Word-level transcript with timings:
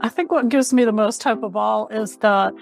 I 0.00 0.08
think 0.08 0.30
what 0.30 0.48
gives 0.48 0.72
me 0.72 0.84
the 0.84 0.92
most 0.92 1.24
hope 1.24 1.42
of 1.42 1.56
all 1.56 1.88
is 1.88 2.18
that 2.18 2.54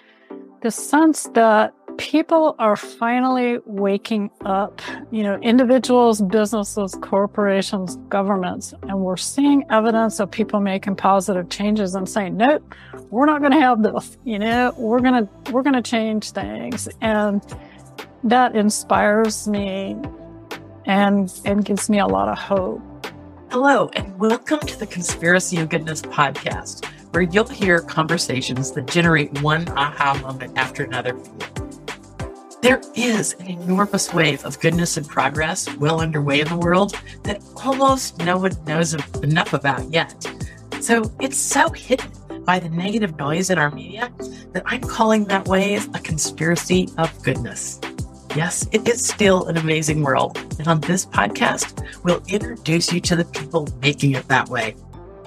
the 0.62 0.70
sense 0.70 1.24
that 1.34 1.74
people 1.98 2.56
are 2.58 2.76
finally 2.76 3.58
waking 3.66 4.30
up, 4.46 4.80
you 5.10 5.22
know, 5.22 5.38
individuals, 5.42 6.22
businesses, 6.22 6.96
corporations, 7.02 7.96
governments, 8.08 8.72
and 8.84 9.00
we're 9.00 9.18
seeing 9.18 9.66
evidence 9.70 10.18
of 10.18 10.30
people 10.30 10.60
making 10.60 10.96
positive 10.96 11.50
changes 11.50 11.94
and 11.94 12.08
saying, 12.08 12.38
nope, 12.38 12.74
we're 13.10 13.26
not 13.26 13.40
going 13.40 13.52
to 13.52 13.60
have 13.60 13.82
this, 13.82 14.16
you 14.24 14.38
know, 14.38 14.72
we're 14.78 15.00
going 15.00 15.26
to, 15.26 15.52
we're 15.52 15.62
going 15.62 15.74
to 15.74 15.82
change 15.82 16.30
things. 16.30 16.88
And 17.02 17.42
that 18.24 18.56
inspires 18.56 19.46
me 19.46 19.94
and, 20.86 21.30
and 21.44 21.66
gives 21.66 21.90
me 21.90 21.98
a 21.98 22.06
lot 22.06 22.28
of 22.30 22.38
hope. 22.38 22.80
Hello, 23.50 23.90
and 23.92 24.18
welcome 24.18 24.60
to 24.60 24.78
the 24.78 24.86
Conspiracy 24.86 25.58
of 25.58 25.68
Goodness 25.68 26.02
podcast, 26.02 26.84
where 27.16 27.22
you'll 27.22 27.48
hear 27.48 27.80
conversations 27.80 28.72
that 28.72 28.86
generate 28.86 29.40
one 29.40 29.66
aha 29.70 30.18
moment 30.20 30.52
after 30.58 30.84
another 30.84 31.18
there 32.60 32.82
is 32.94 33.32
an 33.40 33.46
enormous 33.46 34.12
wave 34.12 34.44
of 34.44 34.60
goodness 34.60 34.98
and 34.98 35.08
progress 35.08 35.74
well 35.76 36.02
underway 36.02 36.40
in 36.40 36.48
the 36.48 36.56
world 36.56 37.00
that 37.22 37.40
almost 37.64 38.18
no 38.18 38.36
one 38.36 38.52
knows 38.66 38.92
enough 39.22 39.54
about 39.54 39.90
yet. 39.90 40.26
So 40.80 41.10
it's 41.18 41.38
so 41.38 41.70
hidden 41.70 42.10
by 42.44 42.58
the 42.58 42.68
negative 42.68 43.16
noise 43.16 43.48
in 43.48 43.56
our 43.56 43.70
media 43.70 44.12
that 44.52 44.64
I'm 44.66 44.80
calling 44.82 45.24
that 45.26 45.46
wave 45.46 45.88
a 45.94 46.00
conspiracy 46.00 46.88
of 46.98 47.22
goodness. 47.22 47.80
Yes, 48.34 48.68
it 48.72 48.86
is 48.86 49.06
still 49.06 49.46
an 49.46 49.56
amazing 49.56 50.02
world. 50.02 50.36
And 50.58 50.68
on 50.68 50.80
this 50.80 51.06
podcast, 51.06 51.82
we'll 52.02 52.22
introduce 52.28 52.92
you 52.92 53.00
to 53.00 53.16
the 53.16 53.24
people 53.24 53.68
making 53.80 54.12
it 54.12 54.28
that 54.28 54.48
way. 54.48 54.74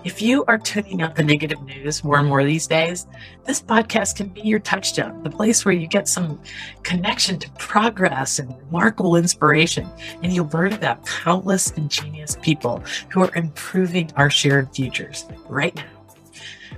If 0.06 0.22
you 0.22 0.46
are 0.46 0.58
tuning 0.58 1.02
out 1.02 1.16
the 1.16 1.24
negative 1.24 1.62
news 1.64 2.06
more 2.06 2.20
and 2.20 2.30
more 2.30 2.44
these 2.46 2.68
days, 2.68 3.06
this 3.44 3.62
podcast 3.62 4.16
can 4.16 4.30
be 4.30 4.40
your 4.42 4.60
touchstone, 4.60 5.22
the 5.24 5.30
place 5.30 5.66
where 5.66 5.74
you 5.74 5.88
get 5.88 6.08
some 6.08 6.42
connection 6.84 7.38
to 7.40 7.52
progress 7.58 8.40
and 8.40 8.58
remarkable 8.60 9.18
inspiration, 9.18 9.90
and 10.24 10.32
you'll 10.32 10.50
learn 10.54 10.72
about 10.72 11.06
countless 11.06 11.72
ingenious 11.72 12.38
people 12.42 12.82
who 13.10 13.22
are 13.24 13.36
improving 13.36 14.10
our 14.16 14.30
shared 14.30 14.74
futures 14.74 15.26
right 15.50 15.76
now. 15.76 15.84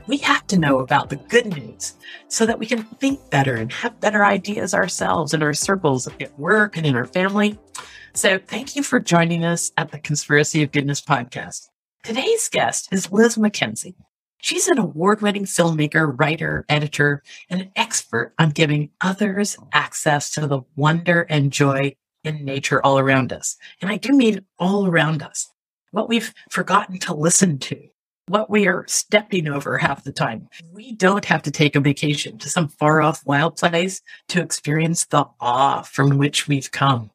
We 0.08 0.18
have 0.18 0.48
to 0.48 0.58
know 0.58 0.80
about 0.80 1.10
the 1.10 1.18
good 1.18 1.46
news 1.46 1.94
so 2.28 2.48
that 2.48 2.58
we 2.58 2.66
can 2.66 2.84
think 2.84 3.30
better 3.30 3.56
and 3.56 3.72
have 3.72 4.00
better 4.00 4.26
ideas 4.26 4.74
ourselves 4.74 5.36
in 5.36 5.44
our 5.44 5.54
circles 5.54 6.08
at 6.08 6.40
work 6.40 6.76
and 6.76 6.88
in 6.88 6.96
our 6.96 7.06
family. 7.06 7.60
So 8.14 8.40
thank 8.40 8.76
you 8.76 8.82
for 8.82 9.00
joining 9.00 9.46
us 9.46 9.72
at 9.78 9.92
the 9.92 10.00
Conspiracy 10.00 10.64
of 10.64 10.72
Goodness 10.72 11.02
podcast. 11.02 11.71
Today's 12.04 12.50
guest 12.50 12.88
is 12.92 13.12
Liz 13.12 13.36
McKenzie. 13.36 13.94
She's 14.40 14.68
an 14.68 14.80
award 14.80 15.22
winning 15.22 15.46
filmmaker, 15.46 16.20
writer, 16.20 16.66
editor, 16.68 17.22
and 17.48 17.62
an 17.62 17.72
expert 17.76 18.34
on 18.40 18.50
giving 18.50 18.90
others 19.02 19.56
access 19.72 20.32
to 20.32 20.48
the 20.48 20.62
wonder 20.76 21.28
and 21.30 21.54
joy 21.54 21.96
in 22.24 22.44
nature 22.44 22.84
all 22.84 22.98
around 22.98 23.32
us. 23.32 23.56
And 23.84 23.92
I 23.92 23.98
do 23.98 24.14
mean 24.14 24.44
all 24.58 24.88
around 24.88 25.22
us. 25.22 25.52
What 25.92 26.10
we've 26.10 26.34
forgotten 26.50 26.98
to 27.00 27.14
listen 27.14 27.60
to, 27.60 27.80
what 28.28 28.50
we 28.50 28.68
are 28.68 28.84
stepping 28.88 29.48
over 29.48 29.78
half 29.78 30.04
the 30.04 30.12
time. 30.12 30.50
We 30.74 30.96
don't 30.96 31.26
have 31.26 31.44
to 31.44 31.52
take 31.52 31.76
a 31.76 31.80
vacation 31.80 32.40
to 32.40 32.50
some 32.50 32.68
far 32.68 33.04
off 33.04 33.24
wild 33.28 33.58
place 33.58 34.02
to 34.30 34.42
experience 34.42 35.06
the 35.06 35.26
awe 35.40 35.84
from 35.84 36.18
which 36.18 36.48
we've 36.48 36.72
come. 36.72 37.12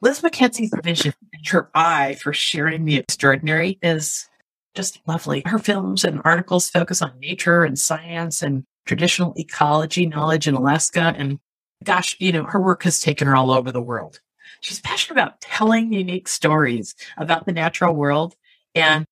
Liz 0.00 0.22
McKenzie's 0.22 0.74
vision 0.82 1.14
her 1.48 1.70
eye 1.74 2.16
for 2.20 2.32
sharing 2.32 2.84
the 2.84 2.96
extraordinary 2.96 3.78
is 3.82 4.28
just 4.74 5.00
lovely. 5.06 5.42
Her 5.46 5.58
films 5.58 6.04
and 6.04 6.20
articles 6.24 6.70
focus 6.70 7.02
on 7.02 7.18
nature 7.18 7.64
and 7.64 7.78
science 7.78 8.42
and 8.42 8.64
traditional 8.86 9.34
ecology 9.36 10.06
knowledge 10.06 10.48
in 10.48 10.54
Alaska. 10.54 11.14
And 11.16 11.38
gosh, 11.84 12.16
you 12.18 12.32
know, 12.32 12.44
her 12.44 12.60
work 12.60 12.84
has 12.84 13.00
taken 13.00 13.28
her 13.28 13.36
all 13.36 13.50
over 13.50 13.70
the 13.70 13.82
world. 13.82 14.20
She's 14.60 14.80
passionate 14.80 15.20
about 15.20 15.40
telling 15.40 15.92
unique 15.92 16.28
stories 16.28 16.94
about 17.16 17.46
the 17.46 17.52
natural 17.52 17.94
world 17.94 18.34
and 18.74 19.04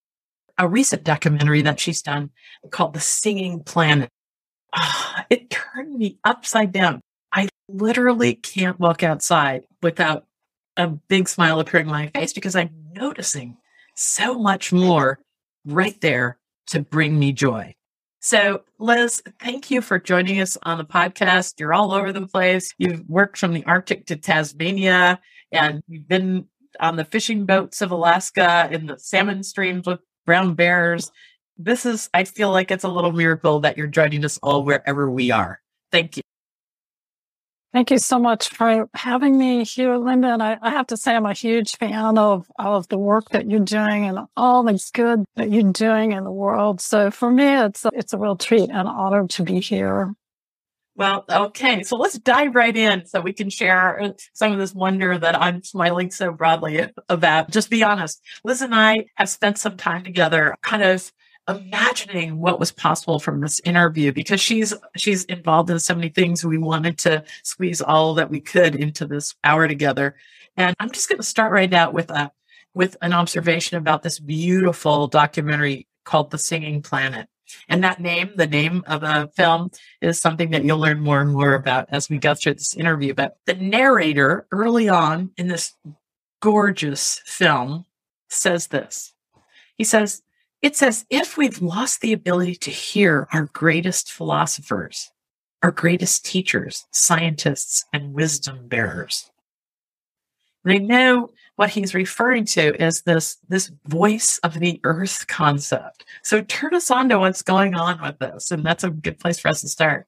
a 0.59 0.69
recent 0.69 1.05
documentary 1.05 1.63
that 1.63 1.81
she's 1.81 2.03
done 2.03 2.31
called 2.71 2.95
The 2.95 3.01
Singing 3.01 3.63
Planet. 3.63 4.11
Oh, 4.75 5.15
it 5.31 5.51
turned 5.51 5.99
me 5.99 6.19
upside 6.25 6.73
down. 6.73 7.01
I 7.33 7.49
literally 7.69 8.35
can't 8.35 8.79
walk 8.79 9.03
outside 9.03 9.63
without 9.83 10.27
a 10.81 10.99
big 11.09 11.29
smile 11.29 11.61
appearing 11.61 11.87
on 11.87 11.93
my 11.93 12.09
face 12.09 12.33
because 12.33 12.57
I'm 12.57 12.71
noticing 12.95 13.57
so 13.97 14.39
much 14.39 14.73
more 14.73 15.21
right 15.65 16.01
there 16.01 16.39
to 16.69 16.81
bring 16.81 17.19
me 17.19 17.33
joy. 17.33 17.75
So, 18.21 18.63
Liz, 18.79 19.23
thank 19.41 19.71
you 19.71 19.81
for 19.81 19.99
joining 19.99 20.41
us 20.41 20.57
on 20.63 20.79
the 20.79 20.85
podcast. 20.85 21.59
You're 21.59 21.73
all 21.73 21.93
over 21.93 22.13
the 22.13 22.27
place. 22.27 22.75
You've 22.79 23.09
worked 23.09 23.39
from 23.39 23.55
the 23.55 23.65
Arctic 23.65 24.07
to 24.07 24.17
Tasmania, 24.17 25.21
and 25.53 25.83
you've 25.89 26.07
been 26.07 26.47
on 26.79 26.97
the 26.97 27.05
fishing 27.05 27.47
boats 27.47 27.81
of 27.81 27.91
Alaska 27.91 28.69
in 28.71 28.87
the 28.87 28.99
salmon 28.99 29.43
streams 29.43 29.87
with 29.87 30.01
brown 30.27 30.55
bears. 30.55 31.11
This 31.57 31.87
is, 31.87 32.11
I 32.13 32.25
feel 32.25 32.51
like 32.51 32.71
it's 32.71 32.85
a 32.85 32.89
little 32.89 33.13
miracle 33.13 33.61
that 33.61 33.79
you're 33.79 33.87
joining 33.87 34.25
us 34.25 34.39
all 34.43 34.65
wherever 34.65 35.11
we 35.11 35.31
are. 35.31 35.61
Thank 35.91 36.19
you. 36.19 36.23
Thank 37.73 37.93
you 37.93 37.99
so 37.99 38.19
much 38.19 38.49
for 38.49 38.89
having 38.95 39.39
me 39.39 39.65
here, 39.65 39.97
Linda. 39.97 40.33
And 40.33 40.43
I, 40.43 40.59
I, 40.61 40.71
have 40.71 40.89
to 40.89 40.97
say, 40.97 41.15
I'm 41.15 41.25
a 41.25 41.33
huge 41.33 41.77
fan 41.77 42.19
of, 42.19 42.51
of 42.59 42.89
the 42.89 42.99
work 42.99 43.29
that 43.31 43.49
you're 43.49 43.61
doing 43.61 44.07
and 44.07 44.19
all 44.37 44.65
the 44.65 44.91
good 44.93 45.25
that 45.37 45.53
you're 45.53 45.73
doing 45.73 46.11
in 46.11 46.25
the 46.25 46.33
world. 46.33 46.81
So 46.81 47.13
for 47.13 47.31
me, 47.31 47.47
it's 47.47 47.85
a, 47.85 47.91
it's 47.95 48.13
a 48.13 48.19
real 48.19 48.35
treat 48.35 48.71
and 48.71 48.89
honor 48.89 49.29
to 49.29 49.45
be 49.45 49.61
here. 49.61 50.13
Well, 50.97 51.25
okay. 51.31 51.85
So 51.85 51.97
let's 51.97 52.19
dive 52.19 52.57
right 52.57 52.77
in 52.77 53.07
so 53.07 53.21
we 53.21 53.33
can 53.33 53.51
share 53.51 54.03
uh, 54.03 54.13
some 54.33 54.53
of 54.53 54.59
this 54.59 54.75
wonder 54.75 55.17
that 55.17 55.41
I'm 55.41 55.63
smiling 55.63 56.11
so 56.11 56.33
broadly 56.33 56.89
about. 57.09 57.51
Just 57.51 57.71
be 57.71 57.85
honest. 57.85 58.21
Liz 58.43 58.63
and 58.63 58.75
I 58.75 59.07
have 59.15 59.29
spent 59.29 59.59
some 59.59 59.77
time 59.77 60.03
together 60.03 60.57
kind 60.63 60.83
of 60.83 61.13
imagining 61.51 62.39
what 62.39 62.59
was 62.59 62.73
possible 62.73 63.19
from 63.19 63.41
this 63.41 63.61
interview 63.65 64.13
because 64.13 64.41
she's 64.41 64.75
she's 64.97 65.25
involved 65.25 65.71
in 65.71 65.79
so 65.79 65.95
many 65.95 66.09
things. 66.09 66.45
We 66.45 66.59
wanted 66.59 66.99
to 66.99 67.25
squeeze 67.43 67.81
all 67.81 68.15
that 68.15 68.31
we 68.31 68.41
could 68.41 68.75
into 68.75 69.07
this 69.07 69.35
hour 69.45 69.69
together. 69.69 70.17
And 70.57 70.75
i'm 70.81 70.91
just 70.91 71.09
going 71.09 71.19
to 71.19 71.27
start 71.27 71.53
right 71.53 71.73
out 71.73 71.95
with 71.95 72.11
a 72.11 72.31
with 72.75 72.97
an 73.03 73.13
observation 73.13 73.77
about 73.77 74.03
this 74.03 74.19
beautiful 74.19 75.09
documentary 75.09 75.87
called 76.05 76.31
the 76.31 76.39
singing 76.39 76.83
planet. 76.83 77.29
And 77.69 77.83
that 77.83 78.01
name 78.01 78.33
the 78.37 78.47
name 78.47 78.85
of 78.87 79.01
the 79.01 79.31
film 79.37 79.71
is 80.01 80.21
something 80.21 80.51
that 80.51 80.65
you'll 80.65 80.79
learn 80.79 81.01
more 81.01 81.21
and 81.21 81.33
more 81.33 81.55
about 81.55 81.89
as 81.91 82.09
we 82.09 82.19
go 82.19 82.35
through 82.35 82.55
this 82.55 82.75
interview. 82.75 83.15
But 83.15 83.37
the 83.47 83.55
narrator 83.55 84.47
early 84.53 84.89
on 84.89 85.31
in 85.37 85.49
this 85.49 85.75
gorgeous 86.41 87.21
film 87.25 87.87
says 88.29 88.69
this. 88.69 89.13
He 89.77 89.85
says 89.85 90.23
it's 90.63 90.83
as 90.83 91.07
if 91.11 91.37
we've 91.37 91.63
lost 91.63 92.01
the 92.01 92.13
ability 92.13 92.55
to 92.57 92.71
hear 92.71 93.29
our 93.33 93.47
greatest 93.53 94.13
philosophers, 94.13 95.11
our 95.63 95.71
greatest 95.71 96.25
teachers, 96.25 96.87
scientists, 96.91 97.85
and 97.93 98.13
wisdom 98.13 98.69
bearers. 98.69 99.31
They 100.65 100.79
know 100.79 101.31
what 101.57 101.71
he's 101.71 101.95
referring 101.95 102.45
to 102.47 102.83
is 102.83 103.03
this, 103.03 103.39
this 103.49 103.71
voice 103.87 104.39
of 104.39 104.61
the 104.61 104.81
earth 104.85 105.27
concept. 105.27 106.05
So 106.23 106.43
turn 106.43 106.75
us 106.75 106.91
on 106.91 107.09
to 107.09 107.19
what's 107.19 107.43
going 107.43 107.75
on 107.75 108.01
with 108.03 108.19
this. 108.19 108.51
And 108.51 108.65
that's 108.65 108.85
a 108.85 108.91
good 108.91 109.19
place 109.19 109.39
for 109.39 109.49
us 109.49 109.63
to 109.63 109.69
start. 109.69 110.07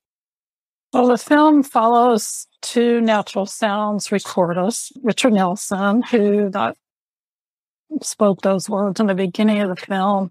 Well, 0.93 1.07
the 1.09 1.17
film 1.17 1.63
follows 1.63 2.47
two 2.61 3.01
natural 3.01 3.47
sounds 3.47 4.13
recorders, 4.13 4.93
Richard 5.03 5.33
Nelson, 5.33 6.03
who 6.03 6.51
spoke 8.03 8.43
those 8.43 8.69
words 8.69 9.01
in 9.01 9.07
the 9.07 9.15
beginning 9.15 9.61
of 9.61 9.71
the 9.71 9.77
film, 9.77 10.31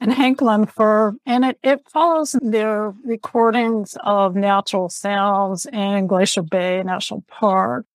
and 0.00 0.12
Hank 0.12 0.40
Lentfer, 0.40 1.16
and 1.24 1.44
it, 1.44 1.58
it 1.62 1.88
follows 1.88 2.36
their 2.40 2.92
recordings 3.04 3.96
of 4.02 4.36
natural 4.36 4.88
sounds 4.88 5.66
in 5.66 6.06
Glacier 6.06 6.42
Bay 6.42 6.82
National 6.82 7.24
Park. 7.28 7.86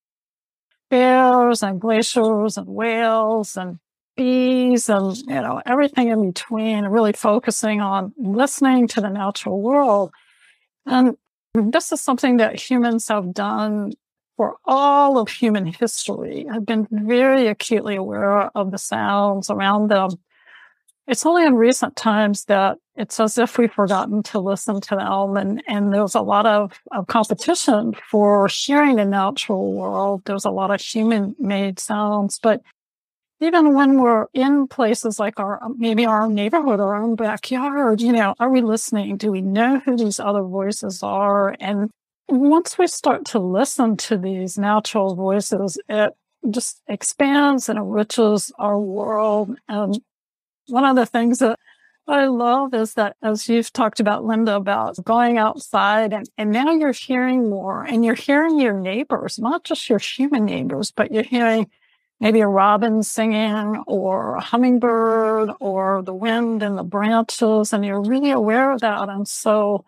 Bears 0.90 1.62
and 1.62 1.80
glaciers 1.80 2.58
and 2.58 2.66
whales 2.66 3.56
and 3.56 3.78
bees 4.14 4.90
and, 4.90 5.16
you 5.16 5.40
know, 5.40 5.62
everything 5.64 6.08
in 6.08 6.32
between, 6.32 6.84
really 6.84 7.14
focusing 7.14 7.80
on 7.80 8.12
listening 8.18 8.86
to 8.88 9.00
the 9.00 9.08
natural 9.08 9.62
world. 9.62 10.10
And 10.84 11.16
this 11.54 11.92
is 11.92 12.00
something 12.00 12.36
that 12.38 12.60
humans 12.60 13.08
have 13.08 13.32
done 13.32 13.92
for 14.36 14.56
all 14.66 15.18
of 15.18 15.28
human 15.28 15.66
history. 15.66 16.46
I've 16.50 16.66
been 16.66 16.86
very 16.90 17.46
acutely 17.46 17.96
aware 17.96 18.50
of 18.54 18.70
the 18.70 18.78
sounds 18.78 19.48
around 19.48 19.88
them 19.88 20.10
it's 21.06 21.26
only 21.26 21.44
in 21.44 21.54
recent 21.54 21.96
times 21.96 22.44
that 22.44 22.78
it's 22.94 23.18
as 23.18 23.38
if 23.38 23.58
we've 23.58 23.72
forgotten 23.72 24.22
to 24.22 24.38
listen 24.38 24.80
to 24.82 24.96
them. 24.96 25.36
And, 25.36 25.62
and 25.66 25.92
there's 25.92 26.14
a 26.14 26.20
lot 26.20 26.46
of, 26.46 26.72
of 26.92 27.06
competition 27.06 27.94
for 28.10 28.48
sharing 28.48 28.96
the 28.96 29.04
natural 29.04 29.72
world. 29.72 30.22
There's 30.24 30.44
a 30.44 30.50
lot 30.50 30.70
of 30.70 30.80
human 30.80 31.34
made 31.38 31.80
sounds, 31.80 32.38
but 32.38 32.62
even 33.40 33.74
when 33.74 34.00
we're 34.00 34.26
in 34.34 34.68
places 34.68 35.18
like 35.18 35.40
our, 35.40 35.60
maybe 35.76 36.06
our 36.06 36.28
neighborhood 36.28 36.78
or 36.78 36.94
our 36.94 37.02
own 37.02 37.16
backyard, 37.16 38.00
you 38.00 38.12
know, 38.12 38.34
are 38.38 38.50
we 38.50 38.60
listening? 38.60 39.16
Do 39.16 39.32
we 39.32 39.40
know 39.40 39.80
who 39.80 39.96
these 39.96 40.20
other 40.20 40.42
voices 40.42 41.02
are? 41.02 41.56
And 41.58 41.90
once 42.28 42.78
we 42.78 42.86
start 42.86 43.24
to 43.26 43.40
listen 43.40 43.96
to 43.96 44.16
these 44.16 44.56
natural 44.56 45.16
voices, 45.16 45.76
it 45.88 46.12
just 46.50 46.80
expands 46.86 47.68
and 47.68 47.78
enriches 47.78 48.52
our 48.60 48.78
world. 48.78 49.56
And 49.68 50.00
one 50.68 50.84
of 50.84 50.96
the 50.96 51.06
things 51.06 51.38
that 51.38 51.58
I 52.08 52.26
love 52.26 52.74
is 52.74 52.94
that 52.94 53.16
as 53.22 53.48
you've 53.48 53.72
talked 53.72 54.00
about, 54.00 54.24
Linda, 54.24 54.56
about 54.56 55.02
going 55.04 55.38
outside 55.38 56.12
and, 56.12 56.28
and 56.36 56.50
now 56.50 56.72
you're 56.72 56.92
hearing 56.92 57.48
more 57.48 57.84
and 57.84 58.04
you're 58.04 58.14
hearing 58.14 58.58
your 58.58 58.72
neighbors, 58.72 59.38
not 59.38 59.64
just 59.64 59.88
your 59.88 60.00
human 60.00 60.44
neighbors, 60.44 60.90
but 60.90 61.12
you're 61.12 61.22
hearing 61.22 61.70
maybe 62.18 62.40
a 62.40 62.48
robin 62.48 63.02
singing 63.02 63.82
or 63.86 64.36
a 64.36 64.40
hummingbird 64.40 65.50
or 65.60 66.02
the 66.02 66.14
wind 66.14 66.62
in 66.62 66.74
the 66.76 66.82
branches. 66.82 67.72
And 67.72 67.84
you're 67.84 68.02
really 68.02 68.30
aware 68.30 68.72
of 68.72 68.80
that. 68.80 69.08
And 69.08 69.26
so 69.28 69.84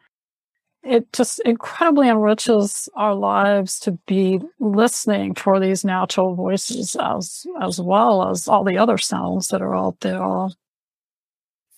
it 0.84 1.12
just 1.12 1.40
incredibly 1.40 2.08
enriches 2.08 2.88
our 2.94 3.14
lives 3.14 3.80
to 3.80 3.92
be 4.06 4.40
listening 4.60 5.34
for 5.34 5.58
these 5.58 5.84
natural 5.84 6.34
voices 6.34 6.96
as, 7.00 7.46
as 7.60 7.80
well 7.80 8.28
as 8.28 8.46
all 8.46 8.64
the 8.64 8.78
other 8.78 8.98
sounds 8.98 9.48
that 9.48 9.62
are 9.62 9.74
out 9.74 9.98
there. 10.00 10.48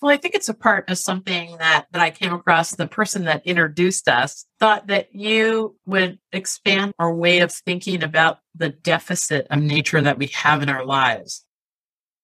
Well, 0.01 0.11
I 0.11 0.17
think 0.17 0.35
it's 0.35 0.49
a 0.49 0.53
part 0.53 0.89
of 0.89 0.97
something 0.99 1.57
that, 1.57 1.87
that 1.91 2.01
I 2.01 2.11
came 2.11 2.31
across. 2.31 2.71
The 2.71 2.87
person 2.87 3.25
that 3.25 3.45
introduced 3.47 4.07
us 4.07 4.45
thought 4.59 4.87
that 4.87 5.15
you 5.15 5.75
would 5.87 6.19
expand 6.31 6.93
our 6.99 7.13
way 7.13 7.39
of 7.39 7.51
thinking 7.51 8.03
about 8.03 8.39
the 8.53 8.69
deficit 8.69 9.47
of 9.49 9.59
nature 9.59 9.99
that 10.01 10.19
we 10.19 10.27
have 10.27 10.61
in 10.61 10.69
our 10.69 10.85
lives. 10.85 11.43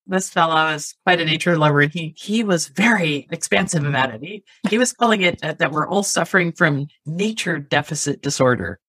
This 0.05 0.29
fellow 0.29 0.67
is 0.67 0.95
quite 1.05 1.21
a 1.21 1.25
nature 1.25 1.57
lover 1.57 1.81
and 1.81 1.91
he, 1.91 2.13
he 2.17 2.43
was 2.43 2.67
very 2.67 3.27
expansive 3.31 3.85
about 3.85 4.13
it. 4.13 4.21
He, 4.21 4.43
he 4.69 4.77
was 4.77 4.93
calling 4.93 5.21
it 5.21 5.39
that 5.41 5.71
we're 5.71 5.87
all 5.87 6.03
suffering 6.03 6.51
from 6.51 6.87
nature 7.05 7.57
deficit 7.57 8.21
disorder. 8.21 8.79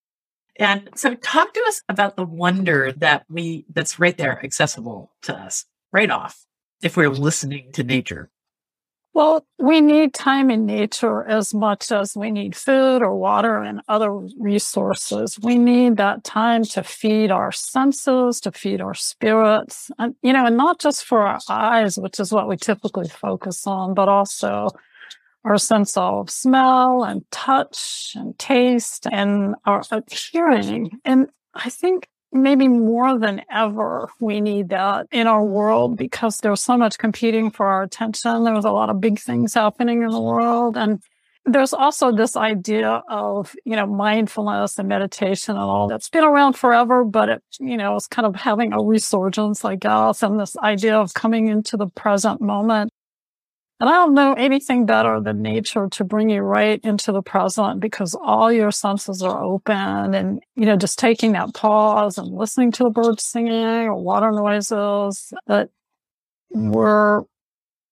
And 0.56 0.90
so 0.94 1.14
talk 1.14 1.54
to 1.54 1.64
us 1.68 1.82
about 1.88 2.16
the 2.16 2.24
wonder 2.24 2.92
that 2.98 3.24
we, 3.30 3.64
that's 3.72 3.98
right 3.98 4.16
there 4.16 4.44
accessible 4.44 5.12
to 5.22 5.34
us 5.34 5.64
right 5.92 6.10
off 6.10 6.44
if 6.82 6.96
we're 6.96 7.08
listening 7.08 7.72
to 7.72 7.82
nature. 7.82 8.30
Well, 9.14 9.46
we 9.60 9.80
need 9.80 10.12
time 10.12 10.50
in 10.50 10.66
nature 10.66 11.22
as 11.24 11.54
much 11.54 11.92
as 11.92 12.16
we 12.16 12.32
need 12.32 12.56
food 12.56 13.00
or 13.00 13.14
water 13.14 13.58
and 13.62 13.80
other 13.86 14.10
resources. 14.40 15.38
We 15.40 15.56
need 15.56 15.98
that 15.98 16.24
time 16.24 16.64
to 16.64 16.82
feed 16.82 17.30
our 17.30 17.52
senses, 17.52 18.40
to 18.40 18.50
feed 18.50 18.80
our 18.80 18.94
spirits, 18.94 19.88
and, 20.00 20.16
you 20.22 20.32
know, 20.32 20.46
and 20.46 20.56
not 20.56 20.80
just 20.80 21.04
for 21.04 21.20
our 21.20 21.38
eyes, 21.48 21.96
which 21.96 22.18
is 22.18 22.32
what 22.32 22.48
we 22.48 22.56
typically 22.56 23.08
focus 23.08 23.68
on, 23.68 23.94
but 23.94 24.08
also 24.08 24.70
our 25.44 25.58
sense 25.58 25.96
of 25.96 26.28
smell 26.28 27.04
and 27.04 27.22
touch 27.30 28.14
and 28.16 28.36
taste 28.36 29.06
and 29.12 29.54
our 29.64 29.82
hearing. 30.10 30.90
And 31.04 31.28
I 31.54 31.70
think 31.70 32.08
maybe 32.34 32.68
more 32.68 33.18
than 33.18 33.42
ever, 33.50 34.10
we 34.20 34.40
need 34.40 34.70
that 34.70 35.06
in 35.12 35.26
our 35.26 35.44
world 35.44 35.96
because 35.96 36.38
there's 36.38 36.60
so 36.60 36.76
much 36.76 36.98
competing 36.98 37.50
for 37.50 37.66
our 37.66 37.84
attention. 37.84 38.44
There's 38.44 38.64
a 38.64 38.70
lot 38.70 38.90
of 38.90 39.00
big 39.00 39.18
things 39.18 39.54
happening 39.54 40.02
in 40.02 40.10
the 40.10 40.20
world. 40.20 40.76
And 40.76 41.00
there's 41.46 41.72
also 41.72 42.10
this 42.10 42.36
idea 42.36 43.02
of, 43.08 43.54
you 43.64 43.76
know, 43.76 43.86
mindfulness 43.86 44.78
and 44.78 44.88
meditation 44.88 45.54
and 45.54 45.62
all 45.62 45.88
that's 45.88 46.08
been 46.08 46.24
around 46.24 46.54
forever, 46.54 47.04
but 47.04 47.28
it, 47.28 47.42
you 47.60 47.76
know, 47.76 47.96
it's 47.96 48.06
kind 48.06 48.26
of 48.26 48.34
having 48.34 48.72
a 48.72 48.82
resurgence, 48.82 49.64
I 49.64 49.76
guess, 49.76 50.22
and 50.22 50.40
this 50.40 50.56
idea 50.56 50.98
of 50.98 51.14
coming 51.14 51.48
into 51.48 51.76
the 51.76 51.86
present 51.86 52.40
moment. 52.40 52.92
And 53.80 53.90
I 53.90 53.92
don't 53.94 54.14
know 54.14 54.34
anything 54.34 54.86
better 54.86 55.20
than 55.20 55.42
nature 55.42 55.88
to 55.90 56.04
bring 56.04 56.30
you 56.30 56.42
right 56.42 56.80
into 56.84 57.10
the 57.10 57.22
present 57.22 57.80
because 57.80 58.14
all 58.14 58.52
your 58.52 58.70
senses 58.70 59.20
are 59.20 59.42
open 59.42 60.14
and, 60.14 60.40
you 60.54 60.64
know, 60.64 60.76
just 60.76 60.98
taking 60.98 61.32
that 61.32 61.54
pause 61.54 62.16
and 62.16 62.28
listening 62.28 62.70
to 62.72 62.84
the 62.84 62.90
birds 62.90 63.24
singing 63.24 63.52
or 63.52 63.96
water 63.96 64.30
noises 64.30 65.32
that 65.48 65.70
we're 66.50 67.22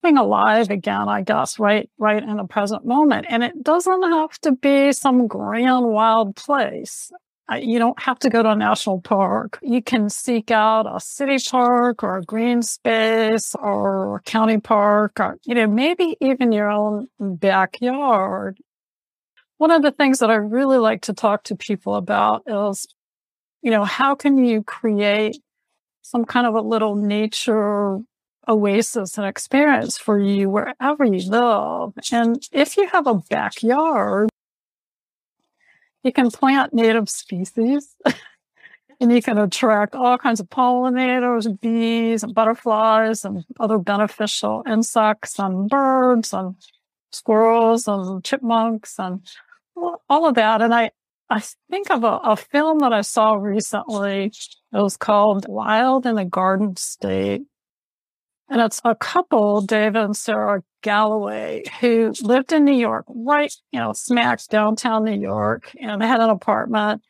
being 0.03 0.19
alive 0.19 0.71
again, 0.71 1.09
I 1.09 1.23
guess, 1.23 1.59
right, 1.59 1.91
right 1.99 2.23
in 2.23 2.37
the 2.37 2.45
present 2.45 2.85
moment. 2.85 3.27
And 3.29 3.43
it 3.43 3.63
doesn't 3.63 4.03
have 4.03 4.39
to 4.41 4.53
be 4.53 4.93
some 4.93 5.27
grand 5.27 5.85
wild 5.87 6.37
place 6.37 7.11
you 7.57 7.79
don't 7.79 8.01
have 8.01 8.19
to 8.21 8.31
go 8.31 8.43
to 8.43 8.51
a 8.51 8.57
national 8.57 9.01
park. 9.01 9.59
You 9.63 9.83
can 9.83 10.09
seek 10.09 10.51
out 10.51 10.87
a 10.87 11.01
city 11.01 11.39
park 11.51 12.03
or 12.03 12.19
a 12.19 12.23
green 12.23 12.63
space 12.63 13.55
or 13.55 14.17
a 14.17 14.21
county 14.23 14.59
park 14.59 15.19
or, 15.19 15.39
you 15.45 15.55
know, 15.55 15.67
maybe 15.67 16.17
even 16.21 16.53
your 16.53 16.71
own 16.71 17.09
backyard. 17.19 18.59
One 19.59 19.71
of 19.71 19.83
the 19.83 19.93
things 19.93 20.19
that 20.19 20.31
I 20.31 20.35
really 20.35 20.79
like 20.79 21.03
to 21.03 21.13
talk 21.13 21.45
to 21.45 21.57
people 21.57 21.95
about 21.95 22.43
is, 22.47 22.87
you 23.63 23.71
know, 23.71 23.85
how 23.85 24.15
can 24.15 24.45
you 24.45 24.63
create 24.63 25.39
some 26.03 26.25
kind 26.25 26.47
of 26.47 26.55
a 26.55 26.61
little 26.61 26.97
nature 26.97 27.99
oasis 28.49 29.17
and 29.17 29.27
experience 29.27 29.97
for 29.97 30.19
you 30.19 30.51
wherever 30.51 31.05
you 31.05 31.31
live? 31.31 31.93
And 32.11 32.43
if 32.51 32.77
you 32.77 32.89
have 32.89 33.07
a 33.07 33.15
backyard, 33.15 34.31
you 36.03 36.13
can 36.13 36.31
plant 36.31 36.75
native 36.75 37.09
species 37.09 37.95
and 39.01 39.13
you 39.13 39.23
can 39.23 39.39
attract 39.39 39.95
all 39.95 40.19
kinds 40.19 40.41
of 40.41 40.49
pollinators, 40.49 41.47
and 41.47 41.61
bees 41.61 42.23
and 42.23 42.35
butterflies 42.35 43.25
and 43.25 43.45
other 43.59 43.79
beneficial 43.79 44.63
insects 44.67 45.39
and 45.39 45.69
birds 45.69 46.33
and 46.33 46.57
squirrels 47.11 47.89
and 47.89 48.25
chipmunks 48.25 48.99
and 48.99 49.21
all 49.77 50.27
of 50.27 50.35
that. 50.35 50.63
And 50.63 50.75
I, 50.75 50.91
I 51.29 51.43
think 51.71 51.91
of 51.91 52.05
a, 52.05 52.21
a 52.23 52.37
film 52.37 52.79
that 52.81 52.93
I 52.93 53.01
saw 53.01 53.35
recently. 53.35 54.27
It 54.27 54.83
was 54.83 54.97
called 54.97 55.47
Wild 55.49 56.07
in 56.07 56.17
the 56.17 56.25
Garden 56.25 56.77
State. 56.77 57.43
And 58.49 58.61
it's 58.61 58.81
a 58.85 58.95
couple, 58.95 59.63
David 59.63 59.97
and 59.97 60.17
Sarah 60.17 60.63
Galloway, 60.83 61.63
who 61.81 62.13
lived 62.23 62.53
in 62.53 62.65
New 62.65 62.75
York, 62.75 63.07
right, 63.09 63.53
you 63.71 63.81
know, 63.81 63.93
smack 63.93 64.41
downtown 64.49 65.05
New 65.05 65.19
York, 65.19 65.75
and 65.81 66.03
had 66.03 66.21
an 66.21 66.31
apartment. 66.31 67.03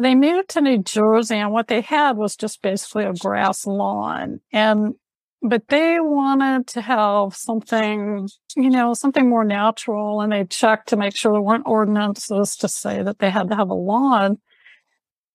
They 0.00 0.14
moved 0.14 0.50
to 0.50 0.60
New 0.60 0.82
Jersey, 0.82 1.36
and 1.36 1.52
what 1.52 1.68
they 1.68 1.80
had 1.80 2.16
was 2.16 2.36
just 2.36 2.62
basically 2.62 3.04
a 3.04 3.12
grass 3.12 3.66
lawn. 3.66 4.40
And 4.52 4.94
but 5.42 5.68
they 5.68 6.00
wanted 6.00 6.66
to 6.68 6.80
have 6.80 7.34
something, 7.34 8.28
you 8.56 8.70
know, 8.70 8.94
something 8.94 9.28
more 9.28 9.44
natural. 9.44 10.20
And 10.20 10.32
they 10.32 10.44
checked 10.44 10.88
to 10.88 10.96
make 10.96 11.16
sure 11.16 11.32
there 11.32 11.40
weren't 11.40 11.66
ordinances 11.66 12.56
to 12.56 12.68
say 12.68 13.02
that 13.02 13.20
they 13.20 13.30
had 13.30 13.48
to 13.50 13.56
have 13.56 13.70
a 13.70 13.74
lawn. 13.74 14.38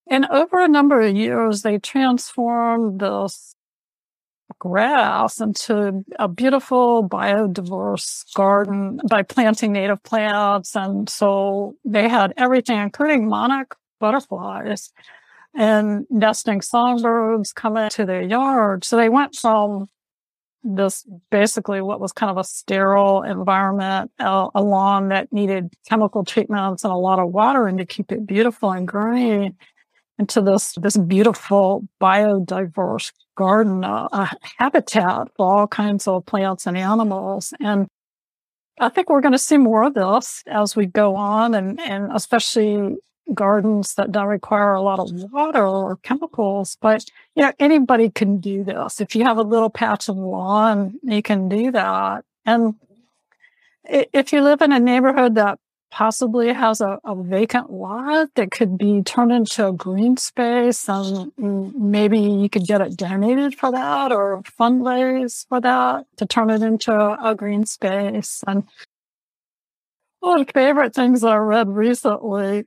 And 0.09 0.25
over 0.25 0.59
a 0.59 0.67
number 0.67 1.01
of 1.01 1.15
years, 1.15 1.61
they 1.61 1.77
transformed 1.77 2.99
this 2.99 3.52
grass 4.59 5.39
into 5.41 6.03
a 6.19 6.27
beautiful 6.27 7.07
biodiverse 7.07 8.23
garden 8.33 8.99
by 9.09 9.23
planting 9.23 9.73
native 9.73 10.01
plants. 10.03 10.75
And 10.75 11.09
so 11.09 11.75
they 11.85 12.07
had 12.07 12.33
everything, 12.37 12.79
including 12.79 13.27
monarch 13.27 13.75
butterflies 13.99 14.91
and 15.55 16.05
nesting 16.09 16.61
songbirds 16.61 17.53
coming 17.53 17.89
to 17.89 18.05
their 18.05 18.21
yard. 18.21 18.83
So 18.83 18.97
they 18.97 19.09
went 19.09 19.35
from 19.35 19.87
this 20.63 21.05
basically 21.29 21.81
what 21.81 21.99
was 21.99 22.13
kind 22.13 22.29
of 22.29 22.37
a 22.37 22.43
sterile 22.43 23.21
environment, 23.23 24.11
a, 24.19 24.47
a 24.55 24.63
lawn 24.63 25.09
that 25.09 25.31
needed 25.33 25.73
chemical 25.89 26.23
treatments 26.23 26.83
and 26.83 26.93
a 26.93 26.97
lot 26.97 27.19
of 27.19 27.31
watering 27.31 27.77
to 27.77 27.85
keep 27.85 28.11
it 28.11 28.25
beautiful 28.25 28.71
and 28.71 28.87
green 28.87 29.55
into 30.19 30.41
this 30.41 30.73
this 30.73 30.97
beautiful 30.97 31.87
biodiverse 32.01 33.11
garden, 33.35 33.83
uh, 33.83 34.07
a 34.11 34.29
habitat 34.57 35.29
for 35.35 35.45
all 35.45 35.67
kinds 35.67 36.07
of 36.07 36.25
plants 36.25 36.67
and 36.67 36.77
animals. 36.77 37.53
And 37.59 37.87
I 38.79 38.89
think 38.89 39.09
we're 39.09 39.21
going 39.21 39.33
to 39.33 39.39
see 39.39 39.57
more 39.57 39.83
of 39.83 39.93
this 39.93 40.43
as 40.47 40.75
we 40.75 40.85
go 40.85 41.15
on, 41.15 41.55
and 41.55 41.79
and 41.81 42.11
especially 42.13 42.97
gardens 43.33 43.95
that 43.95 44.11
don't 44.11 44.27
require 44.27 44.73
a 44.73 44.81
lot 44.81 44.99
of 44.99 45.11
water 45.31 45.65
or 45.65 45.97
chemicals. 45.97 46.77
But 46.81 47.05
you 47.35 47.43
know, 47.43 47.53
anybody 47.59 48.09
can 48.09 48.39
do 48.39 48.63
this. 48.63 49.01
If 49.01 49.15
you 49.15 49.23
have 49.23 49.37
a 49.37 49.43
little 49.43 49.69
patch 49.69 50.09
of 50.09 50.17
lawn, 50.17 50.99
you 51.03 51.21
can 51.21 51.49
do 51.49 51.71
that. 51.71 52.25
And 52.45 52.75
if 53.85 54.33
you 54.33 54.41
live 54.41 54.61
in 54.61 54.71
a 54.71 54.79
neighborhood 54.79 55.35
that 55.35 55.59
possibly 55.93 56.51
has 56.51 56.81
a, 56.81 56.99
a, 57.05 57.13
vacant 57.15 57.71
lot 57.71 58.27
that 58.33 58.49
could 58.49 58.79
be 58.79 59.03
turned 59.03 59.31
into 59.31 59.67
a 59.67 59.71
green 59.71 60.17
space 60.17 60.89
and 60.89 61.31
maybe 61.37 62.19
you 62.19 62.49
could 62.49 62.65
get 62.65 62.81
it 62.81 62.97
donated 62.97 63.53
for 63.53 63.71
that 63.71 64.11
or 64.11 64.41
fundraise 64.59 65.47
for 65.47 65.61
that 65.61 66.03
to 66.17 66.25
turn 66.25 66.49
it 66.49 66.63
into 66.63 66.91
a 67.23 67.35
green 67.35 67.63
space. 67.67 68.43
And 68.47 68.63
one 70.19 70.41
of 70.41 70.47
the 70.47 70.51
favorite 70.53 70.95
things 70.95 71.23
I 71.23 71.35
read 71.35 71.69
recently 71.69 72.63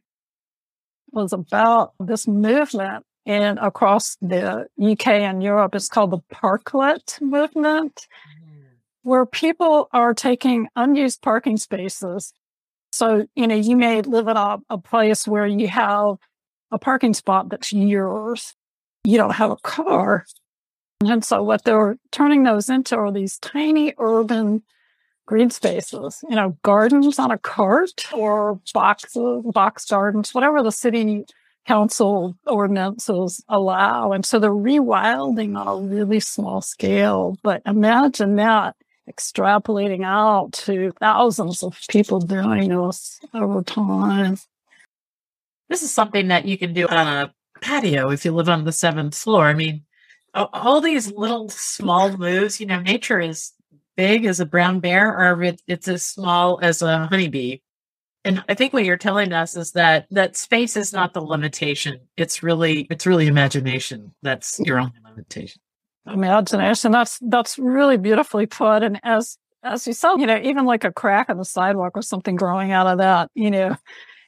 was 1.10 1.32
about 1.32 1.94
this 1.98 2.28
movement 2.28 3.04
and 3.26 3.58
across 3.58 4.16
the 4.22 4.68
UK 4.80 5.08
and 5.08 5.42
Europe. 5.42 5.74
It's 5.74 5.88
called 5.88 6.12
the 6.12 6.22
parklet 6.32 7.20
movement, 7.20 8.06
mm. 8.06 8.66
where 9.02 9.26
people 9.26 9.88
are 9.92 10.14
taking 10.14 10.68
unused 10.76 11.22
parking 11.22 11.56
spaces. 11.56 12.32
So, 12.96 13.26
you 13.34 13.46
know, 13.46 13.54
you 13.54 13.76
may 13.76 14.00
live 14.00 14.26
in 14.26 14.36
a, 14.36 14.58
a 14.70 14.78
place 14.78 15.28
where 15.28 15.46
you 15.46 15.68
have 15.68 16.16
a 16.70 16.78
parking 16.78 17.14
spot 17.14 17.50
that's 17.50 17.72
yours. 17.72 18.54
You 19.04 19.18
don't 19.18 19.34
have 19.34 19.50
a 19.50 19.56
car. 19.56 20.24
And 21.04 21.24
so 21.24 21.42
what 21.42 21.64
they're 21.64 21.98
turning 22.10 22.44
those 22.44 22.70
into 22.70 22.96
are 22.96 23.12
these 23.12 23.38
tiny 23.38 23.92
urban 23.98 24.62
green 25.26 25.50
spaces, 25.50 26.24
you 26.28 26.36
know, 26.36 26.56
gardens 26.62 27.18
on 27.18 27.30
a 27.30 27.38
cart 27.38 28.06
or 28.14 28.60
boxes, 28.72 29.42
box 29.52 29.84
gardens, 29.84 30.32
whatever 30.32 30.62
the 30.62 30.72
city 30.72 31.26
council 31.66 32.34
ordinances 32.46 33.44
allow. 33.48 34.12
And 34.12 34.24
so 34.24 34.38
they're 34.38 34.50
rewilding 34.50 35.58
on 35.58 35.68
a 35.68 35.76
really 35.76 36.20
small 36.20 36.62
scale. 36.62 37.36
But 37.42 37.60
imagine 37.66 38.36
that 38.36 38.76
extrapolating 39.10 40.04
out 40.04 40.52
to 40.52 40.92
thousands 41.00 41.62
of 41.62 41.78
people 41.88 42.20
doing 42.20 42.68
this 42.68 43.20
over 43.34 43.62
time. 43.62 44.36
This 45.68 45.82
is 45.82 45.92
something 45.92 46.28
that 46.28 46.44
you 46.44 46.58
can 46.58 46.72
do 46.72 46.86
on 46.86 47.06
a 47.06 47.34
patio 47.60 48.10
if 48.10 48.24
you 48.24 48.32
live 48.32 48.48
on 48.48 48.64
the 48.64 48.72
seventh 48.72 49.16
floor. 49.16 49.46
I 49.46 49.54
mean, 49.54 49.82
all 50.34 50.80
these 50.80 51.10
little 51.12 51.48
small 51.48 52.16
moves, 52.16 52.60
you 52.60 52.66
know, 52.66 52.80
nature 52.80 53.20
is 53.20 53.52
big 53.96 54.26
as 54.26 54.40
a 54.40 54.46
brown 54.46 54.80
bear 54.80 55.08
or 55.08 55.54
it's 55.66 55.88
as 55.88 56.04
small 56.04 56.58
as 56.62 56.82
a 56.82 57.06
honeybee. 57.06 57.58
And 58.24 58.44
I 58.48 58.54
think 58.54 58.72
what 58.72 58.84
you're 58.84 58.96
telling 58.96 59.32
us 59.32 59.56
is 59.56 59.72
that 59.72 60.06
that 60.10 60.36
space 60.36 60.76
is 60.76 60.92
not 60.92 61.14
the 61.14 61.22
limitation. 61.22 62.00
It's 62.16 62.42
really 62.42 62.86
it's 62.90 63.06
really 63.06 63.28
imagination. 63.28 64.14
That's 64.22 64.60
your 64.60 64.80
only 64.80 64.98
limitation. 65.04 65.62
Imagination. 66.06 66.92
That's 66.92 67.18
that's 67.22 67.58
really 67.58 67.96
beautifully 67.96 68.46
put. 68.46 68.82
And 68.82 69.00
as 69.02 69.38
as 69.62 69.86
you 69.86 69.92
said, 69.92 70.16
you 70.16 70.26
know, 70.26 70.40
even 70.42 70.64
like 70.64 70.84
a 70.84 70.92
crack 70.92 71.28
in 71.28 71.38
the 71.38 71.44
sidewalk 71.44 71.92
or 71.94 72.02
something 72.02 72.36
growing 72.36 72.72
out 72.72 72.86
of 72.86 72.98
that, 72.98 73.30
you 73.34 73.50
know, 73.50 73.76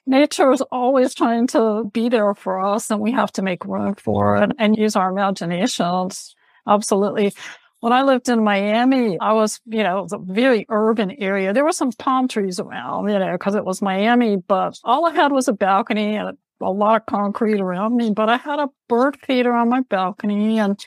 nature 0.06 0.50
is 0.52 0.60
always 0.72 1.14
trying 1.14 1.46
to 1.48 1.84
be 1.92 2.08
there 2.08 2.34
for 2.34 2.60
us 2.60 2.90
and 2.90 3.00
we 3.00 3.12
have 3.12 3.30
to 3.32 3.42
make 3.42 3.64
room 3.64 3.94
for 3.94 4.42
it 4.42 4.52
and 4.58 4.76
use 4.76 4.96
our 4.96 5.10
imaginations. 5.10 6.34
Absolutely 6.66 7.32
when 7.80 7.92
I 7.92 8.02
lived 8.02 8.28
in 8.28 8.42
Miami, 8.42 9.18
I 9.20 9.32
was, 9.32 9.60
you 9.66 9.82
know, 9.82 10.00
it 10.00 10.02
was 10.02 10.12
a 10.12 10.18
very 10.18 10.66
urban 10.68 11.12
area. 11.12 11.52
There 11.52 11.64
were 11.64 11.72
some 11.72 11.92
palm 11.92 12.26
trees 12.26 12.58
around, 12.58 13.08
you 13.08 13.18
know, 13.18 13.32
because 13.32 13.54
it 13.54 13.64
was 13.64 13.80
Miami, 13.80 14.36
but 14.36 14.78
all 14.82 15.06
I 15.06 15.14
had 15.14 15.30
was 15.30 15.46
a 15.46 15.52
balcony 15.52 16.16
and 16.16 16.36
a 16.60 16.70
lot 16.70 17.00
of 17.00 17.06
concrete 17.06 17.60
around 17.60 17.96
me. 17.96 18.10
But 18.10 18.28
I 18.28 18.36
had 18.36 18.58
a 18.58 18.68
bird 18.88 19.16
feeder 19.24 19.52
on 19.52 19.68
my 19.68 19.82
balcony. 19.82 20.58
And 20.58 20.84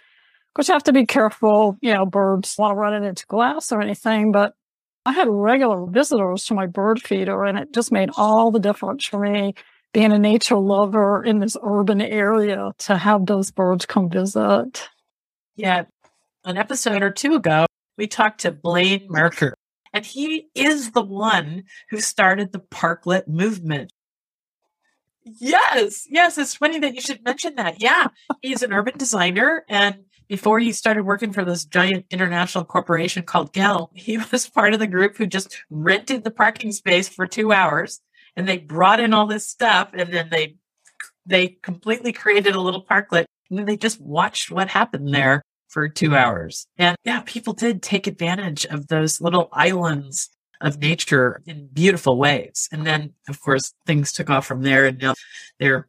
of 0.52 0.56
course, 0.56 0.68
you 0.68 0.74
have 0.74 0.84
to 0.84 0.92
be 0.92 1.06
careful, 1.06 1.78
you 1.80 1.94
know, 1.94 2.06
birds 2.06 2.58
want 2.58 2.72
to 2.72 2.76
run 2.76 2.94
it 2.94 3.08
into 3.08 3.26
glass 3.28 3.72
or 3.72 3.82
anything. 3.82 4.34
But 4.34 4.54
I 5.06 5.14
had 5.14 5.30
regular 5.30 5.86
visitors 5.86 6.44
to 6.46 6.54
my 6.54 6.66
bird 6.66 7.02
feeder, 7.02 7.46
and 7.46 7.58
it 7.58 7.74
just 7.74 7.90
made 7.90 8.10
all 8.18 8.52
the 8.52 8.60
difference 8.60 9.06
for 9.06 9.22
me 9.22 9.56
being 9.94 10.12
a 10.12 10.20
nature 10.20 10.58
lover 10.58 11.24
in 11.24 11.40
this 11.40 11.56
urban 11.64 12.02
area 12.02 12.74
to 12.80 12.98
have 12.98 13.28
those 13.28 13.50
birds 13.50 13.86
come 13.86 14.10
visit. 14.10 14.90
Yeah, 15.56 15.86
an 16.44 16.58
episode 16.58 17.02
or 17.02 17.12
two 17.12 17.36
ago, 17.36 17.66
we 17.98 18.08
talked 18.08 18.42
to 18.42 18.52
Blaine 18.52 19.08
Merker, 19.08 19.56
and 19.94 20.06
he 20.06 20.50
is 20.54 20.92
the 20.92 21.02
one 21.02 21.64
who 21.92 22.02
started 22.02 22.52
the 22.52 22.60
parklet 22.60 23.30
movement. 23.30 23.94
Yes, 25.24 26.08
yes, 26.10 26.38
it's 26.38 26.56
funny 26.56 26.80
that 26.80 26.94
you 26.94 27.00
should 27.00 27.24
mention 27.24 27.56
that. 27.56 27.82
Yeah, 27.82 28.08
he's 28.42 28.64
an 28.64 28.74
urban 28.74 28.98
designer, 28.98 29.64
and 29.70 30.04
before 30.32 30.60
he 30.60 30.72
started 30.72 31.04
working 31.04 31.34
for 31.34 31.44
this 31.44 31.66
giant 31.66 32.06
international 32.10 32.64
corporation 32.64 33.22
called 33.22 33.52
Gehl, 33.52 33.90
he 33.94 34.18
was 34.32 34.50
part 34.50 34.74
of 34.74 34.80
the 34.80 34.88
group 34.88 35.18
who 35.18 35.28
just 35.28 35.62
rented 35.70 36.24
the 36.24 36.32
parking 36.32 36.72
space 36.72 37.10
for 37.10 37.28
two 37.28 37.52
hours, 37.52 38.00
and 38.38 38.48
they 38.48 38.58
brought 38.58 39.02
in 39.02 39.14
all 39.14 39.28
this 39.28 39.46
stuff, 39.46 39.90
and 39.94 40.12
then 40.14 40.30
they 40.32 40.56
they 41.26 41.50
completely 41.62 42.14
created 42.14 42.56
a 42.56 42.62
little 42.62 42.86
parklet, 42.86 43.26
and 43.50 43.60
then 43.60 43.66
they 43.66 43.76
just 43.76 44.00
watched 44.00 44.50
what 44.50 44.70
happened 44.70 45.14
there 45.14 45.44
for 45.68 45.90
two 45.90 46.16
hours. 46.16 46.66
And 46.78 46.96
yeah, 47.04 47.24
people 47.26 47.52
did 47.52 47.84
take 47.84 48.08
advantage 48.08 48.66
of 48.66 48.88
those 48.88 49.20
little 49.20 49.50
islands 49.52 50.30
of 50.62 50.80
nature 50.80 51.42
in 51.46 51.68
beautiful 51.74 52.18
ways. 52.18 52.70
And 52.72 52.88
then, 52.88 53.14
of 53.28 53.42
course, 53.42 53.74
things 53.86 54.14
took 54.14 54.30
off 54.30 54.46
from 54.46 54.62
there. 54.62 54.86
And 54.86 55.02
now 55.02 55.16
they're 55.60 55.88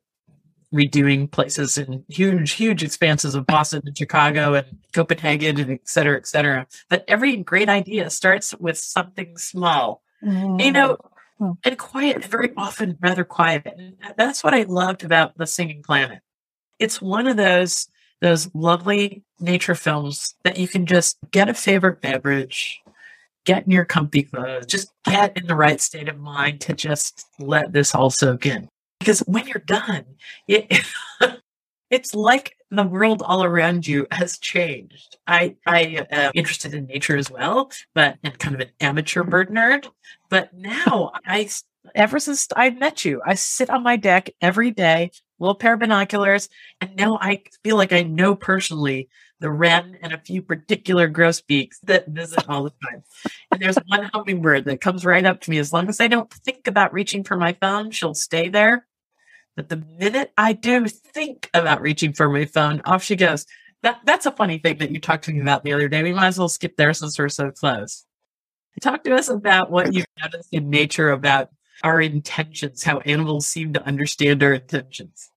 redoing 0.73 1.31
places 1.31 1.79
in 1.79 2.05
huge, 2.09 2.53
huge 2.53 2.83
expanses 2.83 3.35
of 3.35 3.47
Boston 3.47 3.83
and 3.85 3.97
Chicago 3.97 4.55
and 4.55 4.67
Copenhagen 4.93 5.61
and 5.61 5.71
et 5.71 5.89
cetera, 5.89 6.17
et 6.17 6.27
cetera. 6.27 6.67
But 6.89 7.05
every 7.09 7.37
great 7.37 7.69
idea 7.69 8.11
starts 8.11 8.55
with 8.55 8.79
something 8.79 9.37
small. 9.37 10.03
Mm. 10.25 10.65
You 10.65 10.73
know, 10.73 10.97
mm. 11.41 11.57
and 11.65 11.79
quiet, 11.79 12.25
very 12.25 12.53
often 12.57 12.97
rather 13.01 13.25
quiet. 13.25 13.67
And 13.67 13.97
that's 14.17 14.43
what 14.43 14.55
I 14.55 14.63
loved 14.63 15.05
about 15.05 15.37
The 15.37 15.47
Singing 15.47 15.83
Planet. 15.83 16.21
It's 16.79 17.03
one 17.03 17.27
of 17.27 17.37
those 17.37 17.89
those 18.21 18.49
lovely 18.55 19.25
nature 19.41 19.75
films 19.75 20.37
that 20.45 20.57
you 20.57 20.69
can 20.69 20.87
just 20.87 21.19
get 21.33 21.49
a 21.49 21.55
favorite 21.55 22.01
beverage, 22.01 22.81
get 23.45 23.65
in 23.65 23.73
your 23.73 23.85
comfy 23.85 24.23
clothes, 24.23 24.67
just 24.67 24.93
get 25.05 25.37
in 25.37 25.49
the 25.49 25.57
right 25.57 25.81
state 25.81 26.09
of 26.09 26.21
mind 26.21 26.61
to 26.61 26.73
just 26.73 27.27
let 27.41 27.73
this 27.73 27.97
all 27.97 28.11
soak 28.11 28.47
in. 28.47 28.69
Because 29.03 29.19
when 29.21 29.49
you're 29.49 29.59
done, 29.67 30.05
it, 30.47 30.81
it's 31.91 32.15
like 32.15 32.57
the 32.71 32.85
world 32.85 33.21
all 33.25 33.43
around 33.43 33.85
you 33.85 34.07
has 34.13 34.39
changed. 34.39 35.17
I, 35.27 35.57
I 35.67 36.07
am 36.09 36.31
interested 36.37 36.73
in 36.73 36.87
nature 36.87 37.17
as 37.17 37.29
well, 37.29 37.73
but 37.97 38.19
and 38.23 38.39
kind 38.39 38.55
of 38.55 38.61
an 38.61 38.71
amateur 38.81 39.25
bird 39.25 39.51
nerd. 39.51 39.89
But 40.31 40.55
now 40.55 41.11
I, 41.27 41.49
ever 41.97 42.21
since 42.21 42.47
I 42.55 42.71
met 42.71 43.05
you, 43.05 43.21
I 43.27 43.35
sit 43.35 43.71
on 43.71 43.83
my 43.83 43.97
deck 43.97 44.31
every 44.41 44.71
day 44.71 45.11
little 45.43 45.55
pair 45.55 45.75
of 45.75 45.81
binoculars. 45.81 46.49
And 46.81 46.97
now 46.97 47.19
I 47.21 47.43
feel 47.63 47.77
like 47.77 47.93
I 47.93 48.03
know 48.03 48.35
personally 48.35 49.09
the 49.41 49.51
wren 49.51 49.99
and 50.01 50.13
a 50.13 50.19
few 50.19 50.41
particular 50.41 51.09
grosbeaks 51.09 51.81
that 51.81 52.09
visit 52.09 52.49
all 52.49 52.63
the 52.63 52.73
time. 52.83 53.03
And 53.51 53.61
there's 53.61 53.77
one 53.89 54.09
hummingbird 54.15 54.65
that 54.67 54.81
comes 54.81 55.05
right 55.05 55.25
up 55.25 55.41
to 55.43 55.51
me. 55.51 55.59
As 55.59 55.73
long 55.73 55.89
as 55.89 56.01
I 56.01 56.07
don't 56.07 56.33
think 56.33 56.69
about 56.69 56.93
reaching 56.93 57.25
for 57.25 57.37
my 57.37 57.55
phone, 57.61 57.91
she'll 57.91 58.15
stay 58.15 58.49
there. 58.49 58.87
But 59.57 59.69
the 59.69 59.85
minute 59.99 60.33
I 60.39 60.55
do 60.55 60.87
think 60.87 61.51
about 61.53 61.83
reaching 61.83 62.13
for 62.13 62.29
my 62.29 62.45
phone, 62.47 62.81
off 62.85 63.03
she 63.03 63.17
goes. 63.17 63.47
That 63.83 63.99
that's 64.05 64.27
a 64.27 64.31
funny 64.31 64.59
thing 64.59 64.79
that 64.79 64.93
you 64.93 65.01
talked 65.01 65.25
to 65.25 65.33
me 65.33 65.41
about 65.41 65.65
the 65.65 65.73
other 65.73 65.89
day. 65.89 66.03
We 66.05 66.13
might 66.13 66.29
as 66.29 66.39
well 66.39 66.49
skip 66.49 66.77
there 66.77 66.95
since 66.95 67.19
we're 67.19 67.29
so 67.29 67.51
close. 67.51 68.05
Talk 68.81 69.05
to 69.05 69.15
us 69.15 69.29
about 69.29 69.71
what 69.71 69.93
you've 69.93 70.07
noticed 70.23 70.49
in 70.53 70.71
nature 70.71 71.11
about 71.11 71.51
our 71.83 72.01
intentions, 72.01 72.85
how 72.85 72.99
animals 73.01 73.47
seem 73.47 73.73
to 73.73 73.85
understand 73.85 74.43
our 74.43 74.55
intentions. 74.55 75.29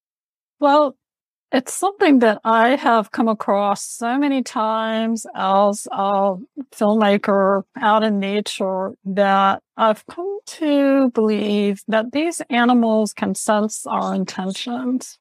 Well, 0.59 0.95
it's 1.51 1.73
something 1.73 2.19
that 2.19 2.41
I 2.43 2.75
have 2.75 3.11
come 3.11 3.27
across 3.27 3.83
so 3.83 4.17
many 4.17 4.43
times 4.43 5.25
as 5.35 5.87
a 5.91 6.35
filmmaker 6.71 7.63
out 7.77 8.03
in 8.03 8.19
nature 8.19 8.93
that 9.05 9.61
I've 9.77 10.05
come 10.07 10.39
to 10.45 11.11
believe 11.11 11.81
that 11.87 12.11
these 12.11 12.41
animals 12.49 13.13
can 13.13 13.35
sense 13.35 13.85
our 13.85 14.13
intentions. 14.13 15.17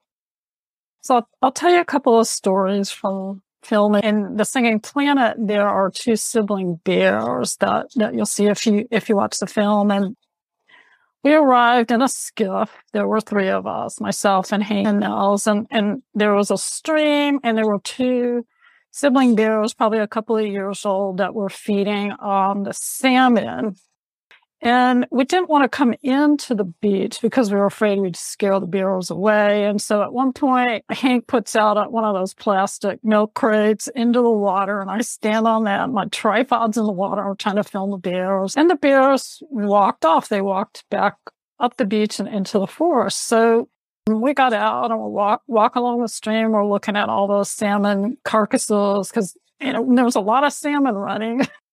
So 1.02 1.16
I'll, 1.16 1.28
I'll 1.42 1.52
tell 1.52 1.70
you 1.70 1.80
a 1.80 1.84
couple 1.84 2.18
of 2.18 2.26
stories 2.26 2.90
from 2.90 3.42
filming. 3.62 4.02
In 4.02 4.36
The 4.36 4.44
Singing 4.44 4.80
Planet, 4.80 5.36
there 5.38 5.68
are 5.68 5.90
two 5.90 6.16
sibling 6.16 6.80
bears 6.84 7.56
that, 7.56 7.86
that 7.96 8.14
you'll 8.14 8.26
see 8.26 8.46
if 8.46 8.66
you 8.66 8.86
if 8.90 9.08
you 9.08 9.16
watch 9.16 9.38
the 9.38 9.46
film. 9.46 9.90
And 9.90 10.16
we 11.24 11.32
arrived 11.32 11.90
in 11.90 12.02
a 12.02 12.08
skiff. 12.08 12.70
There 12.92 13.08
were 13.08 13.20
three 13.20 13.48
of 13.48 13.66
us, 13.66 14.00
myself 14.00 14.52
and 14.52 14.62
and 14.62 15.00
Nels, 15.00 15.46
and, 15.46 15.66
and 15.70 16.02
there 16.14 16.34
was 16.34 16.50
a 16.50 16.58
stream 16.58 17.40
and 17.42 17.56
there 17.56 17.66
were 17.66 17.80
two 17.80 18.46
sibling 18.90 19.34
bears, 19.34 19.74
probably 19.74 19.98
a 19.98 20.06
couple 20.06 20.36
of 20.36 20.46
years 20.46 20.84
old, 20.84 21.16
that 21.16 21.34
were 21.34 21.48
feeding 21.48 22.12
on 22.12 22.62
the 22.62 22.72
salmon. 22.72 23.74
And 24.64 25.06
we 25.10 25.24
didn't 25.24 25.50
want 25.50 25.64
to 25.64 25.68
come 25.68 25.94
into 26.02 26.54
the 26.54 26.64
beach 26.64 27.20
because 27.20 27.52
we 27.52 27.58
were 27.58 27.66
afraid 27.66 28.00
we'd 28.00 28.16
scare 28.16 28.58
the 28.58 28.66
bears 28.66 29.10
away. 29.10 29.66
And 29.66 29.80
so 29.80 30.02
at 30.02 30.14
one 30.14 30.32
point, 30.32 30.86
Hank 30.88 31.26
puts 31.26 31.54
out 31.54 31.92
one 31.92 32.04
of 32.04 32.14
those 32.14 32.32
plastic 32.32 32.98
milk 33.04 33.34
crates 33.34 33.88
into 33.88 34.22
the 34.22 34.30
water, 34.30 34.80
and 34.80 34.90
I 34.90 35.02
stand 35.02 35.46
on 35.46 35.64
that. 35.64 35.90
My 35.90 36.06
tripod's 36.06 36.78
in 36.78 36.86
the 36.86 36.92
water. 36.92 37.28
I'm 37.28 37.36
trying 37.36 37.56
to 37.56 37.64
film 37.64 37.90
the 37.90 37.98
bears. 37.98 38.56
And 38.56 38.70
the 38.70 38.76
bears 38.76 39.42
walked 39.50 40.06
off. 40.06 40.30
They 40.30 40.40
walked 40.40 40.84
back 40.90 41.18
up 41.60 41.76
the 41.76 41.84
beach 41.84 42.18
and 42.18 42.28
into 42.28 42.58
the 42.58 42.66
forest. 42.66 43.26
So 43.26 43.68
we 44.06 44.32
got 44.32 44.54
out 44.54 44.90
and 44.90 44.98
we 44.98 45.10
walk 45.10 45.42
walk 45.46 45.76
along 45.76 46.00
the 46.00 46.08
stream. 46.08 46.52
We're 46.52 46.66
looking 46.66 46.96
at 46.96 47.10
all 47.10 47.26
those 47.26 47.50
salmon 47.50 48.16
carcasses 48.24 49.08
because 49.08 49.36
you 49.60 49.74
know 49.74 49.94
there 49.94 50.04
was 50.06 50.16
a 50.16 50.20
lot 50.20 50.44
of 50.44 50.54
salmon 50.54 50.94
running. 50.94 51.42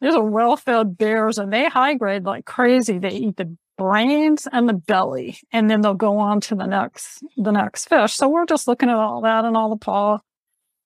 These 0.00 0.14
are 0.14 0.22
well-fed 0.22 0.96
bears 0.96 1.38
and 1.38 1.52
they 1.52 1.68
high 1.68 1.94
grade 1.94 2.24
like 2.24 2.44
crazy. 2.44 2.98
They 2.98 3.10
eat 3.10 3.36
the 3.36 3.56
brains 3.76 4.48
and 4.52 4.68
the 4.68 4.74
belly, 4.74 5.38
and 5.52 5.70
then 5.70 5.80
they'll 5.80 5.94
go 5.94 6.18
on 6.18 6.40
to 6.42 6.54
the 6.54 6.66
next 6.66 7.22
the 7.36 7.52
next 7.52 7.88
fish. 7.88 8.14
So 8.14 8.28
we're 8.28 8.44
just 8.44 8.68
looking 8.68 8.90
at 8.90 8.96
all 8.96 9.22
that 9.22 9.44
and 9.44 9.56
all 9.56 9.70
the 9.70 9.76
paw 9.76 10.18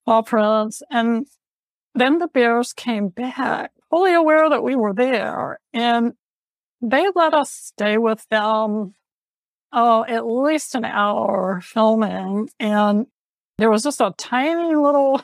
paw 0.04 0.22
prints, 0.22 0.82
and 0.90 1.26
then 1.94 2.18
the 2.18 2.28
bears 2.28 2.72
came 2.72 3.08
back, 3.08 3.72
fully 3.90 4.14
aware 4.14 4.48
that 4.50 4.62
we 4.62 4.76
were 4.76 4.94
there, 4.94 5.58
and 5.72 6.12
they 6.80 7.06
let 7.14 7.34
us 7.34 7.50
stay 7.50 7.98
with 7.98 8.26
them. 8.28 8.94
Oh, 9.72 10.04
at 10.06 10.26
least 10.26 10.74
an 10.74 10.84
hour 10.84 11.62
filming, 11.62 12.50
and 12.60 13.06
there 13.56 13.70
was 13.70 13.82
just 13.82 14.02
a 14.02 14.12
tiny 14.18 14.76
little 14.76 15.22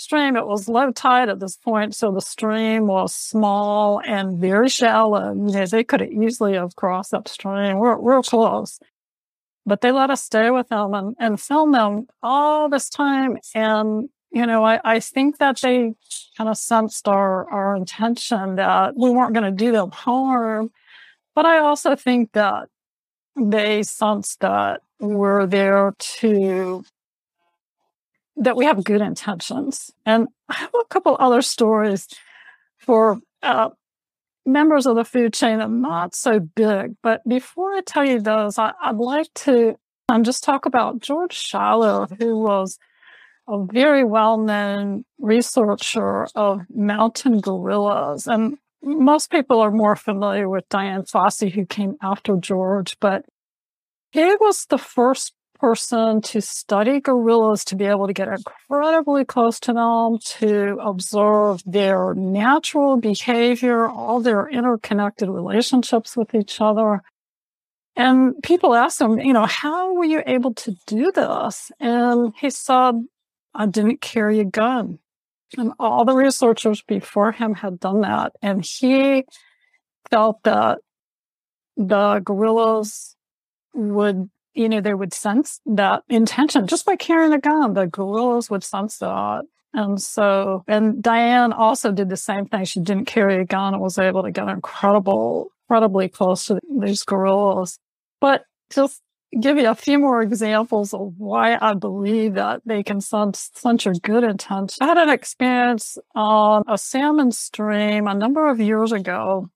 stream. 0.00 0.36
It 0.36 0.46
was 0.46 0.68
low 0.68 0.90
tide 0.90 1.28
at 1.28 1.40
this 1.40 1.56
point, 1.56 1.94
so 1.94 2.10
the 2.10 2.20
stream 2.20 2.86
was 2.86 3.14
small 3.14 4.00
and 4.06 4.38
very 4.38 4.68
shallow. 4.68 5.32
You 5.34 5.52
know, 5.52 5.66
they 5.66 5.84
could 5.84 6.00
have 6.00 6.10
easily 6.10 6.54
have 6.54 6.76
crossed 6.76 7.14
upstream. 7.14 7.78
We're 7.78 7.98
real 8.00 8.22
close. 8.22 8.80
But 9.66 9.82
they 9.82 9.92
let 9.92 10.10
us 10.10 10.22
stay 10.22 10.50
with 10.50 10.68
them 10.68 10.94
and, 10.94 11.14
and 11.20 11.40
film 11.40 11.72
them 11.72 12.06
all 12.22 12.68
this 12.68 12.88
time. 12.88 13.36
And, 13.54 14.08
you 14.32 14.46
know, 14.46 14.64
I, 14.64 14.80
I 14.84 15.00
think 15.00 15.38
that 15.38 15.60
they 15.60 15.92
kind 16.36 16.48
of 16.48 16.56
sensed 16.56 17.06
our, 17.06 17.48
our 17.50 17.76
intention 17.76 18.56
that 18.56 18.94
we 18.96 19.10
weren't 19.10 19.34
going 19.34 19.44
to 19.44 19.64
do 19.64 19.70
them 19.70 19.90
harm. 19.90 20.70
But 21.34 21.44
I 21.44 21.58
also 21.58 21.94
think 21.94 22.32
that 22.32 22.68
they 23.36 23.82
sensed 23.82 24.40
that 24.40 24.80
we're 24.98 25.46
there 25.46 25.94
to 25.98 26.84
that 28.40 28.56
we 28.56 28.64
have 28.64 28.82
good 28.82 29.00
intentions. 29.02 29.92
And 30.04 30.28
I 30.48 30.54
have 30.54 30.70
a 30.74 30.84
couple 30.86 31.16
other 31.20 31.42
stories 31.42 32.08
for 32.78 33.20
uh, 33.42 33.68
members 34.46 34.86
of 34.86 34.96
the 34.96 35.04
food 35.04 35.34
chain 35.34 35.58
that 35.58 35.64
are 35.64 35.68
not 35.68 36.14
so 36.14 36.40
big. 36.40 36.96
But 37.02 37.20
before 37.28 37.72
I 37.74 37.82
tell 37.84 38.04
you 38.04 38.20
those, 38.20 38.58
I, 38.58 38.72
would 38.90 39.04
like 39.04 39.32
to 39.34 39.76
um, 40.08 40.24
just 40.24 40.42
talk 40.42 40.66
about 40.66 41.00
George 41.00 41.36
Schaller, 41.36 42.10
who 42.18 42.40
was 42.40 42.78
a 43.46 43.64
very 43.64 44.04
well 44.04 44.38
known 44.38 45.04
researcher 45.18 46.26
of 46.34 46.62
mountain 46.74 47.40
gorillas. 47.40 48.26
And 48.26 48.56
most 48.82 49.30
people 49.30 49.60
are 49.60 49.70
more 49.70 49.96
familiar 49.96 50.48
with 50.48 50.68
Dian 50.70 51.02
Fossey, 51.02 51.52
who 51.52 51.66
came 51.66 51.96
after 52.02 52.36
George, 52.36 52.96
but 53.00 53.26
he 54.12 54.34
was 54.40 54.64
the 54.66 54.78
first 54.78 55.34
person 55.60 56.22
to 56.22 56.40
study 56.40 57.00
gorillas 57.00 57.64
to 57.66 57.76
be 57.76 57.84
able 57.84 58.06
to 58.06 58.12
get 58.12 58.28
incredibly 58.28 59.24
close 59.24 59.60
to 59.60 59.72
them, 59.72 60.18
to 60.18 60.78
observe 60.80 61.62
their 61.66 62.14
natural 62.14 62.96
behavior, 62.96 63.86
all 63.86 64.20
their 64.20 64.48
interconnected 64.48 65.28
relationships 65.28 66.16
with 66.16 66.34
each 66.34 66.60
other. 66.60 67.02
And 67.94 68.34
people 68.42 68.74
asked 68.74 69.00
him, 69.00 69.18
you 69.18 69.32
know, 69.32 69.46
how 69.46 69.92
were 69.92 70.04
you 70.04 70.22
able 70.26 70.54
to 70.54 70.74
do 70.86 71.12
this? 71.12 71.70
And 71.78 72.32
he 72.40 72.48
said, 72.48 72.94
I 73.54 73.66
didn't 73.66 74.00
carry 74.00 74.40
a 74.40 74.44
gun. 74.44 74.98
And 75.58 75.72
all 75.78 76.04
the 76.04 76.14
researchers 76.14 76.82
before 76.82 77.32
him 77.32 77.54
had 77.54 77.80
done 77.80 78.00
that. 78.02 78.32
And 78.40 78.64
he 78.64 79.24
felt 80.10 80.42
that 80.44 80.78
the 81.76 82.20
gorillas 82.24 83.16
would 83.74 84.30
you 84.54 84.68
know, 84.68 84.80
they 84.80 84.94
would 84.94 85.12
sense 85.12 85.60
that 85.66 86.02
intention 86.08 86.66
just 86.66 86.86
by 86.86 86.96
carrying 86.96 87.32
a 87.32 87.38
gun. 87.38 87.74
The 87.74 87.86
gorillas 87.86 88.50
would 88.50 88.64
sense 88.64 88.98
that. 88.98 89.42
And 89.72 90.02
so, 90.02 90.64
and 90.66 91.02
Dian 91.02 91.52
also 91.52 91.92
did 91.92 92.08
the 92.08 92.16
same 92.16 92.46
thing. 92.46 92.64
She 92.64 92.80
didn't 92.80 93.04
carry 93.04 93.40
a 93.40 93.44
gun 93.44 93.74
and 93.74 93.82
was 93.82 93.98
able 93.98 94.24
to 94.24 94.32
get 94.32 94.48
incredible, 94.48 95.52
incredibly 95.64 96.08
close 96.08 96.46
to 96.46 96.58
these 96.80 97.04
gorillas. 97.04 97.78
But 98.20 98.44
just 98.70 99.00
give 99.38 99.58
you 99.58 99.68
a 99.68 99.76
few 99.76 99.98
more 99.98 100.22
examples 100.22 100.92
of 100.92 101.14
why 101.18 101.56
I 101.60 101.74
believe 101.74 102.34
that 102.34 102.62
they 102.66 102.82
can 102.82 103.00
sense 103.00 103.50
such 103.54 103.86
a 103.86 103.92
good 103.92 104.24
intent. 104.24 104.76
I 104.80 104.86
had 104.86 104.98
an 104.98 105.08
experience 105.08 105.98
on 106.16 106.64
a 106.66 106.76
salmon 106.76 107.30
stream 107.30 108.08
a 108.08 108.14
number 108.14 108.48
of 108.48 108.60
years 108.60 108.90
ago 108.90 109.48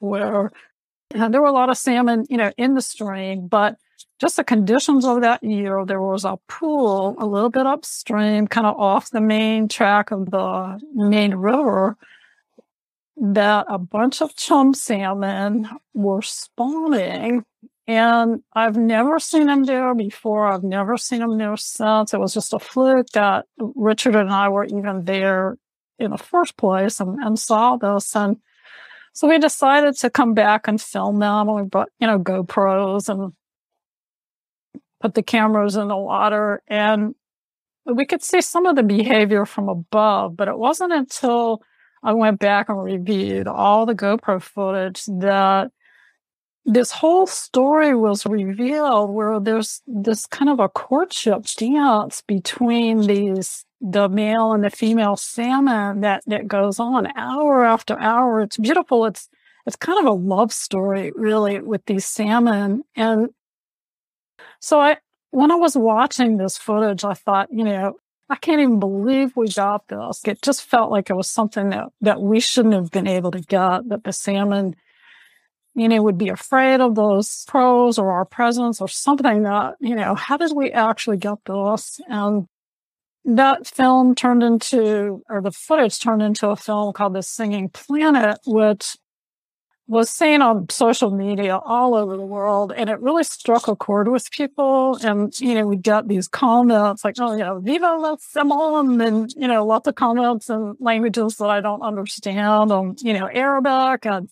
where 0.00 0.50
and 1.14 1.32
there 1.32 1.40
were 1.40 1.48
a 1.48 1.52
lot 1.52 1.70
of 1.70 1.78
salmon, 1.78 2.26
you 2.28 2.36
know, 2.36 2.52
in 2.58 2.74
the 2.74 2.82
stream, 2.82 3.46
but 3.46 3.76
just 4.20 4.36
the 4.36 4.44
conditions 4.44 5.04
of 5.04 5.20
that 5.22 5.42
year, 5.42 5.84
there 5.84 6.00
was 6.00 6.24
a 6.24 6.38
pool 6.48 7.16
a 7.18 7.26
little 7.26 7.50
bit 7.50 7.66
upstream, 7.66 8.46
kind 8.46 8.66
of 8.66 8.78
off 8.78 9.10
the 9.10 9.20
main 9.20 9.68
track 9.68 10.10
of 10.10 10.30
the 10.30 10.80
main 10.94 11.34
river, 11.34 11.96
that 13.16 13.66
a 13.68 13.78
bunch 13.78 14.22
of 14.22 14.36
chum 14.36 14.74
salmon 14.74 15.68
were 15.94 16.22
spawning. 16.22 17.44
And 17.86 18.42
I've 18.54 18.76
never 18.76 19.18
seen 19.18 19.46
them 19.46 19.64
there 19.64 19.94
before. 19.94 20.46
I've 20.46 20.64
never 20.64 20.96
seen 20.96 21.20
them 21.20 21.36
there 21.36 21.56
since. 21.56 22.14
It 22.14 22.20
was 22.20 22.32
just 22.32 22.54
a 22.54 22.58
fluke 22.58 23.08
that 23.12 23.44
Richard 23.58 24.16
and 24.16 24.30
I 24.30 24.48
were 24.48 24.64
even 24.64 25.04
there 25.04 25.58
in 25.98 26.12
the 26.12 26.18
first 26.18 26.56
place 26.56 26.98
and, 26.98 27.18
and 27.22 27.38
saw 27.38 27.76
this. 27.76 28.16
And 28.16 28.38
so 29.12 29.28
we 29.28 29.38
decided 29.38 29.96
to 29.98 30.08
come 30.08 30.34
back 30.34 30.66
and 30.66 30.80
film 30.80 31.18
them. 31.18 31.54
We 31.54 31.62
brought, 31.62 31.90
you 32.00 32.06
know, 32.06 32.18
GoPros 32.18 33.08
and 33.08 33.32
put 35.04 35.12
the 35.12 35.22
cameras 35.22 35.76
in 35.76 35.88
the 35.88 35.96
water 35.96 36.62
and 36.66 37.14
we 37.84 38.06
could 38.06 38.22
see 38.22 38.40
some 38.40 38.64
of 38.64 38.74
the 38.74 38.82
behavior 38.82 39.44
from 39.44 39.68
above, 39.68 40.34
but 40.34 40.48
it 40.48 40.56
wasn't 40.56 40.94
until 40.94 41.60
I 42.02 42.14
went 42.14 42.40
back 42.40 42.70
and 42.70 42.82
reviewed 42.82 43.46
all 43.46 43.84
the 43.84 43.94
GoPro 43.94 44.40
footage 44.40 45.04
that 45.04 45.70
this 46.64 46.90
whole 46.90 47.26
story 47.26 47.94
was 47.94 48.24
revealed 48.24 49.10
where 49.10 49.38
there's 49.38 49.82
this 49.86 50.24
kind 50.24 50.48
of 50.48 50.58
a 50.58 50.70
courtship 50.70 51.44
dance 51.58 52.22
between 52.26 53.02
these 53.02 53.66
the 53.82 54.08
male 54.08 54.54
and 54.54 54.64
the 54.64 54.70
female 54.70 55.16
salmon 55.16 56.00
that 56.00 56.22
that 56.26 56.48
goes 56.48 56.80
on 56.80 57.06
hour 57.14 57.66
after 57.66 57.98
hour. 58.00 58.40
It's 58.40 58.56
beautiful. 58.56 59.04
It's 59.04 59.28
it's 59.66 59.76
kind 59.76 59.98
of 59.98 60.06
a 60.06 60.16
love 60.16 60.50
story 60.50 61.12
really 61.14 61.60
with 61.60 61.84
these 61.84 62.06
salmon. 62.06 62.84
And 62.96 63.28
so 64.60 64.80
I, 64.80 64.96
when 65.30 65.50
I 65.50 65.56
was 65.56 65.76
watching 65.76 66.36
this 66.36 66.56
footage, 66.56 67.04
I 67.04 67.14
thought, 67.14 67.48
you 67.52 67.64
know, 67.64 67.94
I 68.30 68.36
can't 68.36 68.60
even 68.60 68.80
believe 68.80 69.36
we 69.36 69.48
got 69.48 69.88
this. 69.88 70.22
It 70.24 70.40
just 70.42 70.62
felt 70.62 70.90
like 70.90 71.10
it 71.10 71.14
was 71.14 71.28
something 71.28 71.70
that, 71.70 71.88
that 72.00 72.20
we 72.20 72.40
shouldn't 72.40 72.74
have 72.74 72.90
been 72.90 73.06
able 73.06 73.30
to 73.32 73.40
get, 73.40 73.88
that 73.88 74.04
the 74.04 74.12
salmon, 74.12 74.76
you 75.74 75.88
know, 75.88 76.02
would 76.02 76.16
be 76.16 76.28
afraid 76.28 76.80
of 76.80 76.94
those 76.94 77.44
pros 77.46 77.98
or 77.98 78.12
our 78.12 78.24
presence 78.24 78.80
or 78.80 78.88
something 78.88 79.42
that, 79.42 79.74
you 79.80 79.94
know, 79.94 80.14
how 80.14 80.36
did 80.36 80.52
we 80.54 80.70
actually 80.70 81.18
get 81.18 81.38
this? 81.44 82.00
And 82.08 82.46
that 83.26 83.66
film 83.66 84.14
turned 84.14 84.42
into, 84.42 85.22
or 85.28 85.42
the 85.42 85.50
footage 85.50 85.98
turned 85.98 86.22
into 86.22 86.48
a 86.48 86.56
film 86.56 86.92
called 86.92 87.14
The 87.14 87.22
Singing 87.22 87.68
Planet, 87.70 88.38
which 88.46 88.96
was 89.86 90.08
seen 90.08 90.40
on 90.40 90.68
social 90.70 91.10
media 91.10 91.58
all 91.58 91.94
over 91.94 92.16
the 92.16 92.24
world 92.24 92.72
and 92.74 92.88
it 92.88 93.00
really 93.00 93.24
struck 93.24 93.68
a 93.68 93.76
chord 93.76 94.08
with 94.08 94.30
people. 94.30 94.96
And, 95.02 95.38
you 95.38 95.54
know, 95.54 95.66
we 95.66 95.76
got 95.76 96.08
these 96.08 96.26
comments 96.26 97.04
like, 97.04 97.16
oh, 97.18 97.32
you 97.32 97.44
know, 97.44 97.60
Viva 97.60 97.94
la 97.98 98.16
Simon 98.18 99.00
and, 99.00 99.30
you 99.36 99.46
know, 99.46 99.66
lots 99.66 99.86
of 99.86 99.94
comments 99.94 100.48
in 100.48 100.74
languages 100.80 101.36
that 101.36 101.50
I 101.50 101.60
don't 101.60 101.82
understand 101.82 102.72
on, 102.72 102.96
you 103.00 103.12
know, 103.12 103.26
Arabic 103.26 104.06
and 104.06 104.24
it 104.24 104.30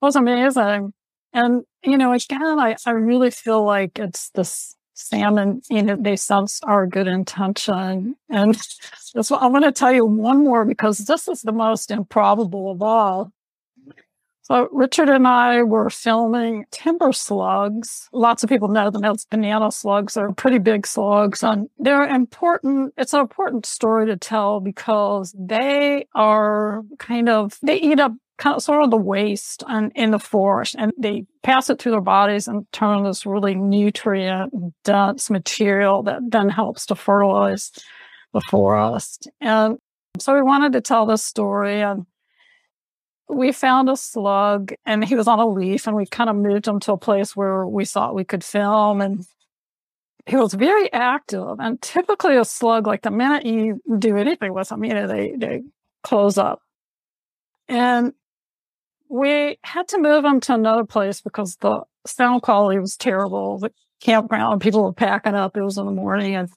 was 0.00 0.16
amazing. 0.16 0.94
And, 1.34 1.64
you 1.82 1.98
know, 1.98 2.12
again, 2.12 2.58
I, 2.58 2.76
I 2.86 2.92
really 2.92 3.30
feel 3.30 3.62
like 3.62 3.98
it's 3.98 4.30
this 4.30 4.74
salmon, 4.94 5.60
you 5.68 5.82
know, 5.82 5.96
they 6.00 6.16
sense 6.16 6.60
our 6.62 6.86
good 6.86 7.08
intention. 7.08 8.16
And 8.30 8.56
what 9.12 9.42
I'm 9.42 9.50
going 9.50 9.62
to 9.64 9.72
tell 9.72 9.92
you 9.92 10.06
one 10.06 10.44
more 10.44 10.64
because 10.64 10.98
this 10.98 11.28
is 11.28 11.42
the 11.42 11.52
most 11.52 11.90
improbable 11.90 12.70
of 12.70 12.80
all. 12.80 13.32
So 14.44 14.68
Richard 14.72 15.08
and 15.08 15.26
I 15.26 15.62
were 15.62 15.88
filming 15.88 16.66
timber 16.70 17.12
slugs. 17.12 18.10
Lots 18.12 18.42
of 18.42 18.50
people 18.50 18.68
know 18.68 18.90
them 18.90 19.02
as 19.02 19.24
banana 19.24 19.72
slugs. 19.72 20.14
They're 20.14 20.32
pretty 20.32 20.58
big 20.58 20.86
slugs 20.86 21.42
and 21.42 21.68
they're 21.78 22.04
important. 22.04 22.92
It's 22.98 23.14
an 23.14 23.20
important 23.20 23.64
story 23.64 24.06
to 24.06 24.18
tell 24.18 24.60
because 24.60 25.34
they 25.38 26.06
are 26.14 26.82
kind 26.98 27.30
of, 27.30 27.58
they 27.62 27.76
eat 27.76 27.98
up 27.98 28.12
kind 28.36 28.56
of 28.56 28.62
sort 28.62 28.82
of 28.82 28.90
the 28.90 28.98
waste 28.98 29.62
and 29.66 29.92
in 29.94 30.10
the 30.10 30.18
forest 30.18 30.74
and 30.78 30.92
they 30.98 31.24
pass 31.42 31.70
it 31.70 31.80
through 31.80 31.92
their 31.92 32.00
bodies 32.02 32.46
and 32.46 32.70
turn 32.70 33.04
this 33.04 33.24
really 33.24 33.54
nutrient 33.54 34.52
dense 34.82 35.30
material 35.30 36.02
that 36.02 36.20
then 36.28 36.50
helps 36.50 36.84
to 36.86 36.94
fertilize 36.94 37.72
the 38.34 38.42
forest. 38.50 39.30
And 39.40 39.78
so 40.18 40.34
we 40.34 40.42
wanted 40.42 40.74
to 40.74 40.82
tell 40.82 41.06
this 41.06 41.24
story 41.24 41.80
and 41.80 42.04
we 43.28 43.52
found 43.52 43.88
a 43.88 43.96
slug 43.96 44.72
and 44.84 45.04
he 45.04 45.14
was 45.14 45.26
on 45.26 45.40
a 45.40 45.46
leaf 45.46 45.86
and 45.86 45.96
we 45.96 46.06
kind 46.06 46.28
of 46.28 46.36
moved 46.36 46.68
him 46.68 46.80
to 46.80 46.92
a 46.92 46.98
place 46.98 47.34
where 47.34 47.66
we 47.66 47.84
thought 47.84 48.14
we 48.14 48.24
could 48.24 48.44
film 48.44 49.00
and 49.00 49.24
he 50.26 50.36
was 50.36 50.54
very 50.54 50.92
active 50.92 51.58
and 51.58 51.80
typically 51.82 52.36
a 52.36 52.44
slug 52.44 52.86
like 52.86 53.02
the 53.02 53.10
minute 53.10 53.44
you 53.44 53.80
do 53.98 54.16
anything 54.16 54.52
with 54.52 54.68
them 54.68 54.84
you 54.84 54.94
know 54.94 55.06
they 55.06 55.34
they 55.36 55.62
close 56.02 56.38
up 56.38 56.60
and 57.68 58.12
we 59.08 59.58
had 59.62 59.88
to 59.88 60.00
move 60.00 60.24
him 60.24 60.40
to 60.40 60.54
another 60.54 60.84
place 60.84 61.20
because 61.20 61.56
the 61.56 61.82
sound 62.06 62.42
quality 62.42 62.78
was 62.78 62.96
terrible. 62.96 63.58
The 63.58 63.70
campground, 64.00 64.60
people 64.60 64.82
were 64.82 64.92
packing 64.92 65.34
up. 65.34 65.56
It 65.56 65.62
was 65.62 65.78
in 65.78 65.86
the 65.86 65.92
morning 65.92 66.34
and 66.34 66.50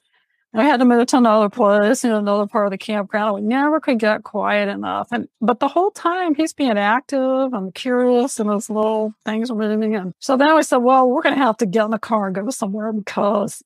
I 0.53 0.63
had 0.63 0.77
to 0.77 0.85
move 0.85 1.07
to 1.07 1.17
another 1.17 1.49
place 1.49 2.03
in 2.03 2.11
another 2.11 2.47
part 2.47 2.65
of 2.65 2.71
the 2.71 2.77
campground. 2.77 3.35
We 3.35 3.41
never 3.41 3.79
could 3.79 3.99
get 3.99 4.23
quiet 4.23 4.69
enough. 4.69 5.09
And 5.11 5.27
but 5.41 5.59
the 5.59 5.67
whole 5.67 5.91
time 5.91 6.35
he's 6.35 6.53
being 6.53 6.77
active 6.77 7.53
and 7.53 7.75
curious 7.75 8.39
and 8.39 8.49
those 8.49 8.69
little 8.69 9.13
things 9.25 9.51
are 9.51 9.55
moving. 9.55 9.95
And 9.95 10.13
so 10.19 10.37
then 10.37 10.55
we 10.55 10.63
said, 10.63 10.77
well, 10.77 11.09
we're 11.09 11.21
gonna 11.21 11.35
have 11.35 11.57
to 11.57 11.65
get 11.65 11.85
in 11.85 11.91
the 11.91 11.99
car 11.99 12.27
and 12.27 12.35
go 12.35 12.49
somewhere 12.49 12.91
because 12.93 13.61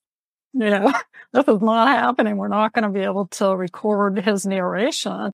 you 0.53 0.69
know, 0.69 0.91
this 1.33 1.47
is 1.47 1.61
not 1.61 1.87
happening. 1.87 2.37
We're 2.37 2.47
not 2.47 2.73
going 2.73 2.83
to 2.83 2.89
be 2.89 3.01
able 3.05 3.27
to 3.27 3.55
record 3.55 4.19
his 4.19 4.45
narration. 4.45 5.31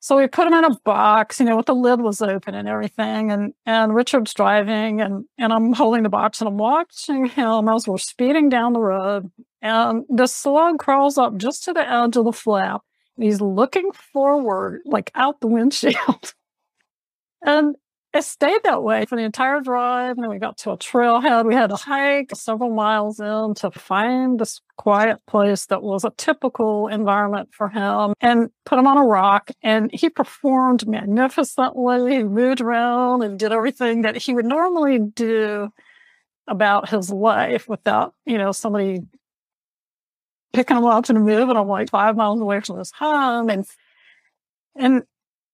So 0.00 0.16
we 0.16 0.26
put 0.28 0.46
him 0.46 0.54
in 0.54 0.64
a 0.64 0.78
box, 0.84 1.40
you 1.40 1.46
know, 1.46 1.56
with 1.56 1.66
the 1.66 1.74
lid 1.74 2.00
was 2.00 2.22
open 2.22 2.54
and 2.54 2.68
everything. 2.68 3.30
And, 3.32 3.54
and 3.64 3.94
Richard's 3.94 4.34
driving 4.34 5.00
and, 5.00 5.24
and 5.38 5.52
I'm 5.52 5.72
holding 5.72 6.02
the 6.02 6.08
box 6.08 6.40
and 6.40 6.48
I'm 6.48 6.58
watching 6.58 7.26
him 7.26 7.68
as 7.68 7.88
we're 7.88 7.98
speeding 7.98 8.48
down 8.48 8.72
the 8.72 8.80
road. 8.80 9.30
And 9.62 10.04
the 10.08 10.26
slug 10.26 10.78
crawls 10.78 11.18
up 11.18 11.36
just 11.36 11.64
to 11.64 11.72
the 11.72 11.88
edge 11.90 12.16
of 12.16 12.24
the 12.24 12.32
flap. 12.32 12.82
And 13.16 13.24
he's 13.24 13.40
looking 13.40 13.90
forward, 13.92 14.82
like 14.84 15.10
out 15.14 15.40
the 15.40 15.48
windshield. 15.48 16.34
and 17.42 17.74
it 18.14 18.22
stayed 18.22 18.62
that 18.64 18.82
way 18.82 19.04
for 19.04 19.16
the 19.16 19.22
entire 19.22 19.60
drive. 19.60 20.16
And 20.16 20.22
then 20.22 20.30
we 20.30 20.38
got 20.38 20.56
to 20.58 20.70
a 20.70 20.78
trailhead. 20.78 21.44
We 21.44 21.54
had 21.54 21.70
to 21.70 21.76
hike 21.76 22.34
several 22.34 22.70
miles 22.70 23.20
in 23.20 23.54
to 23.56 23.70
find 23.70 24.38
this 24.38 24.60
quiet 24.76 25.18
place 25.26 25.66
that 25.66 25.82
was 25.82 26.04
a 26.04 26.12
typical 26.16 26.88
environment 26.88 27.50
for 27.52 27.68
him 27.68 28.14
and 28.20 28.50
put 28.64 28.78
him 28.78 28.86
on 28.86 28.96
a 28.96 29.04
rock. 29.04 29.50
And 29.62 29.90
he 29.92 30.08
performed 30.08 30.88
magnificently. 30.88 32.16
He 32.16 32.22
moved 32.22 32.60
around 32.60 33.22
and 33.22 33.38
did 33.38 33.52
everything 33.52 34.02
that 34.02 34.16
he 34.16 34.32
would 34.32 34.46
normally 34.46 34.98
do 34.98 35.68
about 36.48 36.88
his 36.88 37.10
life 37.10 37.68
without, 37.68 38.14
you 38.24 38.38
know, 38.38 38.52
somebody 38.52 39.00
picking 40.52 40.76
him 40.76 40.84
up 40.84 41.08
and 41.08 41.24
moving 41.24 41.56
him 41.56 41.68
like 41.68 41.90
five 41.90 42.16
miles 42.16 42.40
away 42.40 42.60
from 42.60 42.78
his 42.78 42.92
home. 42.92 43.50
And 43.50 43.66
and 44.74 45.02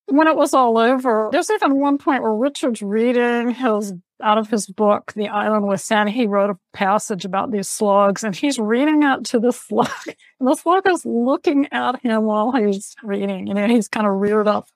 when 0.06 0.28
it 0.28 0.36
was 0.36 0.54
all 0.54 0.78
over, 0.78 1.28
there's 1.32 1.50
even 1.50 1.80
one 1.80 1.98
point 1.98 2.22
where 2.22 2.34
Richard's 2.34 2.82
reading 2.82 3.50
his 3.50 3.94
out 4.22 4.38
of 4.38 4.48
his 4.48 4.66
book, 4.66 5.12
The 5.14 5.28
Island 5.28 5.66
with 5.66 5.80
Sand. 5.80 6.10
He 6.10 6.26
wrote 6.26 6.50
a 6.50 6.58
passage 6.72 7.24
about 7.24 7.50
these 7.50 7.68
slugs 7.68 8.22
and 8.22 8.34
he's 8.34 8.58
reading 8.58 9.02
it 9.02 9.24
to 9.26 9.40
the 9.40 9.52
slug. 9.52 9.88
And 10.06 10.48
the 10.48 10.54
slug 10.54 10.88
is 10.88 11.04
looking 11.04 11.68
at 11.72 12.00
him 12.00 12.22
while 12.22 12.52
he's 12.52 12.94
reading. 13.02 13.48
You 13.48 13.54
know, 13.54 13.66
he's 13.66 13.88
kind 13.88 14.06
of 14.06 14.14
reared 14.14 14.48
up 14.48 14.68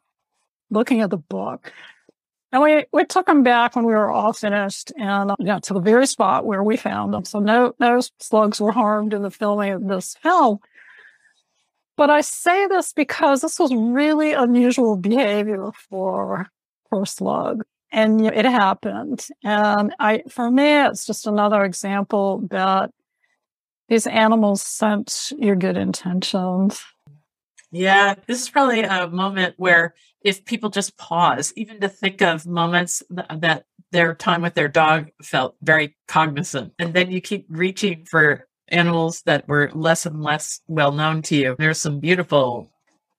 looking 0.71 1.01
at 1.01 1.11
the 1.11 1.17
book. 1.17 1.73
And 2.53 2.63
we, 2.63 2.87
we 2.93 3.05
took 3.05 3.29
him 3.29 3.43
back 3.43 3.77
when 3.77 3.85
we 3.85 3.93
were 3.93 4.11
all 4.11 4.33
finished 4.33 4.93
and 4.97 5.31
uh, 5.31 5.37
got 5.45 5.65
to 5.65 5.75
the 5.75 5.81
very 5.81 6.07
spot 6.07 6.47
where 6.47 6.63
we 6.63 6.77
found 6.77 7.13
them. 7.13 7.25
So 7.25 7.39
no, 7.39 7.75
no 7.79 8.01
slugs 8.21 8.61
were 8.61 8.73
harmed 8.73 9.13
in 9.13 9.23
the 9.23 9.31
filming 9.31 9.73
of 9.73 9.87
this 9.87 10.17
film. 10.23 10.61
But 11.97 12.11
I 12.11 12.21
say 12.21 12.67
this 12.67 12.93
because 12.93 13.41
this 13.41 13.59
was 13.59 13.75
really 13.75 14.33
unusual 14.33 14.97
behavior 14.97 15.71
for 15.89 16.47
for 16.91 17.07
slug, 17.07 17.65
and 17.91 18.25
it 18.27 18.45
happened. 18.45 19.27
And 19.43 19.95
I, 19.99 20.23
for 20.29 20.51
me, 20.51 20.85
it's 20.85 21.07
just 21.07 21.27
another 21.27 21.65
example 21.65 22.47
that 22.51 22.91
these 23.89 24.07
animals 24.07 24.63
sense 24.63 25.33
your 25.39 25.57
good 25.57 25.77
intentions. 25.77 26.83
Yeah, 27.73 28.15
this 28.27 28.43
is 28.43 28.49
probably 28.49 28.83
a 28.83 29.09
moment 29.09 29.55
where 29.57 29.95
if 30.23 30.45
people 30.45 30.71
just 30.71 30.97
pause, 30.97 31.53
even 31.57 31.81
to 31.81 31.89
think 31.89 32.23
of 32.23 32.47
moments 32.47 33.03
that 33.11 33.65
their 33.93 34.15
time 34.15 34.43
with 34.43 34.55
their 34.55 34.69
dog 34.69 35.09
felt 35.23 35.57
very 35.63 35.97
cognizant, 36.09 36.73
and 36.79 36.95
then 36.95 37.11
you 37.11 37.21
keep 37.21 37.47
reaching 37.49 38.05
for 38.05 38.46
animals 38.69 39.23
that 39.23 39.47
were 39.49 39.71
less 39.75 40.07
and 40.07 40.23
less 40.23 40.61
well 40.67 40.93
known 40.93 41.23
to 41.23 41.37
you. 41.37 41.57
There's 41.59 41.79
some 41.79 42.01
beautiful 42.01 42.71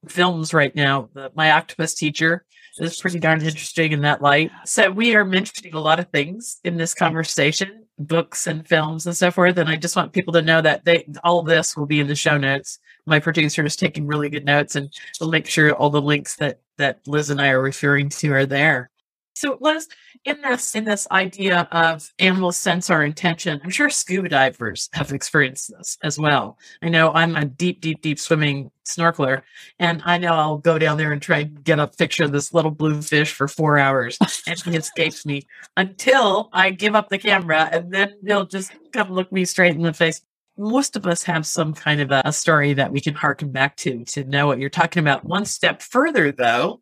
films 0.07 0.53
right 0.53 0.75
now. 0.75 1.09
The, 1.13 1.31
My 1.35 1.51
Octopus 1.51 1.93
Teacher 1.93 2.45
is 2.79 2.99
pretty 2.99 3.19
darn 3.19 3.41
interesting 3.41 3.91
in 3.91 4.01
that 4.01 4.21
light. 4.21 4.51
So 4.65 4.91
we 4.91 5.15
are 5.15 5.25
mentioning 5.25 5.73
a 5.73 5.79
lot 5.79 5.99
of 5.99 6.09
things 6.09 6.59
in 6.63 6.77
this 6.77 6.93
conversation, 6.93 7.85
books 7.97 8.47
and 8.47 8.67
films 8.67 9.05
and 9.05 9.15
so 9.15 9.31
forth. 9.31 9.57
And 9.57 9.69
I 9.69 9.75
just 9.75 9.95
want 9.95 10.13
people 10.13 10.33
to 10.33 10.41
know 10.41 10.61
that 10.61 10.85
they 10.85 11.07
all 11.23 11.41
this 11.43 11.75
will 11.75 11.87
be 11.87 11.99
in 11.99 12.07
the 12.07 12.15
show 12.15 12.37
notes. 12.37 12.79
My 13.05 13.19
producer 13.19 13.65
is 13.65 13.75
taking 13.75 14.05
really 14.05 14.29
good 14.29 14.45
notes 14.45 14.75
and 14.75 14.93
we'll 15.19 15.31
make 15.31 15.47
sure 15.47 15.73
all 15.73 15.89
the 15.89 16.01
links 16.01 16.35
that 16.37 16.59
that 16.77 16.99
Liz 17.07 17.29
and 17.29 17.41
I 17.41 17.49
are 17.49 17.61
referring 17.61 18.09
to 18.09 18.33
are 18.33 18.45
there. 18.45 18.89
So 19.37 19.55
Liz, 19.61 19.87
in 20.25 20.41
this 20.41 20.73
in 20.73 20.83
this 20.83 21.07
idea 21.11 21.67
of 21.71 22.11
animals 22.17 22.57
sense 22.57 22.89
our 22.89 23.03
intention, 23.03 23.61
I'm 23.63 23.69
sure 23.69 23.87
scuba 23.91 24.29
divers 24.29 24.89
have 24.93 25.13
experienced 25.13 25.71
this 25.77 25.95
as 26.01 26.17
well. 26.17 26.57
I 26.81 26.89
know 26.89 27.11
I'm 27.11 27.35
a 27.35 27.45
deep, 27.45 27.79
deep, 27.79 28.01
deep 28.01 28.17
swimming 28.17 28.71
snorkeler, 28.83 29.43
and 29.77 30.01
I 30.05 30.17
know 30.17 30.33
I'll 30.33 30.57
go 30.57 30.79
down 30.79 30.97
there 30.97 31.11
and 31.11 31.21
try 31.21 31.39
and 31.39 31.63
get 31.63 31.77
a 31.77 31.85
picture 31.85 32.23
of 32.23 32.31
this 32.31 32.51
little 32.51 32.71
blue 32.71 32.99
fish 32.99 33.31
for 33.31 33.47
four 33.47 33.77
hours, 33.77 34.17
and 34.47 34.59
he 34.59 34.75
escapes 34.75 35.23
me 35.23 35.43
until 35.75 36.49
I 36.51 36.71
give 36.71 36.95
up 36.95 37.09
the 37.09 37.19
camera, 37.19 37.69
and 37.71 37.93
then 37.93 38.15
he'll 38.25 38.47
just 38.47 38.71
come 38.91 39.11
look 39.11 39.31
me 39.31 39.45
straight 39.45 39.75
in 39.75 39.83
the 39.83 39.93
face 39.93 40.21
most 40.59 40.95
of 40.95 41.05
us 41.05 41.21
have 41.21 41.45
some 41.45 41.71
kind 41.71 42.01
of 42.01 42.09
a, 42.11 42.33
story 42.33 42.73
that 42.73 42.91
we 42.91 42.99
can 42.99 43.13
harken 43.13 43.51
back 43.51 43.75
to 43.75 44.03
to 44.05 44.23
know 44.23 44.47
what 44.47 44.57
you're 44.57 44.71
talking 44.71 45.01
about. 45.01 45.23
One 45.23 45.45
step 45.45 45.83
further, 45.83 46.31
though, 46.31 46.81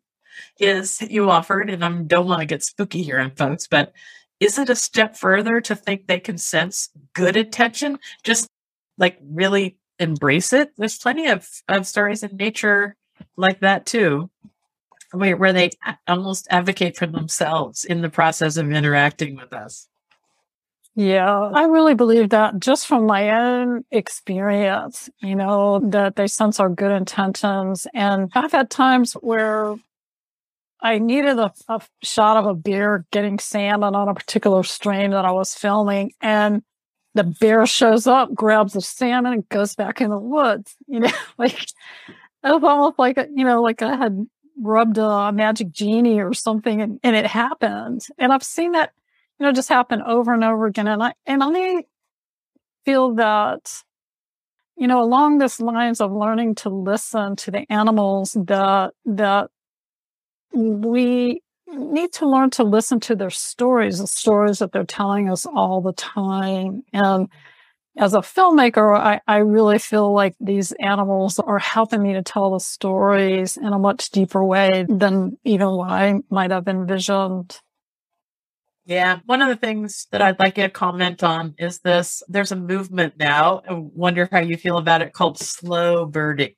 is 0.58 1.00
you 1.02 1.30
offered, 1.30 1.70
and 1.70 1.84
I 1.84 1.90
don't 2.02 2.26
want 2.26 2.40
to 2.40 2.46
get 2.46 2.62
spooky 2.62 3.02
here 3.02 3.30
folks, 3.36 3.66
but 3.66 3.92
is 4.40 4.58
it 4.58 4.70
a 4.70 4.76
step 4.76 5.16
further 5.16 5.60
to 5.62 5.74
think 5.74 6.06
they 6.06 6.20
can 6.20 6.38
sense 6.38 6.90
good 7.14 7.36
intention? 7.36 7.98
Just 8.22 8.48
like 8.98 9.18
really 9.22 9.78
embrace 9.98 10.52
it. 10.52 10.72
There's 10.76 10.98
plenty 10.98 11.28
of, 11.28 11.48
of 11.68 11.86
stories 11.86 12.22
in 12.22 12.36
nature 12.36 12.96
like 13.36 13.60
that 13.60 13.86
too, 13.86 14.30
where, 15.12 15.36
where 15.36 15.52
they 15.52 15.70
almost 16.06 16.46
advocate 16.50 16.96
for 16.96 17.06
themselves 17.06 17.84
in 17.84 18.02
the 18.02 18.10
process 18.10 18.56
of 18.56 18.70
interacting 18.70 19.36
with 19.36 19.52
us. 19.52 19.88
Yeah, 20.98 21.50
I 21.52 21.64
really 21.64 21.94
believe 21.94 22.30
that 22.30 22.58
just 22.58 22.86
from 22.86 23.06
my 23.06 23.28
own 23.30 23.84
experience, 23.90 25.10
you 25.20 25.34
know, 25.34 25.78
that 25.90 26.16
they 26.16 26.26
sense 26.26 26.58
our 26.58 26.70
good 26.70 26.90
intentions. 26.90 27.86
And 27.92 28.30
I've 28.34 28.52
had 28.52 28.70
times 28.70 29.12
where 29.12 29.76
I 30.86 30.98
needed 30.98 31.38
a, 31.38 31.52
a, 31.68 31.80
shot 32.04 32.36
of 32.36 32.46
a 32.46 32.54
bear 32.54 33.04
getting 33.10 33.40
salmon 33.40 33.96
on 33.96 34.08
a 34.08 34.14
particular 34.14 34.62
stream 34.62 35.10
that 35.10 35.24
I 35.24 35.32
was 35.32 35.52
filming, 35.52 36.12
and 36.20 36.62
the 37.14 37.24
bear 37.24 37.66
shows 37.66 38.06
up, 38.06 38.32
grabs 38.32 38.74
the 38.74 38.80
salmon, 38.80 39.32
and 39.32 39.48
goes 39.48 39.74
back 39.74 40.00
in 40.00 40.10
the 40.10 40.18
woods. 40.18 40.76
You 40.86 41.00
know, 41.00 41.10
like 41.38 41.60
it 41.60 41.68
was 42.44 42.62
almost 42.62 43.00
like 43.00 43.16
you 43.16 43.44
know, 43.44 43.62
like 43.62 43.82
I 43.82 43.96
had 43.96 44.26
rubbed 44.62 44.96
a 44.98 45.32
magic 45.32 45.72
genie 45.72 46.20
or 46.20 46.32
something, 46.32 46.80
and, 46.80 47.00
and 47.02 47.16
it 47.16 47.26
happened. 47.26 48.06
And 48.16 48.32
I've 48.32 48.44
seen 48.44 48.72
that, 48.72 48.92
you 49.40 49.46
know, 49.46 49.52
just 49.52 49.68
happen 49.68 50.02
over 50.02 50.32
and 50.32 50.44
over 50.44 50.66
again. 50.66 50.86
And 50.86 51.02
I 51.02 51.14
and 51.26 51.42
I 51.42 51.82
feel 52.84 53.16
that 53.16 53.82
you 54.76 54.86
know, 54.86 55.02
along 55.02 55.38
this 55.38 55.58
lines 55.58 56.00
of 56.00 56.12
learning 56.12 56.54
to 56.56 56.68
listen 56.68 57.34
to 57.36 57.50
the 57.50 57.70
animals 57.72 58.36
that 58.46 58.92
that 59.06 59.50
we 60.56 61.42
need 61.68 62.12
to 62.14 62.28
learn 62.28 62.50
to 62.50 62.64
listen 62.64 63.00
to 63.00 63.14
their 63.14 63.30
stories, 63.30 63.98
the 63.98 64.06
stories 64.06 64.60
that 64.60 64.72
they're 64.72 64.84
telling 64.84 65.28
us 65.30 65.46
all 65.46 65.80
the 65.80 65.92
time. 65.92 66.82
And 66.92 67.28
as 67.98 68.14
a 68.14 68.18
filmmaker, 68.18 68.96
I, 68.96 69.20
I 69.26 69.38
really 69.38 69.78
feel 69.78 70.12
like 70.12 70.34
these 70.40 70.72
animals 70.72 71.38
are 71.38 71.58
helping 71.58 72.02
me 72.02 72.14
to 72.14 72.22
tell 72.22 72.52
the 72.52 72.60
stories 72.60 73.56
in 73.56 73.66
a 73.72 73.78
much 73.78 74.10
deeper 74.10 74.44
way 74.44 74.86
than 74.88 75.38
even 75.44 75.68
what 75.70 75.90
I 75.90 76.20
might 76.30 76.50
have 76.50 76.68
envisioned. 76.68 77.58
Yeah. 78.84 79.18
One 79.26 79.42
of 79.42 79.48
the 79.48 79.56
things 79.56 80.06
that 80.12 80.22
I'd 80.22 80.38
like 80.38 80.56
you 80.56 80.64
to 80.64 80.70
comment 80.70 81.24
on 81.24 81.54
is 81.58 81.80
this. 81.80 82.22
There's 82.28 82.52
a 82.52 82.56
movement 82.56 83.14
now. 83.18 83.62
I 83.68 83.72
wonder 83.72 84.28
how 84.30 84.38
you 84.38 84.56
feel 84.56 84.78
about 84.78 85.02
it 85.02 85.12
called 85.12 85.38
slow 85.38 86.06
birding. 86.06 86.54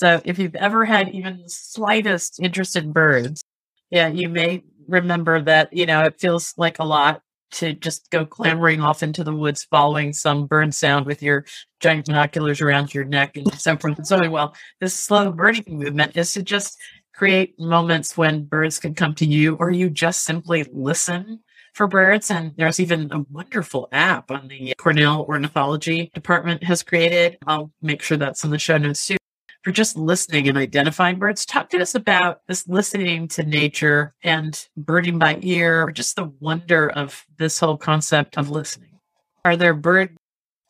So 0.00 0.18
if 0.24 0.38
you've 0.38 0.54
ever 0.54 0.86
had 0.86 1.10
even 1.10 1.42
the 1.42 1.48
slightest 1.50 2.40
interest 2.40 2.74
in 2.74 2.90
birds, 2.90 3.42
yeah, 3.90 4.08
you 4.08 4.30
may 4.30 4.64
remember 4.88 5.42
that, 5.42 5.70
you 5.74 5.84
know, 5.84 6.00
it 6.04 6.18
feels 6.18 6.54
like 6.56 6.78
a 6.78 6.84
lot 6.84 7.20
to 7.50 7.74
just 7.74 8.08
go 8.08 8.24
clambering 8.24 8.80
off 8.80 9.02
into 9.02 9.22
the 9.22 9.34
woods 9.34 9.64
following 9.64 10.14
some 10.14 10.46
bird 10.46 10.72
sound 10.72 11.04
with 11.04 11.22
your 11.22 11.44
giant 11.80 12.06
binoculars 12.06 12.62
around 12.62 12.94
your 12.94 13.04
neck 13.04 13.36
and 13.36 13.52
so 13.60 13.76
forth 13.76 13.98
and 13.98 14.06
so 14.06 14.16
on. 14.16 14.30
Well, 14.30 14.54
this 14.80 14.94
slow 14.94 15.32
birding 15.32 15.78
movement 15.78 16.16
is 16.16 16.32
to 16.32 16.42
just 16.42 16.78
create 17.14 17.60
moments 17.60 18.16
when 18.16 18.44
birds 18.44 18.78
can 18.78 18.94
come 18.94 19.14
to 19.16 19.26
you 19.26 19.56
or 19.56 19.70
you 19.70 19.90
just 19.90 20.24
simply 20.24 20.64
listen 20.72 21.40
for 21.74 21.86
birds. 21.86 22.30
And 22.30 22.54
there's 22.56 22.80
even 22.80 23.12
a 23.12 23.20
wonderful 23.30 23.90
app 23.92 24.30
on 24.30 24.48
the 24.48 24.72
Cornell 24.78 25.26
Ornithology 25.28 26.10
Department 26.14 26.64
has 26.64 26.82
created. 26.82 27.36
I'll 27.46 27.70
make 27.82 28.00
sure 28.00 28.16
that's 28.16 28.44
in 28.44 28.50
the 28.50 28.58
show 28.58 28.78
notes 28.78 29.06
too 29.06 29.18
for 29.62 29.72
just 29.72 29.96
listening 29.96 30.48
and 30.48 30.56
identifying 30.56 31.18
birds. 31.18 31.44
Talk 31.44 31.70
to 31.70 31.80
us 31.80 31.94
about 31.94 32.40
this 32.48 32.66
listening 32.66 33.28
to 33.28 33.42
nature 33.42 34.14
and 34.22 34.66
birding 34.76 35.18
by 35.18 35.38
ear, 35.42 35.82
or 35.82 35.92
just 35.92 36.16
the 36.16 36.32
wonder 36.40 36.90
of 36.90 37.26
this 37.38 37.58
whole 37.58 37.76
concept 37.76 38.38
of 38.38 38.50
listening. 38.50 38.98
Are 39.44 39.56
there 39.56 39.74
bird 39.74 40.16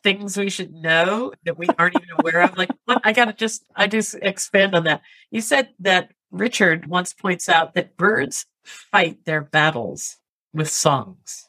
things 0.03 0.37
we 0.37 0.49
should 0.49 0.73
know 0.73 1.31
that 1.45 1.57
we 1.57 1.67
aren't 1.77 1.95
even 1.95 2.09
aware 2.19 2.41
of? 2.41 2.57
Like, 2.57 2.71
what, 2.85 3.01
I 3.03 3.13
got 3.13 3.25
to 3.25 3.33
just, 3.33 3.63
I 3.75 3.87
just 3.87 4.15
expand 4.21 4.75
on 4.75 4.83
that. 4.85 5.01
You 5.29 5.41
said 5.41 5.69
that 5.79 6.11
Richard 6.31 6.87
once 6.87 7.13
points 7.13 7.47
out 7.49 7.73
that 7.75 7.97
birds 7.97 8.45
fight 8.63 9.25
their 9.25 9.41
battles 9.41 10.17
with 10.53 10.69
songs. 10.69 11.47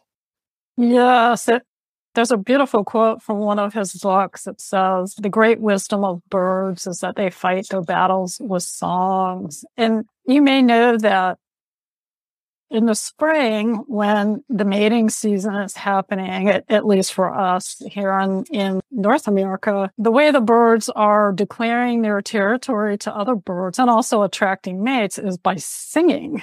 Yes, 0.77 1.49
it, 1.49 1.63
there's 2.15 2.31
a 2.31 2.37
beautiful 2.37 2.85
quote 2.85 3.23
from 3.23 3.39
one 3.39 3.59
of 3.59 3.73
his 3.73 3.95
books 3.95 4.45
that 4.45 4.61
says, 4.61 5.15
The 5.15 5.29
great 5.29 5.61
wisdom 5.61 6.05
of 6.05 6.23
birds 6.29 6.87
is 6.87 7.01
that 7.01 7.17
they 7.17 7.31
fight 7.31 7.69
their 7.69 7.83
battles 7.83 8.41
with 8.41 8.63
songs. 8.63 9.65
And 9.77 10.05
you 10.27 10.43
may 10.43 10.63
know 10.63 10.97
that 10.99 11.39
in 12.71 12.87
the 12.87 12.95
spring, 12.95 13.85
when 13.87 14.43
the 14.49 14.65
mating 14.65 15.11
season 15.11 15.55
is 15.57 15.77
happening, 15.77 16.49
at, 16.49 16.65
at 16.71 16.87
least 16.87 17.13
for 17.13 17.33
us 17.33 17.83
here 17.87 18.19
in, 18.19 18.45
in 18.51 18.81
North 18.91 19.29
America, 19.29 19.91
the 19.99 20.11
way 20.11 20.31
the 20.31 20.41
birds 20.41 20.89
are 20.89 21.33
declaring 21.33 22.01
their 22.01 22.23
territory 22.23 22.97
to 22.99 23.15
other 23.15 23.35
birds 23.35 23.79
and 23.79 23.91
also 23.91 24.23
attracting 24.23 24.83
mates 24.83 25.19
is 25.19 25.37
by 25.37 25.57
singing. 25.57 26.43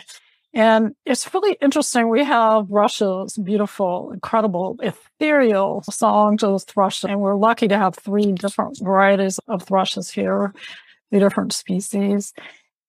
And 0.54 0.96
it's 1.06 1.32
really 1.34 1.58
interesting. 1.62 2.10
We 2.10 2.24
have 2.24 2.70
Russia's 2.70 3.38
beautiful, 3.38 4.12
incredible, 4.12 4.78
ethereal 4.82 5.84
songs 5.84 6.44
of 6.44 6.64
thrush, 6.64 7.04
and 7.04 7.20
we're 7.20 7.36
lucky 7.36 7.68
to 7.68 7.78
have 7.78 7.96
three 7.96 8.32
different 8.32 8.80
varieties 8.82 9.40
of 9.48 9.64
thrushes 9.64 10.10
here, 10.10 10.54
three 11.12 11.20
different 11.20 11.54
species. 11.54 12.34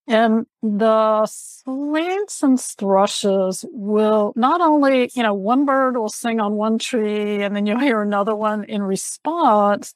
And 0.07 0.47
the 0.63 1.27
Swainson's 1.27 2.73
thrushes 2.73 3.65
will 3.71 4.33
not 4.35 4.61
only, 4.61 5.11
you 5.15 5.23
know, 5.23 5.35
one 5.35 5.67
bird 5.67 5.97
will 5.97 6.09
sing 6.09 6.41
on 6.41 6.55
one 6.55 6.79
tree 6.79 7.43
and 7.43 7.55
then 7.55 7.67
you'll 7.67 7.79
hear 7.79 8.03
another 8.03 8.35
one 8.35 8.65
in 8.65 8.83
response 8.83 9.95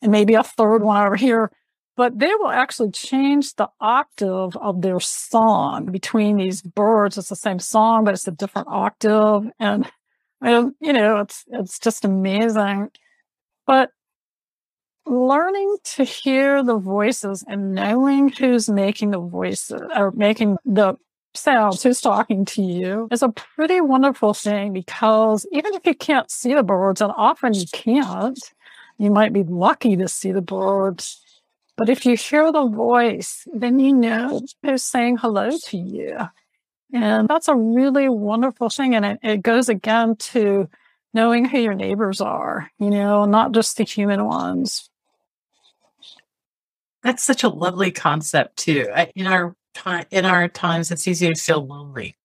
and 0.00 0.10
maybe 0.10 0.34
a 0.34 0.42
third 0.42 0.82
one 0.82 1.06
over 1.06 1.14
here, 1.14 1.52
but 1.96 2.18
they 2.18 2.34
will 2.36 2.50
actually 2.50 2.90
change 2.90 3.54
the 3.54 3.68
octave 3.80 4.56
of 4.56 4.82
their 4.82 5.00
song 5.00 5.86
between 5.86 6.36
these 6.36 6.62
birds. 6.62 7.18
It's 7.18 7.28
the 7.28 7.36
same 7.36 7.58
song, 7.58 8.04
but 8.04 8.14
it's 8.14 8.26
a 8.26 8.32
different 8.32 8.68
octave. 8.68 9.50
And, 9.60 9.90
you 10.40 10.92
know, 10.92 11.18
it's, 11.18 11.44
it's 11.48 11.78
just 11.78 12.04
amazing. 12.04 12.90
But 13.66 13.90
learning 15.04 15.76
to 15.84 16.04
hear 16.04 16.62
the 16.62 16.78
voices 16.78 17.44
and 17.46 17.74
knowing 17.74 18.30
who's 18.30 18.68
making 18.68 19.10
the 19.10 19.20
voices 19.20 19.82
or 19.94 20.12
making 20.12 20.56
the 20.64 20.96
sounds, 21.34 21.82
who's 21.82 22.00
talking 22.00 22.44
to 22.44 22.62
you 22.62 23.08
is 23.10 23.22
a 23.22 23.28
pretty 23.28 23.80
wonderful 23.80 24.34
thing 24.34 24.72
because 24.72 25.46
even 25.52 25.74
if 25.74 25.86
you 25.86 25.94
can't 25.94 26.30
see 26.30 26.54
the 26.54 26.62
birds, 26.62 27.00
and 27.00 27.12
often 27.16 27.54
you 27.54 27.66
can't, 27.72 28.38
you 28.98 29.10
might 29.10 29.32
be 29.32 29.42
lucky 29.42 29.96
to 29.96 30.08
see 30.08 30.32
the 30.32 30.42
birds 30.42 31.21
but 31.76 31.88
if 31.88 32.04
you 32.04 32.16
hear 32.16 32.52
the 32.52 32.66
voice, 32.66 33.46
then 33.52 33.78
you 33.78 33.94
know 33.94 34.40
who's 34.62 34.82
saying 34.82 35.18
hello 35.18 35.50
to 35.50 35.76
you. 35.76 36.18
And 36.92 37.26
that's 37.26 37.48
a 37.48 37.56
really 37.56 38.08
wonderful 38.08 38.68
thing. 38.68 38.94
And 38.94 39.04
it, 39.04 39.18
it 39.22 39.42
goes 39.42 39.68
again 39.68 40.16
to 40.16 40.68
knowing 41.14 41.46
who 41.46 41.58
your 41.58 41.74
neighbors 41.74 42.20
are, 42.20 42.70
you 42.78 42.90
know, 42.90 43.24
not 43.24 43.52
just 43.52 43.76
the 43.76 43.84
human 43.84 44.24
ones. 44.24 44.90
That's 47.02 47.22
such 47.22 47.42
a 47.42 47.48
lovely 47.48 47.90
concept 47.90 48.58
too. 48.58 48.88
In 49.16 49.26
our 49.26 49.56
time, 49.74 50.06
in 50.10 50.24
our 50.24 50.48
times, 50.48 50.90
it's 50.90 51.08
easy 51.08 51.28
to 51.28 51.34
feel 51.34 51.66
lonely. 51.66 52.16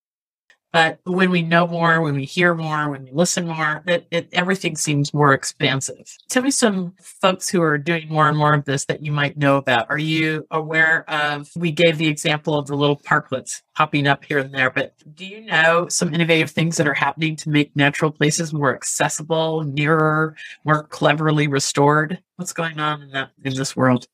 But 0.73 0.99
when 1.05 1.31
we 1.31 1.41
know 1.41 1.65
more, 1.65 2.01
when 2.01 2.15
we 2.15 2.25
hear 2.25 2.53
more, 2.53 2.89
when 2.89 3.05
we 3.05 3.11
listen 3.11 3.47
more, 3.47 3.83
it, 3.87 4.05
it, 4.11 4.29
everything 4.33 4.75
seems 4.75 5.13
more 5.13 5.33
expansive. 5.33 6.17
Tell 6.29 6.43
me 6.43 6.51
some 6.51 6.93
folks 6.99 7.47
who 7.47 7.61
are 7.61 7.77
doing 7.77 8.09
more 8.09 8.27
and 8.27 8.37
more 8.37 8.53
of 8.53 8.65
this 8.65 8.85
that 8.85 9.01
you 9.01 9.11
might 9.11 9.37
know 9.37 9.55
about. 9.55 9.87
Are 9.89 9.97
you 9.97 10.45
aware 10.51 11.09
of? 11.09 11.49
We 11.55 11.71
gave 11.71 11.97
the 11.97 12.07
example 12.07 12.57
of 12.57 12.67
the 12.67 12.75
little 12.75 12.99
parklets 12.99 13.61
popping 13.75 14.07
up 14.07 14.25
here 14.25 14.39
and 14.39 14.53
there, 14.53 14.69
but 14.69 14.93
do 15.15 15.25
you 15.25 15.41
know 15.41 15.87
some 15.87 16.13
innovative 16.13 16.51
things 16.51 16.75
that 16.77 16.87
are 16.87 16.93
happening 16.93 17.37
to 17.37 17.49
make 17.49 17.75
natural 17.75 18.11
places 18.11 18.53
more 18.53 18.75
accessible, 18.75 19.63
nearer, 19.63 20.35
more 20.65 20.83
cleverly 20.83 21.47
restored? 21.47 22.19
What's 22.35 22.53
going 22.53 22.79
on 22.79 23.01
in 23.03 23.11
that 23.11 23.31
in 23.43 23.55
this 23.55 23.75
world? 23.75 24.07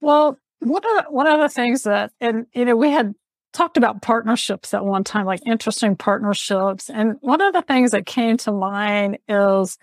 Well, 0.00 0.38
one 0.60 0.84
of 0.84 1.04
the, 1.04 1.10
one 1.10 1.26
of 1.26 1.40
the 1.40 1.48
things 1.48 1.84
that, 1.84 2.12
and 2.20 2.46
you 2.52 2.64
know, 2.64 2.76
we 2.76 2.90
had 2.90 3.14
talked 3.52 3.76
about 3.76 4.02
partnerships 4.02 4.74
at 4.74 4.84
one 4.84 5.04
time, 5.04 5.26
like 5.26 5.40
interesting 5.46 5.96
partnerships. 5.96 6.90
And 6.90 7.16
one 7.20 7.40
of 7.40 7.52
the 7.52 7.62
things 7.62 7.92
that 7.92 8.06
came 8.06 8.36
to 8.38 8.52
mind 8.52 9.18
is 9.28 9.78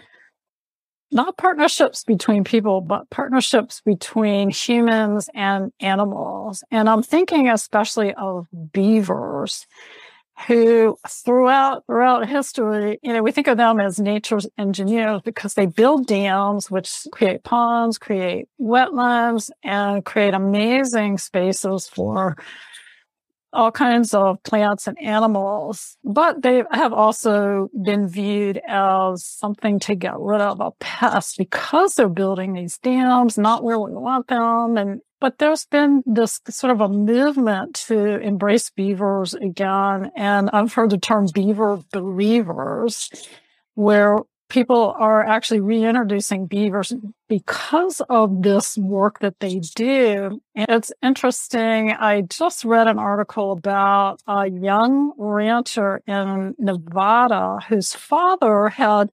not 1.11 1.37
partnerships 1.37 2.03
between 2.03 2.43
people, 2.43 2.81
but 2.81 3.09
partnerships 3.09 3.81
between 3.85 4.49
humans 4.49 5.29
and 5.33 5.71
animals. 5.79 6.63
And 6.71 6.89
I'm 6.89 7.03
thinking 7.03 7.49
especially 7.49 8.13
of 8.15 8.47
beavers 8.73 9.65
who 10.47 10.97
throughout 11.07 11.85
throughout 11.87 12.27
history, 12.27 12.99
you 13.01 13.13
know, 13.13 13.23
we 13.23 13.31
think 13.31 13.47
of 13.47 13.57
them 13.57 13.79
as 13.79 13.99
nature's 13.99 14.47
engineers 14.57 15.21
because 15.23 15.53
they 15.53 15.65
build 15.65 16.07
dams 16.07 16.69
which 16.69 17.07
create 17.11 17.43
ponds, 17.43 17.97
create 17.97 18.47
wetlands, 18.59 19.49
and 19.63 20.03
create 20.03 20.33
amazing 20.33 21.17
spaces 21.17 21.87
for 21.87 22.35
all 23.55 23.71
kinds 23.71 24.13
of 24.13 24.41
plants 24.43 24.87
and 24.87 25.01
animals, 25.01 25.97
but 26.03 26.41
they 26.41 26.63
have 26.71 26.93
also 26.93 27.69
been 27.83 28.07
viewed 28.07 28.61
as 28.67 29.25
something 29.25 29.79
to 29.79 29.95
get 29.95 30.19
rid 30.19 30.41
of 30.41 30.59
a 30.59 30.71
pest 30.79 31.37
because 31.37 31.95
they're 31.95 32.09
building 32.09 32.53
these 32.53 32.77
dams, 32.77 33.37
not 33.37 33.63
where 33.63 33.79
we 33.79 33.91
want 33.91 34.27
them. 34.27 34.77
And, 34.77 35.01
but 35.19 35.39
there's 35.39 35.65
been 35.65 36.03
this 36.05 36.41
sort 36.49 36.71
of 36.71 36.81
a 36.81 36.89
movement 36.89 37.75
to 37.87 38.19
embrace 38.19 38.69
beavers 38.69 39.33
again. 39.33 40.11
And 40.15 40.49
I've 40.51 40.73
heard 40.73 40.89
the 40.89 40.97
term 40.97 41.27
beaver 41.33 41.79
believers, 41.91 43.09
where 43.73 44.19
people 44.49 44.95
are 44.97 45.25
actually 45.25 45.59
reintroducing 45.59 46.45
beavers 46.45 46.93
because 47.27 48.01
of 48.09 48.43
this 48.43 48.77
work 48.77 49.19
that 49.19 49.39
they 49.39 49.59
do. 49.75 50.41
And 50.55 50.69
it's 50.69 50.91
interesting. 51.01 51.91
I 51.91 52.21
just 52.21 52.63
read 52.63 52.87
an 52.87 52.99
article 52.99 53.51
about 53.51 54.21
a 54.27 54.49
young 54.49 55.13
rancher 55.17 56.01
in 56.07 56.55
Nevada 56.59 57.59
whose 57.67 57.93
father 57.93 58.69
had 58.69 59.09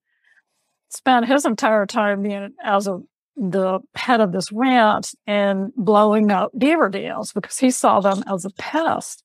spent 0.91 1.27
his 1.27 1.47
entire 1.47 1.87
time 1.87 2.23
being 2.23 2.51
as 2.63 2.87
a 2.87 3.01
the 3.35 3.81
head 3.95 4.21
of 4.21 4.33
this 4.33 4.53
ranch 4.53 5.15
and 5.27 5.73
blowing 5.75 6.31
up 6.31 6.53
beaver 6.57 6.91
dams 6.91 7.33
because 7.33 7.59
he 7.59 7.71
saw 7.71 7.99
them 7.99 8.23
as 8.27 8.45
a 8.45 8.51
pest. 8.59 9.25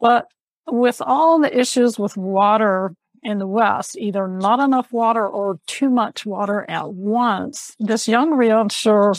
But 0.00 0.26
with 0.66 1.00
all 1.00 1.40
the 1.40 1.56
issues 1.56 2.00
with 2.00 2.16
water 2.16 2.94
in 3.22 3.38
the 3.38 3.46
West, 3.46 3.96
either 3.98 4.26
not 4.26 4.60
enough 4.60 4.92
water 4.92 5.26
or 5.26 5.58
too 5.66 5.88
much 5.88 6.26
water 6.26 6.68
at 6.68 6.92
once. 6.92 7.76
This 7.78 8.08
young 8.08 8.34
rancher 8.34 9.14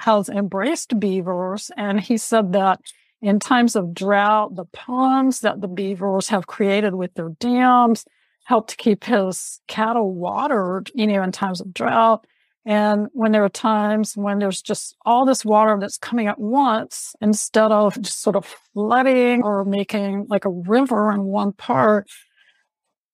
has 0.00 0.28
embraced 0.28 0.98
beavers, 0.98 1.70
and 1.76 2.00
he 2.00 2.16
said 2.16 2.52
that 2.52 2.80
in 3.20 3.38
times 3.38 3.76
of 3.76 3.94
drought, 3.94 4.56
the 4.56 4.64
ponds 4.64 5.40
that 5.40 5.60
the 5.60 5.68
beavers 5.68 6.28
have 6.28 6.48
created 6.48 6.94
with 6.94 7.14
their 7.14 7.30
dams 7.38 8.04
help 8.44 8.66
to 8.68 8.76
keep 8.76 9.04
his 9.04 9.60
cattle 9.68 10.12
watered, 10.12 10.90
you 10.94 11.06
know, 11.06 11.22
in 11.22 11.30
times 11.30 11.60
of 11.60 11.72
drought. 11.72 12.26
And 12.64 13.08
when 13.12 13.32
there 13.32 13.44
are 13.44 13.48
times 13.48 14.16
when 14.16 14.38
there's 14.38 14.62
just 14.62 14.96
all 15.04 15.24
this 15.24 15.44
water 15.44 15.76
that's 15.80 15.98
coming 15.98 16.26
at 16.26 16.40
once, 16.40 17.14
instead 17.20 17.72
of 17.72 18.00
just 18.00 18.22
sort 18.22 18.36
of 18.36 18.44
flooding 18.72 19.42
or 19.42 19.64
making 19.64 20.26
like 20.28 20.44
a 20.44 20.50
river 20.50 21.12
in 21.12 21.24
one 21.24 21.52
part, 21.52 22.08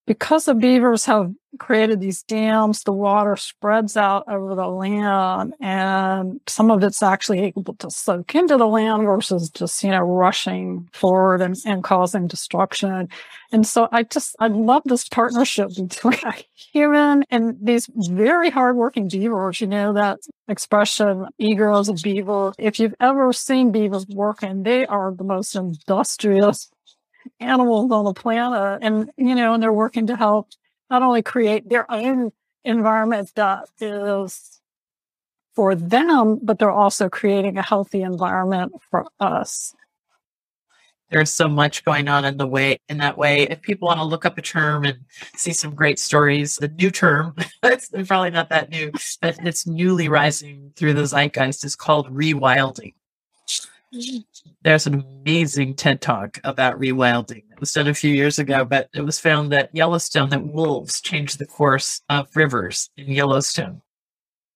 because 0.09 0.45
the 0.45 0.55
beavers 0.55 1.05
have 1.05 1.31
created 1.59 1.99
these 1.99 2.23
dams, 2.23 2.81
the 2.81 2.91
water 2.91 3.35
spreads 3.35 3.95
out 3.95 4.23
over 4.27 4.55
the 4.55 4.65
land 4.65 5.53
and 5.59 6.41
some 6.47 6.71
of 6.71 6.83
it's 6.83 7.03
actually 7.03 7.41
able 7.41 7.75
to 7.75 7.91
soak 7.91 8.33
into 8.33 8.57
the 8.57 8.65
land 8.65 9.03
versus 9.03 9.51
just, 9.51 9.83
you 9.83 9.91
know, 9.91 9.99
rushing 9.99 10.89
forward 10.93 11.41
and, 11.41 11.55
and 11.63 11.83
causing 11.83 12.25
destruction. 12.25 13.07
And 13.51 13.67
so 13.67 13.87
I 13.91 14.01
just, 14.01 14.35
I 14.39 14.47
love 14.47 14.81
this 14.85 15.07
partnership 15.07 15.75
between 15.75 16.17
a 16.25 16.33
human 16.55 17.23
and 17.29 17.55
these 17.61 17.87
very 17.95 18.49
hardworking 18.49 19.09
beavers. 19.09 19.61
You 19.61 19.67
know, 19.67 19.93
that 19.93 20.17
expression, 20.47 21.27
eager 21.37 21.71
as 21.71 21.87
a 21.87 21.93
beaver. 21.93 22.53
If 22.57 22.79
you've 22.79 22.95
ever 22.99 23.31
seen 23.31 23.71
beavers 23.71 24.07
working, 24.07 24.63
they 24.63 24.87
are 24.87 25.13
the 25.13 25.23
most 25.23 25.55
industrious 25.55 26.71
animals 27.39 27.91
on 27.91 28.05
the 28.05 28.13
planet 28.13 28.79
and 28.81 29.09
you 29.17 29.35
know 29.35 29.53
and 29.53 29.61
they're 29.61 29.73
working 29.73 30.07
to 30.07 30.15
help 30.15 30.49
not 30.89 31.03
only 31.03 31.21
create 31.21 31.69
their 31.69 31.89
own 31.91 32.31
environment 32.63 33.31
that 33.35 33.69
is 33.79 34.59
for 35.53 35.75
them, 35.75 36.39
but 36.41 36.59
they're 36.59 36.71
also 36.71 37.09
creating 37.09 37.57
a 37.57 37.61
healthy 37.61 38.01
environment 38.01 38.73
for 38.89 39.05
us. 39.19 39.75
There's 41.09 41.31
so 41.31 41.47
much 41.47 41.83
going 41.83 42.07
on 42.07 42.23
in 42.23 42.37
the 42.37 42.45
way 42.45 42.79
in 42.87 42.99
that 42.99 43.17
way. 43.17 43.43
If 43.43 43.61
people 43.61 43.87
want 43.87 43.99
to 43.99 44.05
look 44.05 44.25
up 44.25 44.37
a 44.37 44.43
term 44.43 44.85
and 44.85 44.99
see 45.35 45.53
some 45.53 45.73
great 45.73 45.97
stories, 45.97 46.57
the 46.57 46.67
new 46.67 46.91
term, 46.91 47.35
it's 47.63 47.89
probably 48.07 48.29
not 48.29 48.49
that 48.49 48.69
new, 48.69 48.91
but 49.21 49.39
it's 49.43 49.65
newly 49.65 50.07
rising 50.07 50.71
through 50.75 50.93
the 50.93 51.07
zeitgeist 51.07 51.65
is 51.65 51.75
called 51.75 52.13
rewilding. 52.13 52.93
Mm. 53.93 54.23
There's 54.63 54.87
an 54.87 55.05
amazing 55.23 55.75
TED 55.75 56.01
talk 56.01 56.39
about 56.43 56.79
rewilding. 56.79 57.43
It 57.51 57.59
was 57.59 57.73
done 57.73 57.87
a 57.87 57.93
few 57.93 58.13
years 58.13 58.39
ago, 58.39 58.65
but 58.65 58.89
it 58.93 59.01
was 59.01 59.19
found 59.19 59.51
that 59.51 59.73
Yellowstone, 59.73 60.29
that 60.29 60.45
wolves 60.45 61.01
changed 61.01 61.39
the 61.39 61.45
course 61.45 62.01
of 62.09 62.35
rivers 62.35 62.89
in 62.97 63.11
Yellowstone 63.11 63.81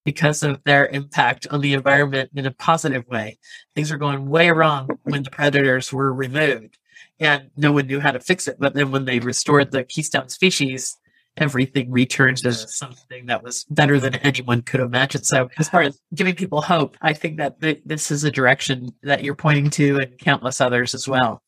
because 0.05 0.43
of 0.43 0.61
their 0.65 0.87
impact 0.87 1.47
on 1.49 1.61
the 1.61 1.73
environment 1.73 2.31
in 2.35 2.45
a 2.45 2.51
positive 2.51 3.07
way. 3.07 3.37
Things 3.75 3.91
were 3.91 3.97
going 3.97 4.29
way 4.29 4.49
wrong 4.51 4.89
when 5.03 5.23
the 5.23 5.31
predators 5.31 5.93
were 5.93 6.13
removed 6.13 6.77
and 7.19 7.49
no 7.55 7.71
one 7.71 7.87
knew 7.87 7.99
how 7.99 8.11
to 8.11 8.19
fix 8.19 8.47
it. 8.47 8.57
But 8.59 8.73
then 8.73 8.91
when 8.91 9.05
they 9.05 9.19
restored 9.19 9.71
the 9.71 9.83
keystone 9.83 10.29
species, 10.29 10.97
everything 11.37 11.91
returned 11.91 12.37
to 12.37 12.53
something 12.53 13.25
that 13.27 13.43
was 13.43 13.65
better 13.69 13.99
than 13.99 14.15
anyone 14.15 14.61
could 14.61 14.79
imagine. 14.79 15.23
So 15.23 15.49
as 15.57 15.69
far 15.69 15.81
as 15.81 15.99
giving 16.13 16.35
people 16.35 16.61
hope, 16.61 16.97
I 17.01 17.13
think 17.13 17.37
that 17.37 17.59
th- 17.61 17.81
this 17.85 18.11
is 18.11 18.23
a 18.23 18.31
direction 18.31 18.93
that 19.03 19.23
you're 19.23 19.35
pointing 19.35 19.69
to 19.71 19.97
and 19.99 20.17
countless 20.17 20.61
others 20.61 20.93
as 20.93 21.07
well. 21.07 21.41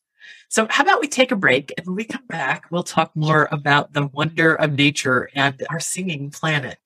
So 0.49 0.67
how 0.69 0.83
about 0.83 1.01
we 1.01 1.07
take 1.07 1.31
a 1.31 1.35
break 1.35 1.73
and 1.77 1.85
when 1.85 1.95
we 1.95 2.03
come 2.03 2.25
back, 2.27 2.65
we'll 2.71 2.83
talk 2.83 3.11
more 3.15 3.47
about 3.51 3.93
the 3.93 4.07
wonder 4.07 4.55
of 4.55 4.73
nature 4.73 5.29
and 5.35 5.63
our 5.69 5.79
singing 5.79 6.31
planet. 6.31 6.77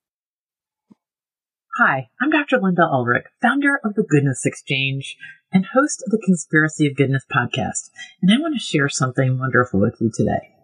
Hi, 1.77 2.09
I'm 2.21 2.29
Dr. 2.29 2.59
Linda 2.59 2.81
Ulrich, 2.81 3.25
founder 3.41 3.79
of 3.85 3.93
the 3.93 4.03
Goodness 4.03 4.45
Exchange 4.45 5.15
and 5.53 5.67
host 5.73 6.03
of 6.05 6.11
the 6.11 6.21
Conspiracy 6.23 6.87
of 6.87 6.97
Goodness 6.97 7.23
podcast. 7.33 7.89
And 8.21 8.31
I 8.31 8.37
want 8.37 8.55
to 8.55 8.59
share 8.59 8.89
something 8.89 9.39
wonderful 9.39 9.79
with 9.79 9.95
you 10.01 10.11
today. 10.13 10.58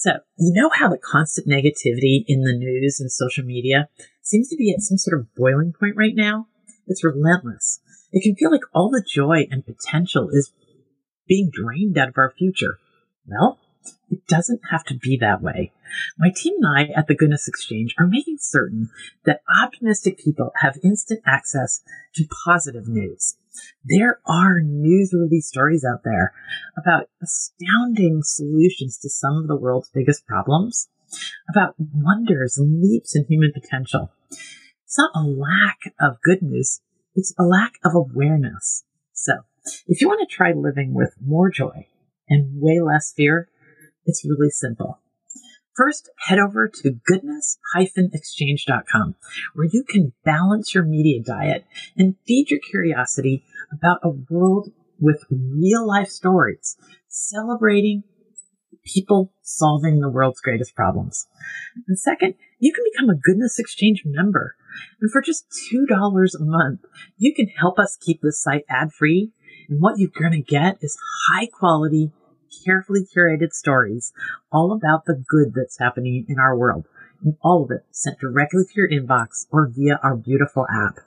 So, 0.00 0.12
you 0.38 0.54
know 0.54 0.70
how 0.70 0.88
the 0.88 0.96
constant 0.96 1.46
negativity 1.46 2.24
in 2.26 2.40
the 2.40 2.56
news 2.56 3.00
and 3.00 3.12
social 3.12 3.44
media 3.44 3.90
seems 4.22 4.48
to 4.48 4.56
be 4.56 4.72
at 4.72 4.80
some 4.80 4.96
sort 4.96 5.20
of 5.20 5.34
boiling 5.34 5.74
point 5.78 5.94
right 5.94 6.14
now? 6.14 6.46
It's 6.86 7.04
relentless. 7.04 7.80
It 8.10 8.22
can 8.22 8.34
feel 8.34 8.50
like 8.50 8.62
all 8.72 8.88
the 8.88 9.04
joy 9.06 9.46
and 9.50 9.62
potential 9.62 10.30
is 10.32 10.54
being 11.28 11.50
drained 11.52 11.98
out 11.98 12.08
of 12.08 12.16
our 12.16 12.32
future. 12.32 12.78
Well, 13.26 13.58
it 14.08 14.26
doesn't 14.26 14.62
have 14.70 14.84
to 14.84 14.94
be 14.94 15.18
that 15.20 15.42
way. 15.42 15.70
My 16.18 16.32
team 16.34 16.54
and 16.62 16.78
I 16.78 16.98
at 16.98 17.06
the 17.06 17.14
Goodness 17.14 17.46
Exchange 17.46 17.94
are 17.98 18.06
making 18.06 18.38
certain 18.40 18.88
that 19.26 19.42
optimistic 19.62 20.16
people 20.16 20.52
have 20.62 20.78
instant 20.82 21.20
access 21.26 21.82
to 22.14 22.24
positive 22.46 22.88
news. 22.88 23.36
There 23.84 24.20
are 24.26 24.60
newsworthy 24.60 25.40
stories 25.40 25.84
out 25.84 26.02
there 26.04 26.32
about 26.76 27.08
astounding 27.22 28.22
solutions 28.22 28.98
to 28.98 29.08
some 29.08 29.36
of 29.36 29.48
the 29.48 29.56
world's 29.56 29.90
biggest 29.92 30.26
problems, 30.26 30.88
about 31.48 31.74
wonders 31.78 32.56
and 32.58 32.82
leaps 32.82 33.16
in 33.16 33.24
human 33.24 33.52
potential. 33.52 34.12
It's 34.84 34.98
not 34.98 35.10
a 35.14 35.26
lack 35.26 35.78
of 36.00 36.20
good 36.22 36.42
news, 36.42 36.80
it's 37.14 37.34
a 37.38 37.44
lack 37.44 37.74
of 37.84 37.94
awareness. 37.94 38.84
So, 39.12 39.32
if 39.86 40.00
you 40.00 40.08
want 40.08 40.26
to 40.28 40.34
try 40.34 40.52
living 40.52 40.94
with 40.94 41.14
more 41.20 41.50
joy 41.50 41.86
and 42.28 42.60
way 42.60 42.80
less 42.80 43.12
fear, 43.14 43.48
it's 44.06 44.24
really 44.24 44.50
simple. 44.50 44.99
First, 45.80 46.10
head 46.18 46.38
over 46.38 46.68
to 46.68 47.00
goodness-exchange.com 47.06 49.14
where 49.54 49.68
you 49.72 49.82
can 49.88 50.12
balance 50.26 50.74
your 50.74 50.84
media 50.84 51.22
diet 51.22 51.64
and 51.96 52.16
feed 52.26 52.50
your 52.50 52.60
curiosity 52.60 53.46
about 53.72 54.00
a 54.02 54.10
world 54.10 54.72
with 55.00 55.24
real 55.30 55.86
life 55.86 56.08
stories 56.08 56.76
celebrating 57.08 58.02
people 58.84 59.32
solving 59.40 60.00
the 60.00 60.10
world's 60.10 60.42
greatest 60.42 60.74
problems. 60.74 61.26
And 61.88 61.98
second, 61.98 62.34
you 62.58 62.74
can 62.74 62.84
become 62.92 63.08
a 63.08 63.16
Goodness 63.18 63.58
Exchange 63.58 64.02
member. 64.04 64.56
And 65.00 65.10
for 65.10 65.22
just 65.22 65.46
$2 65.72 65.88
a 65.88 66.40
month, 66.40 66.84
you 67.16 67.32
can 67.34 67.48
help 67.48 67.78
us 67.78 67.96
keep 67.98 68.20
this 68.20 68.42
site 68.42 68.66
ad 68.68 68.92
free. 68.92 69.32
And 69.70 69.80
what 69.80 69.98
you're 69.98 70.10
going 70.10 70.32
to 70.32 70.42
get 70.42 70.76
is 70.82 70.98
high 71.30 71.46
quality 71.46 72.12
carefully 72.64 73.06
curated 73.06 73.52
stories 73.52 74.12
all 74.52 74.72
about 74.72 75.04
the 75.04 75.22
good 75.28 75.52
that's 75.54 75.78
happening 75.78 76.26
in 76.28 76.38
our 76.38 76.56
world, 76.56 76.86
and 77.22 77.36
all 77.42 77.64
of 77.64 77.70
it 77.70 77.84
sent 77.90 78.18
directly 78.18 78.64
to 78.64 78.72
your 78.74 78.88
inbox 78.88 79.46
or 79.50 79.68
via 79.68 79.98
our 80.02 80.16
beautiful 80.16 80.66
app. 80.70 81.00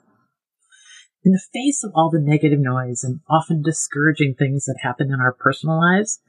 In 1.24 1.32
the 1.32 1.42
face 1.52 1.82
of 1.82 1.92
all 1.94 2.10
the 2.10 2.20
negative 2.20 2.60
noise 2.60 3.02
and 3.02 3.20
often 3.30 3.62
discouraging 3.62 4.34
things 4.34 4.64
that 4.66 4.80
happen 4.82 5.10
in 5.10 5.20
our 5.20 5.32
personal 5.32 5.80
lives, 5.80 6.20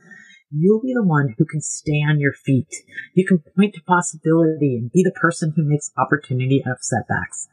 you'll 0.50 0.82
be 0.82 0.94
the 0.94 1.04
one 1.04 1.36
who 1.38 1.46
can 1.46 1.62
stay 1.62 2.00
on 2.08 2.20
your 2.20 2.32
feet. 2.32 2.74
You 3.14 3.26
can 3.26 3.44
point 3.56 3.74
to 3.74 3.82
possibility 3.82 4.78
and 4.78 4.92
be 4.92 5.04
the 5.04 5.12
person 5.12 5.52
who 5.56 5.68
makes 5.68 5.92
opportunity 5.98 6.64
out 6.66 6.74
of 6.74 6.78
setbacks. 6.82 7.50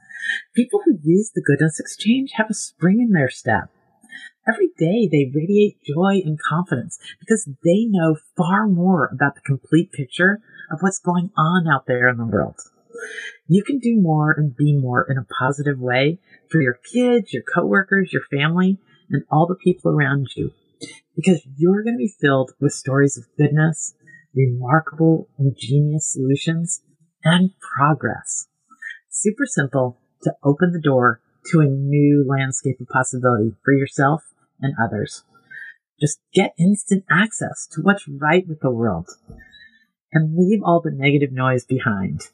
People 0.55 0.83
who 0.85 0.99
use 1.03 1.33
the 1.35 1.43
Goodness 1.45 1.81
Exchange 1.81 2.31
have 2.37 2.47
a 2.49 2.55
spring 2.55 3.01
in 3.01 3.11
their 3.11 3.29
step. 3.29 3.71
Every 4.49 4.69
day 4.79 5.09
they 5.11 5.31
radiate 5.33 5.83
joy 5.83 6.21
and 6.25 6.39
confidence 6.39 6.99
because 7.21 7.49
they 7.65 7.85
know 7.85 8.17
far 8.37 8.67
more 8.67 9.09
about 9.13 9.35
the 9.35 9.41
complete 9.43 9.93
picture 9.93 10.41
of 10.71 10.81
what's 10.81 10.99
going 10.99 11.31
on 11.37 11.69
out 11.69 11.87
there 11.87 12.09
in 12.09 12.17
the 12.17 12.27
world. 12.27 12.57
You 13.49 13.63
can 13.63 13.79
do 13.79 14.01
more 14.01 14.33
and 14.33 14.57
be 14.57 14.77
more 14.77 15.07
in 15.09 15.19
a 15.19 15.27
positive 15.39 15.79
way 15.79 16.19
for 16.51 16.61
your 16.61 16.79
kids, 16.93 17.33
your 17.33 17.43
coworkers, 17.55 18.13
your 18.13 18.23
family, 18.31 18.79
and 19.11 19.25
all 19.31 19.47
the 19.47 19.57
people 19.57 19.91
around 19.91 20.29
you 20.37 20.53
because 21.17 21.47
you're 21.57 21.83
going 21.83 21.95
to 21.95 21.99
be 21.99 22.15
filled 22.21 22.53
with 22.61 22.73
stories 22.73 23.17
of 23.17 23.25
goodness, 23.37 23.95
remarkable, 24.35 25.29
ingenious 25.39 26.13
solutions, 26.13 26.83
and 27.25 27.51
progress. 27.77 28.49
Super 29.11 29.47
simple 29.47 30.01
to 30.23 30.33
open 30.43 30.73
the 30.73 30.81
door 30.81 31.21
to 31.51 31.61
a 31.61 31.67
new 31.67 32.25
landscape 32.29 32.81
of 32.81 32.89
possibility 32.89 33.55
for 33.65 33.73
yourself 33.73 34.35
and 34.61 34.75
others. 34.83 35.23
Just 36.01 36.19
get 36.35 36.55
instant 36.59 37.05
access 37.11 37.69
to 37.73 37.81
what's 37.81 38.09
right 38.09 38.47
with 38.49 38.61
the 38.61 38.71
world 38.71 39.09
and 40.13 40.37
leave 40.37 40.61
all 40.63 40.81
the 40.81 40.91
negative 40.91 41.33
noise 41.33 41.65
behind. 41.65 42.29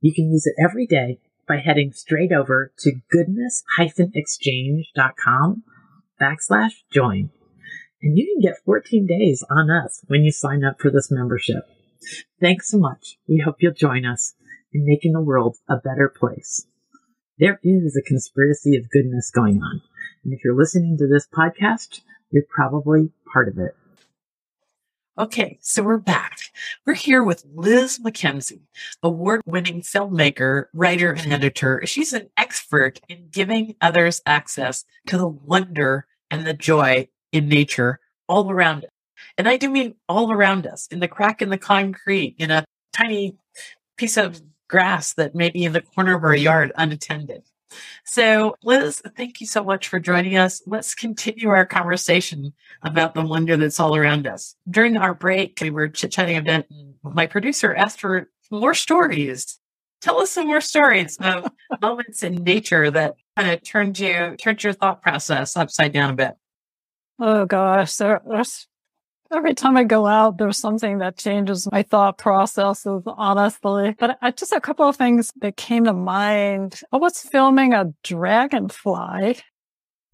You 0.00 0.14
can 0.14 0.30
use 0.30 0.46
it 0.46 0.54
every 0.62 0.86
day 0.86 1.18
by 1.48 1.56
heading 1.58 1.92
straight 1.92 2.30
over 2.32 2.72
to 2.78 3.00
goodness-exchange.com 3.10 5.64
backslash 6.20 6.84
join. 6.90 7.30
And 8.00 8.16
you 8.18 8.26
can 8.26 8.40
get 8.40 8.62
14 8.64 9.06
days 9.06 9.44
on 9.50 9.70
us 9.70 10.02
when 10.08 10.24
you 10.24 10.32
sign 10.32 10.64
up 10.64 10.80
for 10.80 10.90
this 10.90 11.10
membership. 11.10 11.68
Thanks 12.40 12.70
so 12.70 12.78
much. 12.78 13.18
We 13.28 13.38
hope 13.44 13.56
you'll 13.60 13.74
join 13.74 14.04
us 14.04 14.34
in 14.72 14.84
making 14.84 15.12
the 15.12 15.20
world 15.20 15.58
a 15.68 15.76
better 15.76 16.08
place. 16.08 16.66
There 17.42 17.58
is 17.64 17.96
a 17.96 18.08
conspiracy 18.08 18.76
of 18.76 18.88
goodness 18.88 19.32
going 19.32 19.60
on. 19.60 19.82
And 20.22 20.32
if 20.32 20.44
you're 20.44 20.56
listening 20.56 20.96
to 20.98 21.08
this 21.08 21.26
podcast, 21.26 22.02
you're 22.30 22.44
probably 22.48 23.10
part 23.32 23.48
of 23.48 23.58
it. 23.58 23.74
Okay, 25.18 25.58
so 25.60 25.82
we're 25.82 25.98
back. 25.98 26.38
We're 26.86 26.94
here 26.94 27.24
with 27.24 27.44
Liz 27.52 27.98
McKenzie, 27.98 28.60
award 29.02 29.40
winning 29.44 29.80
filmmaker, 29.80 30.66
writer, 30.72 31.10
and 31.10 31.32
editor. 31.32 31.82
She's 31.84 32.12
an 32.12 32.30
expert 32.36 33.00
in 33.08 33.26
giving 33.32 33.74
others 33.80 34.22
access 34.24 34.84
to 35.08 35.18
the 35.18 35.26
wonder 35.26 36.06
and 36.30 36.46
the 36.46 36.54
joy 36.54 37.08
in 37.32 37.48
nature 37.48 37.98
all 38.28 38.52
around 38.52 38.84
us. 38.84 38.90
And 39.36 39.48
I 39.48 39.56
do 39.56 39.68
mean 39.68 39.96
all 40.08 40.30
around 40.30 40.64
us, 40.68 40.86
in 40.92 41.00
the 41.00 41.08
crack 41.08 41.42
in 41.42 41.48
the 41.48 41.58
concrete, 41.58 42.36
in 42.38 42.52
a 42.52 42.64
tiny 42.92 43.36
piece 43.96 44.16
of 44.16 44.40
grass 44.72 45.12
that 45.14 45.34
may 45.34 45.50
be 45.50 45.64
in 45.64 45.74
the 45.74 45.82
corner 45.82 46.16
of 46.16 46.24
our 46.24 46.34
yard 46.34 46.72
unattended. 46.76 47.42
So, 48.04 48.56
Liz, 48.64 49.02
thank 49.16 49.40
you 49.40 49.46
so 49.46 49.62
much 49.62 49.86
for 49.86 50.00
joining 50.00 50.36
us. 50.36 50.62
Let's 50.66 50.94
continue 50.94 51.50
our 51.50 51.66
conversation 51.66 52.54
about 52.82 53.14
the 53.14 53.22
wonder 53.22 53.56
that's 53.56 53.78
all 53.78 53.94
around 53.94 54.26
us. 54.26 54.56
During 54.68 54.96
our 54.96 55.14
break, 55.14 55.58
we 55.60 55.70
were 55.70 55.88
chit 55.88 56.12
chatting 56.12 56.38
a 56.38 56.42
bit. 56.42 56.66
My 57.02 57.26
producer 57.26 57.74
asked 57.74 58.00
for 58.00 58.28
more 58.50 58.74
stories. 58.74 59.58
Tell 60.00 60.20
us 60.20 60.32
some 60.32 60.48
more 60.48 60.60
stories 60.60 61.18
of 61.18 61.50
moments 61.82 62.22
in 62.22 62.42
nature 62.42 62.90
that 62.90 63.14
kind 63.36 63.50
of 63.50 63.62
turned 63.62 63.98
you, 63.98 64.36
turned 64.36 64.64
your 64.64 64.72
thought 64.72 65.02
process 65.02 65.56
upside 65.56 65.92
down 65.92 66.10
a 66.10 66.14
bit. 66.14 66.34
Oh 67.18 67.44
gosh, 67.44 67.96
there, 67.96 68.22
there's 68.26 68.66
Every 69.32 69.54
time 69.54 69.76
I 69.78 69.84
go 69.84 70.06
out, 70.06 70.36
there's 70.36 70.58
something 70.58 70.98
that 70.98 71.16
changes 71.16 71.70
my 71.72 71.82
thought 71.82 72.18
processes, 72.18 73.02
honestly. 73.06 73.94
But 73.98 74.18
I 74.20 74.30
just 74.30 74.52
a 74.52 74.60
couple 74.60 74.86
of 74.86 74.96
things 74.96 75.32
that 75.40 75.56
came 75.56 75.84
to 75.84 75.94
mind. 75.94 76.80
I 76.92 76.98
was 76.98 77.18
filming 77.18 77.72
a 77.72 77.92
dragonfly 78.02 79.38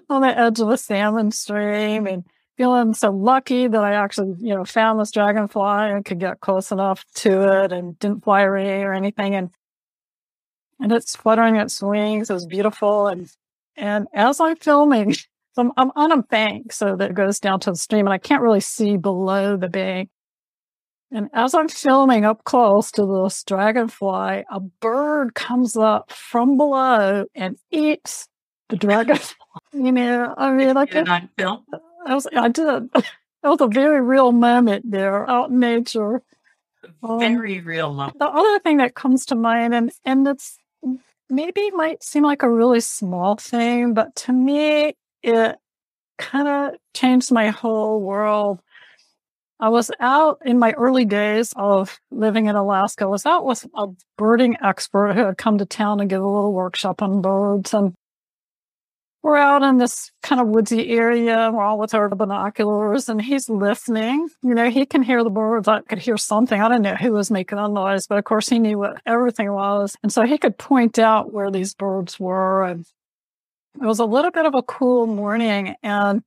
on 0.08 0.22
the 0.22 0.38
edge 0.38 0.60
of 0.60 0.68
a 0.68 0.78
salmon 0.78 1.32
stream 1.32 2.06
and 2.06 2.24
feeling 2.56 2.94
so 2.94 3.10
lucky 3.10 3.66
that 3.66 3.82
I 3.82 3.94
actually, 3.94 4.36
you 4.38 4.54
know, 4.54 4.64
found 4.64 5.00
this 5.00 5.10
dragonfly 5.10 5.90
and 5.90 6.04
could 6.04 6.20
get 6.20 6.40
close 6.40 6.70
enough 6.70 7.04
to 7.16 7.64
it 7.64 7.72
and 7.72 7.98
didn't 7.98 8.24
fly 8.24 8.42
away 8.42 8.82
or 8.82 8.92
anything. 8.92 9.34
And 9.34 9.50
and 10.80 10.92
it's 10.92 11.16
fluttering 11.16 11.56
its 11.56 11.82
wings. 11.82 12.30
It 12.30 12.34
was 12.34 12.46
beautiful. 12.46 13.08
And, 13.08 13.28
and 13.76 14.06
as 14.14 14.40
I'm 14.40 14.56
filming, 14.56 15.16
so 15.58 15.62
I'm, 15.62 15.72
I'm 15.76 15.90
on 15.96 16.12
a 16.12 16.22
bank 16.22 16.72
so 16.72 16.94
that 16.94 17.14
goes 17.14 17.40
down 17.40 17.58
to 17.60 17.70
the 17.72 17.76
stream 17.76 18.06
and 18.06 18.14
I 18.14 18.18
can't 18.18 18.42
really 18.42 18.60
see 18.60 18.96
below 18.96 19.56
the 19.56 19.68
bank. 19.68 20.08
And 21.10 21.28
as 21.32 21.52
I'm 21.52 21.68
filming 21.68 22.24
up 22.24 22.44
close 22.44 22.92
to 22.92 23.24
this 23.24 23.42
dragonfly, 23.42 24.44
a 24.48 24.60
bird 24.80 25.34
comes 25.34 25.76
up 25.76 26.12
from 26.12 26.56
below 26.58 27.24
and 27.34 27.56
eats 27.72 28.28
the 28.68 28.76
dragonfly. 28.76 29.34
you 29.72 29.90
know, 29.90 30.32
I 30.36 30.52
mean, 30.52 30.74
like 30.74 30.94
on 30.94 31.28
film? 31.36 31.64
I, 32.06 32.14
was, 32.14 32.28
I 32.34 32.48
did. 32.48 32.90
That 33.44 33.50
was 33.50 33.60
a 33.60 33.68
very 33.68 34.00
real 34.00 34.32
moment 34.32 34.90
there 34.90 35.30
out 35.30 35.50
in 35.50 35.60
nature. 35.60 36.22
Um, 37.04 37.20
very 37.20 37.60
real 37.60 37.94
moment. 37.94 38.18
The 38.18 38.26
other 38.26 38.58
thing 38.58 38.78
that 38.78 38.96
comes 38.96 39.26
to 39.26 39.36
mind, 39.36 39.76
and, 39.76 39.92
and 40.04 40.26
it's 40.26 40.58
maybe 41.30 41.70
might 41.70 42.02
seem 42.02 42.24
like 42.24 42.42
a 42.42 42.50
really 42.50 42.80
small 42.80 43.36
thing, 43.36 43.94
but 43.94 44.16
to 44.16 44.32
me, 44.32 44.96
it 45.28 45.56
kind 46.18 46.48
of 46.48 46.80
changed 46.94 47.30
my 47.30 47.50
whole 47.50 48.00
world 48.00 48.60
I 49.60 49.70
was 49.70 49.90
out 49.98 50.40
in 50.44 50.58
my 50.58 50.72
early 50.72 51.04
days 51.04 51.52
of 51.56 51.98
living 52.12 52.46
in 52.46 52.54
Alaska. 52.54 53.04
I 53.04 53.08
was 53.08 53.26
out 53.26 53.44
with 53.44 53.66
a 53.74 53.88
birding 54.16 54.56
expert 54.62 55.14
who 55.14 55.24
had 55.24 55.36
come 55.36 55.58
to 55.58 55.66
town 55.66 55.98
to 55.98 56.06
give 56.06 56.22
a 56.22 56.26
little 56.26 56.52
workshop 56.52 57.02
on 57.02 57.20
birds. 57.20 57.74
And 57.74 57.92
we're 59.24 59.36
out 59.36 59.64
in 59.64 59.78
this 59.78 60.12
kind 60.22 60.40
of 60.40 60.46
woodsy 60.46 60.90
area. 60.90 61.50
We're 61.52 61.64
all 61.64 61.78
with 61.78 61.92
our 61.92 62.08
binoculars 62.08 63.08
and 63.08 63.20
he's 63.20 63.48
listening. 63.48 64.28
You 64.42 64.54
know, 64.54 64.70
he 64.70 64.86
can 64.86 65.02
hear 65.02 65.24
the 65.24 65.30
birds. 65.30 65.66
I 65.66 65.80
could 65.80 65.98
hear 65.98 66.16
something. 66.16 66.60
I 66.60 66.68
don't 66.68 66.82
know 66.82 66.94
who 66.94 67.10
was 67.10 67.28
making 67.28 67.56
the 67.56 67.66
noise, 67.66 68.06
but 68.06 68.18
of 68.18 68.24
course 68.24 68.48
he 68.48 68.60
knew 68.60 68.78
what 68.78 69.02
everything 69.06 69.52
was. 69.52 69.96
And 70.04 70.12
so 70.12 70.22
he 70.22 70.38
could 70.38 70.56
point 70.56 71.00
out 71.00 71.32
where 71.32 71.50
these 71.50 71.74
birds 71.74 72.20
were. 72.20 72.62
And 72.62 72.86
it 73.80 73.86
was 73.86 73.98
a 73.98 74.04
little 74.04 74.30
bit 74.30 74.46
of 74.46 74.54
a 74.54 74.62
cool 74.62 75.06
morning. 75.06 75.74
And 75.82 76.22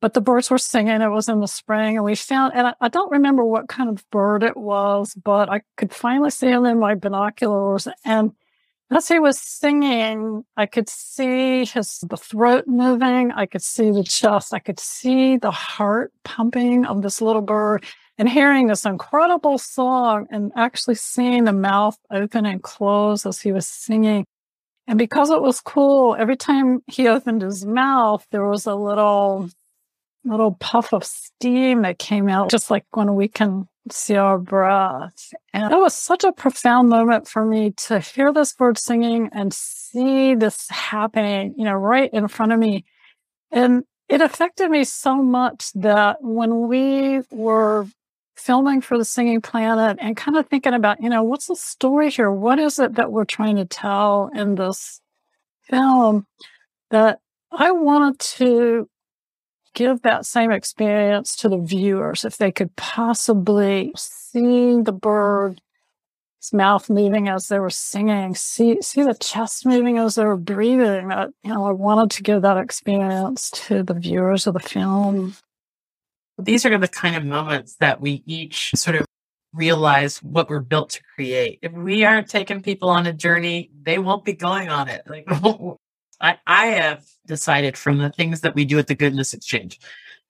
but 0.00 0.14
the 0.14 0.20
birds 0.20 0.50
were 0.50 0.58
singing. 0.58 1.02
It 1.02 1.08
was 1.08 1.28
in 1.28 1.40
the 1.40 1.46
spring, 1.46 1.96
and 1.96 2.04
we 2.04 2.14
found, 2.14 2.54
and 2.54 2.68
I, 2.68 2.74
I, 2.80 2.88
don't 2.88 3.10
remember 3.12 3.44
what 3.44 3.68
kind 3.68 3.90
of 3.90 4.08
bird 4.10 4.42
it 4.42 4.56
was, 4.56 5.14
but 5.14 5.50
I 5.50 5.60
could 5.76 5.92
finally 5.92 6.30
see 6.30 6.48
him 6.48 6.64
in 6.64 6.78
my 6.78 6.94
binoculars. 6.94 7.86
And 8.04 8.32
as 8.90 9.08
he 9.08 9.18
was 9.18 9.38
singing, 9.38 10.44
I 10.56 10.66
could 10.66 10.88
see 10.88 11.64
his 11.64 11.98
the 12.08 12.16
throat 12.16 12.64
moving. 12.66 13.30
I 13.30 13.46
could 13.46 13.62
see 13.62 13.90
the 13.90 14.02
chest. 14.02 14.54
I 14.54 14.58
could 14.58 14.80
see 14.80 15.36
the 15.36 15.50
heart 15.50 16.12
pumping 16.24 16.86
of 16.86 17.02
this 17.02 17.20
little 17.20 17.42
bird, 17.42 17.84
and 18.16 18.28
hearing 18.28 18.66
this 18.66 18.86
incredible 18.86 19.58
song, 19.58 20.26
and 20.30 20.50
actually 20.56 20.94
seeing 20.94 21.44
the 21.44 21.52
mouth 21.52 21.98
open 22.10 22.46
and 22.46 22.62
close 22.62 23.26
as 23.26 23.40
he 23.40 23.52
was 23.52 23.66
singing. 23.66 24.24
And 24.90 24.98
because 24.98 25.30
it 25.30 25.40
was 25.40 25.60
cool, 25.60 26.16
every 26.18 26.36
time 26.36 26.82
he 26.88 27.06
opened 27.06 27.42
his 27.42 27.64
mouth, 27.64 28.26
there 28.32 28.44
was 28.44 28.66
a 28.66 28.74
little 28.74 29.48
little 30.24 30.56
puff 30.58 30.92
of 30.92 31.04
steam 31.04 31.82
that 31.82 32.00
came 32.00 32.28
out, 32.28 32.50
just 32.50 32.72
like 32.72 32.84
when 32.90 33.14
we 33.14 33.28
can 33.28 33.68
see 33.88 34.16
our 34.16 34.36
breath. 34.36 35.32
And 35.54 35.70
that 35.70 35.78
was 35.78 35.94
such 35.94 36.24
a 36.24 36.32
profound 36.32 36.88
moment 36.88 37.28
for 37.28 37.44
me 37.46 37.70
to 37.86 38.00
hear 38.00 38.32
this 38.32 38.52
bird 38.52 38.78
singing 38.78 39.30
and 39.32 39.54
see 39.54 40.34
this 40.34 40.68
happening, 40.70 41.54
you 41.56 41.64
know, 41.64 41.74
right 41.74 42.12
in 42.12 42.26
front 42.26 42.50
of 42.50 42.58
me. 42.58 42.84
And 43.52 43.84
it 44.08 44.20
affected 44.20 44.72
me 44.72 44.82
so 44.82 45.22
much 45.22 45.70
that 45.76 46.16
when 46.20 46.66
we 46.66 47.20
were 47.30 47.86
filming 48.36 48.80
for 48.80 48.96
the 48.96 49.04
singing 49.04 49.40
planet 49.40 49.98
and 50.00 50.16
kind 50.16 50.36
of 50.36 50.46
thinking 50.48 50.74
about, 50.74 51.02
you 51.02 51.08
know, 51.08 51.22
what's 51.22 51.46
the 51.46 51.56
story 51.56 52.10
here? 52.10 52.30
What 52.30 52.58
is 52.58 52.78
it 52.78 52.94
that 52.94 53.12
we're 53.12 53.24
trying 53.24 53.56
to 53.56 53.64
tell 53.64 54.30
in 54.34 54.54
this 54.54 55.00
film 55.62 56.26
that 56.90 57.20
I 57.52 57.70
wanted 57.72 58.18
to 58.18 58.88
give 59.74 60.02
that 60.02 60.26
same 60.26 60.50
experience 60.50 61.36
to 61.36 61.48
the 61.48 61.58
viewers 61.58 62.24
if 62.24 62.38
they 62.38 62.50
could 62.50 62.74
possibly 62.76 63.92
see 63.96 64.80
the 64.80 64.92
bird 64.92 65.60
bird's 66.40 66.52
mouth 66.52 66.90
moving 66.90 67.28
as 67.28 67.48
they 67.48 67.58
were 67.58 67.70
singing, 67.70 68.34
see 68.34 68.80
see 68.80 69.02
the 69.02 69.14
chest 69.14 69.66
moving 69.66 69.98
as 69.98 70.14
they 70.14 70.24
were 70.24 70.36
breathing. 70.36 71.08
That 71.08 71.30
you 71.42 71.52
know, 71.52 71.64
I 71.64 71.72
wanted 71.72 72.10
to 72.12 72.22
give 72.22 72.42
that 72.42 72.56
experience 72.56 73.50
to 73.66 73.82
the 73.82 73.94
viewers 73.94 74.46
of 74.46 74.54
the 74.54 74.60
film. 74.60 75.36
These 76.40 76.66
are 76.66 76.78
the 76.78 76.88
kind 76.88 77.16
of 77.16 77.24
moments 77.24 77.76
that 77.76 78.00
we 78.00 78.22
each 78.26 78.72
sort 78.74 78.96
of 78.96 79.06
realize 79.52 80.22
what 80.22 80.48
we're 80.48 80.60
built 80.60 80.90
to 80.90 81.02
create. 81.14 81.58
If 81.62 81.72
we 81.72 82.04
aren't 82.04 82.28
taking 82.28 82.62
people 82.62 82.88
on 82.88 83.06
a 83.06 83.12
journey, 83.12 83.70
they 83.82 83.98
won't 83.98 84.24
be 84.24 84.32
going 84.32 84.68
on 84.68 84.88
it. 84.88 85.02
Like 85.06 85.26
I, 86.20 86.38
I 86.46 86.66
have 86.66 87.04
decided 87.26 87.76
from 87.76 87.98
the 87.98 88.10
things 88.10 88.42
that 88.42 88.54
we 88.54 88.64
do 88.64 88.78
at 88.78 88.86
the 88.86 88.94
Goodness 88.94 89.34
Exchange, 89.34 89.80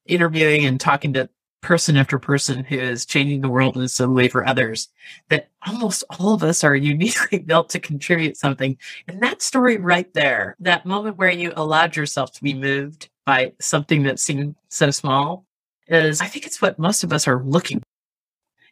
interviewing 0.07 0.65
and 0.65 0.81
talking 0.81 1.13
to 1.15 1.29
person 1.61 1.97
after 1.97 2.19
person 2.19 2.65
who 2.65 2.77
is 2.77 3.05
changing 3.05 3.43
the 3.43 3.49
world 3.49 3.77
in 3.77 3.87
some 3.89 4.15
way 4.15 4.29
for 4.29 4.47
others, 4.47 4.89
that 5.29 5.49
almost 5.67 6.05
all 6.09 6.33
of 6.33 6.43
us 6.43 6.65
are 6.65 6.75
uniquely 6.75 7.39
built 7.47 7.69
to 7.71 7.79
contribute 7.81 8.37
something. 8.37 8.79
And 9.09 9.23
that 9.23 9.43
story 9.43 9.77
right 9.77 10.13
there, 10.15 10.57
that 10.61 10.87
moment 10.87 11.19
where 11.19 11.31
you 11.31 11.53
allowed 11.55 11.97
yourself 11.97 12.33
to 12.33 12.43
be 12.43 12.55
moved 12.55 13.11
by 13.27 13.53
something 13.61 14.05
that 14.05 14.19
seemed 14.19 14.57
so 14.69 14.91
small, 14.91 15.45
is 15.91 16.20
I 16.20 16.26
think 16.26 16.47
it's 16.47 16.62
what 16.62 16.78
most 16.78 17.05
of 17.05 17.12
us 17.12 17.26
are 17.26 17.43
looking 17.43 17.82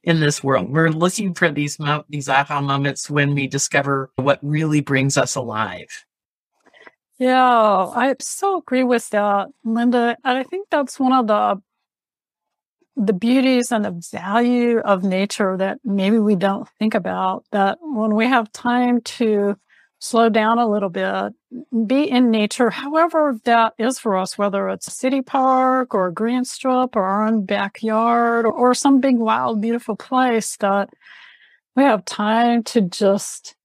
in 0.03 0.21
this 0.21 0.43
world. 0.43 0.71
We're 0.71 0.91
looking 0.91 1.35
for 1.35 1.51
these 1.51 1.79
mo- 1.79 2.05
these 2.09 2.29
aha 2.29 2.61
moments 2.61 3.11
when 3.11 3.35
we 3.35 3.47
discover 3.47 4.11
what 4.17 4.39
really 4.43 4.81
brings 4.81 5.19
us 5.19 5.35
alive. 5.35 6.05
Yeah, 7.19 7.91
I 7.95 8.15
so 8.21 8.59
agree 8.59 8.85
with 8.85 9.11
that, 9.11 9.49
Linda. 9.65 10.17
And 10.25 10.39
I 10.39 10.45
think 10.45 10.69
that's 10.71 11.01
one 11.01 11.13
of 11.13 11.27
the 11.27 11.61
the 12.97 13.13
beauties 13.13 13.71
and 13.71 13.85
the 13.85 14.01
value 14.13 14.79
of 14.81 15.05
nature 15.05 15.57
that 15.57 15.79
maybe 15.85 16.19
we 16.19 16.37
don't 16.37 16.69
think 16.79 16.95
about. 16.95 17.45
That 17.53 17.79
when 17.81 18.15
we 18.15 18.27
have 18.27 18.51
time 18.53 19.01
to 19.03 19.57
slow 20.01 20.29
down 20.29 20.59
a 20.59 20.69
little 20.69 20.89
bit, 20.89 21.33
be 21.87 22.09
in 22.09 22.31
nature, 22.31 22.71
however 22.71 23.39
that 23.45 23.75
is 23.79 23.99
for 23.99 24.17
us, 24.17 24.39
whether 24.39 24.69
it's 24.69 24.87
a 24.87 24.93
city 24.93 25.23
park 25.23 25.95
or 25.95 26.07
a 26.07 26.13
green 26.13 26.45
strip 26.45 26.95
or 26.95 27.03
our 27.05 27.27
own 27.27 27.45
backyard 27.45 28.47
or, 28.47 28.53
or 28.53 28.75
some 28.75 29.01
big, 29.01 29.17
wild, 29.17 29.61
beautiful 29.61 29.97
place 29.97 30.57
that 30.59 30.91
we 31.75 31.83
have 31.83 32.05
time 32.05 32.63
to 32.65 32.81
just 32.81 33.57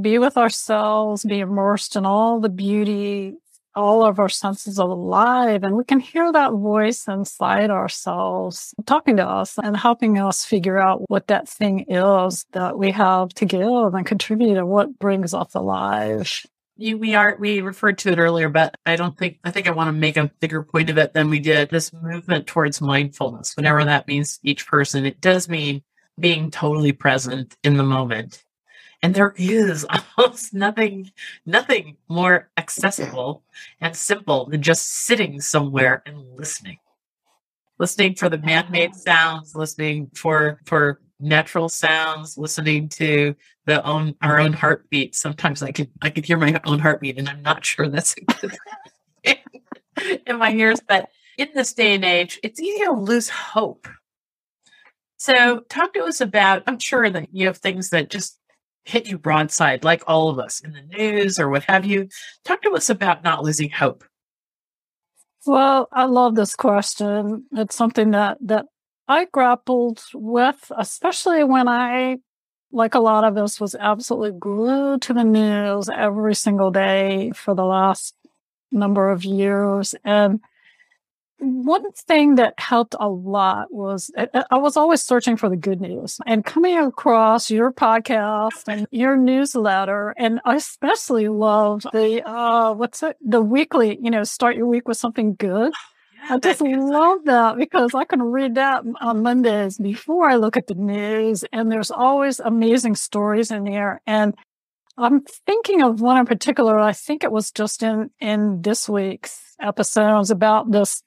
be 0.00 0.18
with 0.18 0.36
ourselves, 0.36 1.24
be 1.24 1.40
immersed 1.40 1.94
in 1.94 2.06
all 2.06 2.40
the 2.40 2.48
beauty, 2.48 3.34
all 3.76 4.04
of 4.04 4.18
our 4.18 4.28
senses 4.28 4.78
are 4.78 4.88
alive, 4.88 5.62
and 5.62 5.76
we 5.76 5.84
can 5.84 6.00
hear 6.00 6.30
that 6.32 6.52
voice 6.52 7.06
inside 7.08 7.70
ourselves 7.70 8.74
talking 8.86 9.16
to 9.16 9.26
us 9.26 9.58
and 9.58 9.76
helping 9.76 10.18
us 10.18 10.44
figure 10.44 10.78
out 10.78 11.08
what 11.08 11.26
that 11.28 11.48
thing 11.48 11.86
is 11.88 12.46
that 12.52 12.78
we 12.78 12.90
have 12.90 13.30
to 13.30 13.44
give 13.44 13.94
and 13.94 14.06
contribute 14.06 14.56
and 14.56 14.68
what 14.68 14.98
brings 14.98 15.34
us 15.34 15.54
alive. 15.54 16.42
You, 16.76 16.98
we 16.98 17.14
are 17.14 17.36
we 17.38 17.60
referred 17.60 17.98
to 17.98 18.10
it 18.10 18.18
earlier, 18.18 18.48
but 18.48 18.74
I 18.84 18.96
don't 18.96 19.16
think 19.16 19.38
I 19.44 19.52
think 19.52 19.68
I 19.68 19.72
want 19.72 19.88
to 19.88 19.92
make 19.92 20.16
a 20.16 20.30
bigger 20.40 20.62
point 20.62 20.90
of 20.90 20.98
it 20.98 21.12
than 21.12 21.30
we 21.30 21.38
did. 21.38 21.70
This 21.70 21.92
movement 21.92 22.48
towards 22.48 22.80
mindfulness, 22.80 23.56
whatever 23.56 23.84
that 23.84 24.08
means 24.08 24.40
each 24.42 24.66
person, 24.66 25.06
it 25.06 25.20
does 25.20 25.48
mean 25.48 25.82
being 26.18 26.50
totally 26.50 26.92
present 26.92 27.56
in 27.62 27.76
the 27.76 27.84
moment 27.84 28.42
and 29.04 29.14
there 29.14 29.34
is 29.36 29.86
almost 30.16 30.54
nothing, 30.54 31.10
nothing 31.44 31.98
more 32.08 32.48
accessible 32.56 33.44
and 33.82 33.94
simple 33.94 34.46
than 34.46 34.62
just 34.62 35.04
sitting 35.04 35.42
somewhere 35.42 36.02
and 36.06 36.18
listening. 36.36 36.78
Listening 37.78 38.14
for 38.14 38.30
the 38.30 38.38
man-made 38.38 38.94
sounds, 38.94 39.54
listening 39.54 40.10
for 40.14 40.58
for 40.64 41.00
natural 41.20 41.68
sounds, 41.68 42.38
listening 42.38 42.88
to 42.88 43.34
the 43.66 43.84
own 43.84 44.14
our 44.22 44.40
own 44.40 44.54
heartbeat. 44.54 45.14
Sometimes 45.14 45.62
I 45.62 45.70
could 45.70 45.90
I 46.00 46.08
could 46.08 46.24
hear 46.24 46.38
my 46.38 46.58
own 46.64 46.78
heartbeat, 46.78 47.18
and 47.18 47.28
I'm 47.28 47.42
not 47.42 47.62
sure 47.64 47.88
that's 47.88 48.14
a 48.16 48.20
good 48.46 48.56
in 50.26 50.38
my 50.38 50.52
ears. 50.52 50.80
But 50.88 51.10
in 51.36 51.48
this 51.54 51.74
day 51.74 51.94
and 51.94 52.04
age, 52.06 52.40
it's 52.42 52.60
easy 52.60 52.84
to 52.84 52.92
lose 52.92 53.28
hope. 53.28 53.86
So, 55.18 55.60
talk 55.68 55.92
to 55.94 56.04
us 56.04 56.20
about. 56.22 56.62
I'm 56.66 56.78
sure 56.78 57.10
that 57.10 57.28
you 57.32 57.48
have 57.48 57.58
things 57.58 57.90
that 57.90 58.08
just 58.08 58.38
hit 58.84 59.06
you 59.06 59.18
broadside, 59.18 59.84
like 59.84 60.02
all 60.06 60.28
of 60.28 60.38
us 60.38 60.60
in 60.60 60.72
the 60.72 60.82
news 60.82 61.38
or 61.38 61.48
what 61.48 61.64
have 61.64 61.84
you. 61.84 62.08
Talk 62.44 62.62
to 62.62 62.72
us 62.72 62.90
about 62.90 63.24
not 63.24 63.42
losing 63.42 63.70
hope. 63.70 64.04
Well, 65.46 65.88
I 65.92 66.04
love 66.04 66.34
this 66.34 66.54
question. 66.54 67.44
It's 67.52 67.76
something 67.76 68.12
that 68.12 68.38
that 68.42 68.66
I 69.08 69.26
grappled 69.26 70.02
with, 70.14 70.72
especially 70.76 71.44
when 71.44 71.68
I, 71.68 72.18
like 72.72 72.94
a 72.94 73.00
lot 73.00 73.24
of 73.24 73.36
us, 73.36 73.60
was 73.60 73.74
absolutely 73.74 74.38
glued 74.38 75.02
to 75.02 75.12
the 75.12 75.24
news 75.24 75.90
every 75.90 76.34
single 76.34 76.70
day 76.70 77.32
for 77.34 77.54
the 77.54 77.64
last 77.64 78.14
number 78.72 79.10
of 79.10 79.24
years. 79.24 79.94
And 80.04 80.40
one 81.44 81.90
thing 81.92 82.36
that 82.36 82.54
helped 82.58 82.94
a 82.98 83.08
lot 83.08 83.72
was 83.72 84.10
I 84.50 84.56
was 84.56 84.76
always 84.76 85.02
searching 85.02 85.36
for 85.36 85.48
the 85.48 85.56
good 85.56 85.80
news 85.80 86.18
and 86.26 86.44
coming 86.44 86.78
across 86.78 87.50
your 87.50 87.72
podcast 87.72 88.64
and 88.68 88.86
your 88.90 89.16
newsletter. 89.16 90.14
And 90.16 90.40
I 90.44 90.56
especially 90.56 91.28
love 91.28 91.82
the, 91.92 92.22
uh, 92.28 92.72
what's 92.74 93.02
it? 93.02 93.16
The 93.20 93.42
weekly, 93.42 93.98
you 94.00 94.10
know, 94.10 94.24
start 94.24 94.56
your 94.56 94.66
week 94.66 94.88
with 94.88 94.96
something 94.96 95.34
good. 95.34 95.72
I 96.30 96.38
just 96.38 96.62
love 96.62 97.24
that 97.24 97.58
because 97.58 97.94
I 97.94 98.04
can 98.04 98.22
read 98.22 98.54
that 98.54 98.82
on 99.00 99.22
Mondays 99.22 99.76
before 99.76 100.30
I 100.30 100.36
look 100.36 100.56
at 100.56 100.66
the 100.66 100.74
news 100.74 101.44
and 101.52 101.70
there's 101.70 101.90
always 101.90 102.40
amazing 102.40 102.94
stories 102.94 103.50
in 103.50 103.64
there. 103.64 104.00
And 104.06 104.34
I'm 104.96 105.22
thinking 105.46 105.82
of 105.82 106.00
one 106.00 106.16
in 106.18 106.24
particular. 106.26 106.78
I 106.78 106.92
think 106.92 107.24
it 107.24 107.32
was 107.32 107.50
just 107.50 107.82
in, 107.82 108.10
in 108.20 108.62
this 108.62 108.88
week's 108.88 109.54
episode. 109.60 110.14
It 110.14 110.18
was 110.18 110.30
about 110.30 110.70
this. 110.70 111.02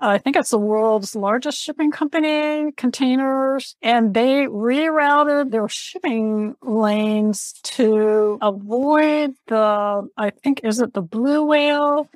I 0.00 0.18
think 0.18 0.36
it's 0.36 0.50
the 0.50 0.58
world's 0.58 1.16
largest 1.16 1.60
shipping 1.60 1.90
company, 1.90 2.70
containers, 2.76 3.74
and 3.82 4.14
they 4.14 4.46
rerouted 4.46 5.50
their 5.50 5.68
shipping 5.68 6.54
lanes 6.62 7.54
to 7.64 8.38
avoid 8.40 9.34
the, 9.48 10.08
I 10.16 10.30
think, 10.30 10.60
is 10.62 10.80
it 10.80 10.94
the 10.94 11.02
blue 11.02 11.44
whale? 11.44 12.08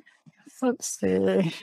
Let's 0.61 0.99
see. 0.99 1.53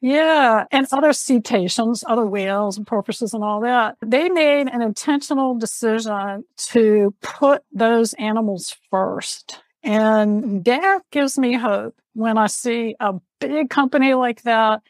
Yeah, 0.00 0.66
and 0.70 0.86
other 0.92 1.12
cetaceans, 1.14 2.04
other 2.06 2.26
whales 2.26 2.76
and 2.76 2.86
porpoises 2.86 3.32
and 3.32 3.42
all 3.42 3.60
that. 3.62 3.96
They 4.02 4.28
made 4.28 4.68
an 4.68 4.82
intentional 4.82 5.54
decision 5.54 6.44
to 6.66 7.14
put 7.22 7.62
those 7.72 8.12
animals 8.14 8.76
first. 8.90 9.62
And 9.82 10.64
that 10.64 11.00
gives 11.10 11.38
me 11.38 11.54
hope 11.54 11.96
when 12.12 12.38
I 12.38 12.46
see 12.46 12.94
a 13.00 13.14
big 13.40 13.70
company 13.70 14.14
like 14.14 14.42
that 14.42 14.82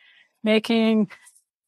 making 0.45 1.11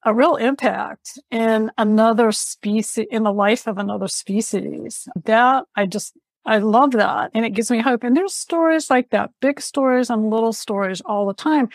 a 0.04 0.14
real 0.14 0.36
impact 0.36 1.18
in 1.30 1.70
another 1.78 2.30
species, 2.30 3.06
in 3.10 3.24
the 3.24 3.32
life 3.32 3.66
of 3.66 3.78
another 3.78 4.06
species. 4.06 5.08
That 5.24 5.64
I 5.74 5.86
just, 5.86 6.16
I 6.44 6.58
love 6.58 6.92
that. 6.92 7.32
And 7.34 7.44
it 7.44 7.54
gives 7.54 7.70
me 7.70 7.80
hope. 7.80 8.04
And 8.04 8.16
there's 8.16 8.34
stories 8.34 8.88
like 8.88 9.10
that, 9.10 9.30
big 9.40 9.60
stories 9.60 10.10
and 10.10 10.30
little 10.30 10.52
stories 10.52 11.00
all 11.00 11.26
the 11.26 11.34
time. 11.34 11.70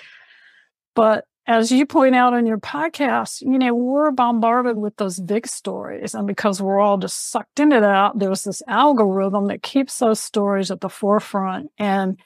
But 0.96 1.26
as 1.48 1.72
you 1.72 1.86
point 1.86 2.16
out 2.16 2.34
in 2.34 2.46
your 2.46 2.60
podcast, 2.60 3.42
you 3.42 3.58
know, 3.58 3.74
we're 3.74 4.12
bombarded 4.12 4.78
with 4.78 4.96
those 4.96 5.20
big 5.20 5.48
stories. 5.48 6.14
And 6.14 6.26
because 6.26 6.62
we're 6.62 6.80
all 6.80 6.98
just 6.98 7.32
sucked 7.32 7.60
into 7.60 7.82
that, 7.82 8.14
there's 8.16 8.44
this 8.44 8.62
algorithm 8.68 9.48
that 9.48 9.64
keeps 9.64 9.98
those 10.00 10.22
stories 10.22 10.72
at 10.72 10.80
the 10.80 10.90
forefront. 10.90 11.72
And, 11.78 12.18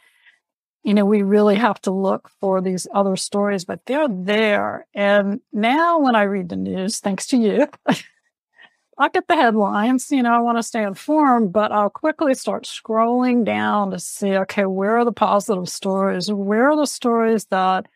you 0.86 0.94
know, 0.94 1.04
we 1.04 1.24
really 1.24 1.56
have 1.56 1.82
to 1.82 1.92
look 1.92 2.30
for 2.40 2.62
these 2.62 2.88
other 2.94 3.16
stories, 3.16 3.66
but 3.66 3.84
they're 3.88 4.08
there. 4.08 4.86
And 4.94 5.42
now 5.52 5.98
when 5.98 6.16
I 6.16 6.22
read 6.24 6.50
the 6.50 6.56
news, 6.56 7.00
thanks 7.00 7.26
to 7.28 7.38
you, 7.38 7.68
I 9.00 9.10
get 9.10 9.28
the 9.28 9.36
headlines, 9.36 10.12
you 10.12 10.22
know, 10.22 10.32
I 10.32 10.42
want 10.42 10.60
to 10.60 10.64
stay 10.64 10.84
informed, 10.84 11.52
but 11.52 11.72
I'll 11.72 11.90
quickly 11.90 12.36
start 12.36 12.66
scrolling 12.66 13.44
down 13.44 13.92
to 13.92 14.00
see, 14.00 14.38
okay, 14.38 14.68
where 14.68 15.00
are 15.00 15.06
the 15.06 15.12
positive 15.12 15.68
stories? 15.68 16.32
Where 16.32 16.70
are 16.70 16.78
the 16.78 16.86
stories 16.86 17.46
that 17.46 17.88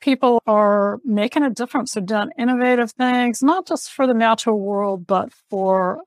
people 0.00 0.42
are 0.46 0.98
making 1.04 1.42
a 1.42 1.50
difference. 1.50 1.92
They've 1.92 2.06
done 2.06 2.30
innovative 2.38 2.92
things, 2.92 3.42
not 3.42 3.66
just 3.66 3.90
for 3.90 4.06
the 4.06 4.14
natural 4.14 4.58
world, 4.58 5.06
but 5.06 5.30
for 5.50 6.02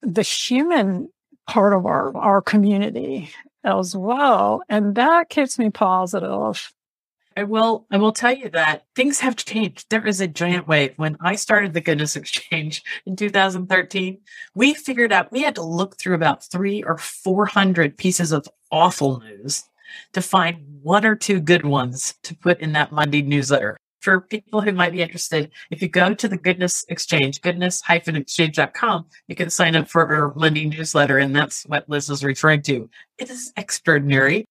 the 0.00 0.22
human 0.22 1.08
part 1.48 1.72
of 1.72 1.86
our, 1.86 2.16
our 2.16 2.40
community 2.40 3.30
as 3.64 3.96
well. 3.96 4.62
And 4.68 4.94
that 4.94 5.28
keeps 5.28 5.58
me 5.58 5.70
positive. 5.70 6.72
I 7.36 7.44
will 7.44 7.86
I 7.90 7.96
will 7.96 8.12
tell 8.12 8.32
you 8.32 8.50
that 8.50 8.84
things 8.94 9.20
have 9.20 9.36
changed. 9.36 9.86
There 9.88 10.06
is 10.06 10.20
a 10.20 10.26
giant 10.26 10.68
wave. 10.68 10.92
When 10.96 11.16
I 11.20 11.36
started 11.36 11.72
the 11.72 11.80
Goodness 11.80 12.16
Exchange 12.16 12.82
in 13.06 13.16
2013, 13.16 14.18
we 14.54 14.74
figured 14.74 15.12
out 15.12 15.32
we 15.32 15.42
had 15.42 15.54
to 15.54 15.62
look 15.62 15.98
through 15.98 16.14
about 16.14 16.44
three 16.44 16.82
or 16.82 16.98
four 16.98 17.46
hundred 17.46 17.96
pieces 17.96 18.32
of 18.32 18.48
awful 18.70 19.20
news 19.20 19.64
to 20.12 20.22
find 20.22 20.56
one 20.82 21.04
or 21.04 21.16
two 21.16 21.40
good 21.40 21.64
ones 21.64 22.14
to 22.22 22.34
put 22.34 22.60
in 22.60 22.72
that 22.72 22.92
Monday 22.92 23.22
newsletter. 23.22 23.76
For 24.02 24.20
people 24.20 24.60
who 24.60 24.72
might 24.72 24.92
be 24.92 25.00
interested, 25.00 25.52
if 25.70 25.80
you 25.80 25.88
go 25.88 26.12
to 26.12 26.26
the 26.26 26.36
Goodness 26.36 26.84
Exchange, 26.88 27.40
goodness-exchange.com, 27.40 29.06
you 29.28 29.36
can 29.36 29.48
sign 29.48 29.76
up 29.76 29.88
for 29.88 30.12
our 30.12 30.34
Monday 30.34 30.66
newsletter. 30.66 31.18
And 31.18 31.34
that's 31.34 31.62
what 31.66 31.88
Liz 31.88 32.10
is 32.10 32.24
referring 32.24 32.62
to. 32.62 32.90
It 33.18 33.30
is 33.30 33.52
extraordinary. 33.56 34.44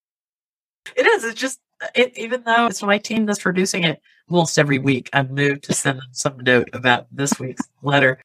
It 0.95 1.06
is. 1.06 1.26
It's 1.26 1.39
just, 1.39 1.60
it, 1.93 2.18
even 2.18 2.43
though 2.43 2.68
it's 2.68 2.82
my 2.82 2.97
team 2.97 3.26
that's 3.26 3.41
producing 3.41 3.84
it 3.84 4.02
almost 4.30 4.58
every 4.58 4.80
week, 4.80 5.10
I'm 5.12 5.36
moved 5.36 5.64
to 5.66 5.74
send 5.74 5.99
them 5.99 6.08
some 6.14 6.39
note 6.39 6.70
about 6.72 7.08
this 7.12 7.38
week's 7.38 7.68
letter. 7.82 8.22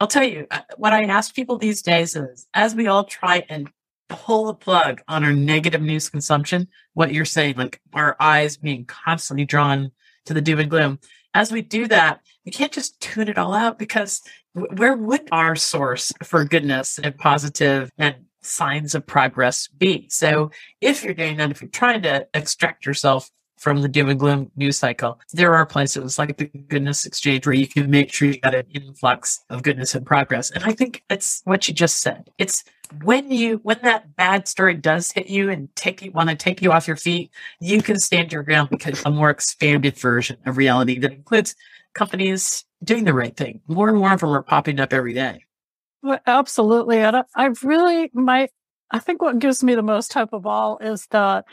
I'll 0.00 0.08
tell 0.08 0.24
you 0.24 0.46
uh, 0.50 0.62
what 0.78 0.94
I 0.94 1.04
ask 1.04 1.34
people 1.34 1.58
these 1.58 1.82
days 1.82 2.16
is 2.16 2.46
as 2.54 2.74
we 2.74 2.86
all 2.86 3.04
try 3.04 3.44
and 3.50 3.68
pull 4.08 4.46
the 4.46 4.54
plug 4.54 5.02
on 5.06 5.22
our 5.22 5.34
negative 5.34 5.82
news 5.82 6.08
consumption, 6.08 6.66
what 6.94 7.12
you're 7.12 7.26
saying, 7.26 7.56
like 7.56 7.80
our 7.92 8.16
eyes 8.18 8.56
being 8.56 8.86
constantly 8.86 9.44
drawn 9.44 9.92
to 10.26 10.34
the 10.34 10.40
doom 10.40 10.60
and 10.60 10.70
gloom. 10.70 10.98
As 11.34 11.52
we 11.52 11.62
do 11.62 11.86
that, 11.88 12.20
we 12.44 12.52
can't 12.52 12.72
just 12.72 13.00
tune 13.00 13.28
it 13.28 13.38
all 13.38 13.54
out 13.54 13.78
because 13.78 14.22
where 14.52 14.96
would 14.96 15.28
our 15.30 15.54
source 15.54 16.12
for 16.24 16.44
goodness 16.44 16.98
and 16.98 17.16
positive 17.16 17.90
and 17.98 18.16
signs 18.42 18.94
of 18.94 19.06
progress 19.06 19.68
be? 19.68 20.08
So 20.10 20.50
if 20.80 21.04
you're 21.04 21.14
doing 21.14 21.36
that, 21.36 21.50
if 21.50 21.62
you're 21.62 21.70
trying 21.70 22.02
to 22.02 22.26
extract 22.34 22.86
yourself 22.86 23.30
from 23.60 23.82
the 23.82 23.88
doom 23.88 24.08
and 24.08 24.18
gloom 24.18 24.50
news 24.56 24.78
cycle. 24.78 25.20
There 25.34 25.54
are 25.54 25.66
places 25.66 26.18
like 26.18 26.38
the 26.38 26.46
Goodness 26.46 27.04
Exchange 27.04 27.46
where 27.46 27.54
you 27.54 27.68
can 27.68 27.90
make 27.90 28.10
sure 28.10 28.28
you 28.28 28.40
got 28.40 28.54
an 28.54 28.64
influx 28.72 29.44
of 29.50 29.62
goodness 29.62 29.94
and 29.94 30.04
progress. 30.04 30.50
And 30.50 30.64
I 30.64 30.72
think 30.72 31.04
it's 31.10 31.42
what 31.44 31.68
you 31.68 31.74
just 31.74 31.98
said. 31.98 32.30
It's 32.38 32.64
when 33.02 33.30
you 33.30 33.60
when 33.62 33.78
that 33.82 34.16
bad 34.16 34.48
story 34.48 34.74
does 34.74 35.12
hit 35.12 35.28
you 35.28 35.50
and 35.50 35.74
take 35.76 36.02
you 36.02 36.10
want 36.12 36.30
to 36.30 36.36
take 36.36 36.62
you 36.62 36.72
off 36.72 36.86
your 36.86 36.96
feet, 36.96 37.30
you 37.60 37.82
can 37.82 37.98
stand 37.98 38.32
your 38.32 38.42
ground 38.42 38.70
because 38.70 39.02
a 39.04 39.10
more 39.10 39.30
expanded 39.30 39.96
version 39.96 40.36
of 40.46 40.56
reality 40.56 40.98
that 40.98 41.12
includes 41.12 41.54
companies 41.94 42.64
doing 42.82 43.04
the 43.04 43.14
right 43.14 43.36
thing. 43.36 43.60
More 43.68 43.88
and 43.88 43.98
more 43.98 44.12
of 44.12 44.20
them 44.20 44.30
are 44.30 44.42
popping 44.42 44.80
up 44.80 44.92
every 44.92 45.14
day. 45.14 45.44
Well, 46.02 46.20
absolutely. 46.26 46.98
And 46.98 47.16
I, 47.16 47.24
I 47.34 47.50
really 47.62 48.10
my 48.12 48.48
I 48.90 48.98
think 48.98 49.22
what 49.22 49.38
gives 49.38 49.62
me 49.62 49.74
the 49.74 49.82
most 49.82 50.12
hope 50.12 50.32
of 50.32 50.46
all 50.46 50.78
is 50.78 51.06
that 51.10 51.44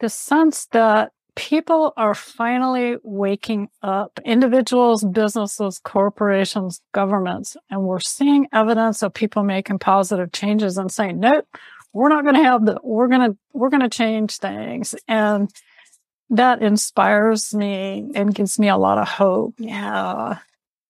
the 0.00 0.08
sense 0.08 0.66
that 0.72 1.12
people 1.36 1.92
are 1.96 2.14
finally 2.14 2.96
waking 3.04 3.68
up 3.82 4.18
individuals, 4.24 5.04
businesses, 5.04 5.78
corporations, 5.78 6.80
governments, 6.92 7.56
and 7.70 7.82
we're 7.82 8.00
seeing 8.00 8.48
evidence 8.52 9.02
of 9.02 9.14
people 9.14 9.44
making 9.44 9.78
positive 9.78 10.32
changes 10.32 10.78
and 10.78 10.90
saying, 10.90 11.20
nope, 11.20 11.46
we're 11.92 12.08
not 12.08 12.24
going 12.24 12.34
to 12.34 12.42
have 12.42 12.66
the, 12.66 12.78
we're 12.82 13.08
going 13.08 13.30
to, 13.30 13.38
we're 13.52 13.68
going 13.68 13.82
to 13.82 13.88
change 13.88 14.38
things. 14.38 14.94
And 15.06 15.50
that 16.30 16.62
inspires 16.62 17.54
me 17.54 18.10
and 18.14 18.34
gives 18.34 18.58
me 18.58 18.68
a 18.68 18.76
lot 18.76 18.98
of 18.98 19.06
hope. 19.06 19.54
Yeah. 19.58 20.38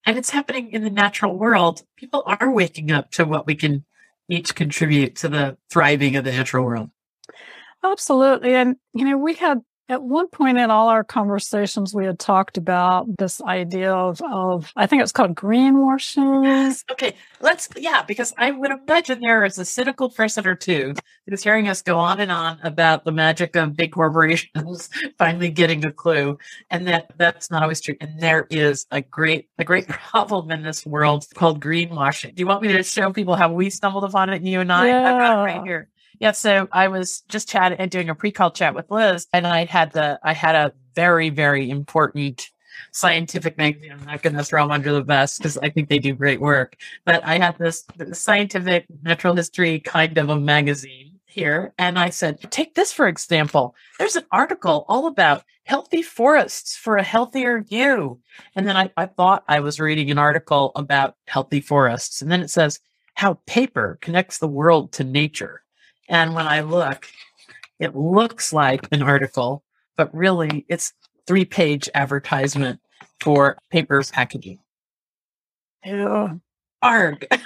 And 0.06 0.16
it's 0.16 0.30
happening 0.30 0.70
in 0.72 0.82
the 0.82 0.90
natural 0.90 1.36
world. 1.36 1.82
People 1.96 2.22
are 2.24 2.50
waking 2.50 2.90
up 2.90 3.10
to 3.12 3.24
what 3.24 3.46
we 3.46 3.56
can 3.56 3.84
each 4.28 4.54
contribute 4.54 5.16
to 5.16 5.28
the 5.28 5.58
thriving 5.70 6.16
of 6.16 6.24
the 6.24 6.32
natural 6.32 6.64
world. 6.64 6.90
Absolutely. 7.84 8.54
And, 8.54 8.76
you 8.94 9.04
know, 9.04 9.18
we 9.18 9.34
had 9.34 9.60
at 9.88 10.02
one 10.02 10.26
point 10.28 10.58
in 10.58 10.70
all 10.70 10.88
our 10.88 11.04
conversations, 11.04 11.94
we 11.94 12.04
had 12.04 12.18
talked 12.18 12.58
about 12.58 13.06
this 13.18 13.40
idea 13.42 13.92
of, 13.92 14.20
of 14.22 14.72
I 14.74 14.86
think 14.86 15.02
it's 15.02 15.12
called 15.12 15.36
greenwashing. 15.36 16.44
Yes. 16.44 16.84
Okay. 16.90 17.14
Let's, 17.40 17.68
yeah, 17.76 18.02
because 18.02 18.34
I 18.36 18.50
would 18.50 18.72
imagine 18.72 19.20
there 19.20 19.44
is 19.44 19.58
a 19.58 19.64
cynical 19.64 20.10
person 20.10 20.46
or 20.46 20.56
two 20.56 20.94
who's 21.26 21.44
hearing 21.44 21.68
us 21.68 21.82
go 21.82 21.98
on 21.98 22.18
and 22.18 22.32
on 22.32 22.58
about 22.64 23.04
the 23.04 23.12
magic 23.12 23.54
of 23.54 23.76
big 23.76 23.92
corporations 23.92 24.90
finally 25.18 25.50
getting 25.50 25.84
a 25.84 25.92
clue. 25.92 26.36
And 26.70 26.88
that 26.88 27.12
that's 27.16 27.50
not 27.50 27.62
always 27.62 27.80
true. 27.80 27.94
And 28.00 28.18
there 28.18 28.48
is 28.50 28.86
a 28.90 29.02
great, 29.02 29.48
a 29.58 29.64
great 29.64 29.86
problem 29.88 30.50
in 30.50 30.62
this 30.62 30.84
world 30.84 31.26
called 31.34 31.62
greenwashing. 31.62 32.34
Do 32.34 32.40
you 32.40 32.46
want 32.46 32.62
me 32.62 32.72
to 32.72 32.82
show 32.82 33.12
people 33.12 33.36
how 33.36 33.52
we 33.52 33.70
stumbled 33.70 34.04
upon 34.04 34.30
it, 34.30 34.42
you 34.42 34.60
and 34.60 34.72
I? 34.72 34.88
Yeah. 34.88 35.14
I've 35.14 35.20
got 35.20 35.38
it 35.38 35.42
right 35.44 35.64
here. 35.64 35.88
Yeah, 36.18 36.32
so 36.32 36.68
I 36.72 36.88
was 36.88 37.22
just 37.28 37.48
chatting 37.48 37.78
and 37.78 37.90
doing 37.90 38.08
a 38.08 38.14
pre-call 38.14 38.50
chat 38.50 38.74
with 38.74 38.90
Liz, 38.90 39.26
and 39.32 39.46
I 39.46 39.64
had 39.64 39.92
the 39.92 40.18
I 40.22 40.32
had 40.32 40.54
a 40.54 40.72
very 40.94 41.30
very 41.30 41.68
important 41.68 42.50
scientific 42.92 43.56
magazine. 43.58 43.92
I'm 43.92 44.04
not 44.04 44.22
going 44.22 44.36
to 44.36 44.44
throw 44.44 44.62
them 44.62 44.70
under 44.70 44.92
the 44.92 45.02
bus 45.02 45.38
because 45.38 45.58
I 45.58 45.70
think 45.70 45.88
they 45.88 45.98
do 45.98 46.14
great 46.14 46.40
work, 46.40 46.76
but 47.04 47.24
I 47.24 47.38
had 47.38 47.58
this, 47.58 47.84
this 47.96 48.20
scientific 48.20 48.86
natural 49.02 49.34
history 49.34 49.80
kind 49.80 50.16
of 50.18 50.28
a 50.28 50.38
magazine 50.38 51.18
here, 51.26 51.72
and 51.78 51.98
I 51.98 52.10
said, 52.10 52.40
take 52.50 52.74
this 52.74 52.92
for 52.92 53.08
example. 53.08 53.74
There's 53.98 54.16
an 54.16 54.24
article 54.30 54.84
all 54.88 55.06
about 55.06 55.44
healthy 55.64 56.02
forests 56.02 56.76
for 56.76 56.96
a 56.96 57.02
healthier 57.02 57.64
you, 57.68 58.20
and 58.54 58.66
then 58.66 58.76
I, 58.76 58.90
I 58.96 59.06
thought 59.06 59.44
I 59.48 59.60
was 59.60 59.80
reading 59.80 60.10
an 60.10 60.18
article 60.18 60.72
about 60.76 61.16
healthy 61.26 61.60
forests, 61.60 62.22
and 62.22 62.30
then 62.30 62.40
it 62.40 62.50
says 62.50 62.80
how 63.14 63.34
paper 63.46 63.98
connects 64.00 64.38
the 64.38 64.48
world 64.48 64.92
to 64.92 65.04
nature. 65.04 65.62
And 66.08 66.34
when 66.34 66.46
I 66.46 66.60
look, 66.60 67.08
it 67.78 67.94
looks 67.96 68.52
like 68.52 68.88
an 68.92 69.02
article, 69.02 69.62
but 69.96 70.14
really 70.14 70.64
it's 70.68 70.92
three 71.26 71.44
page 71.44 71.88
advertisement 71.94 72.80
for 73.20 73.58
paper 73.70 74.02
packaging. 74.12 74.58
Yeah. 75.84 76.34
Arg. 76.82 77.26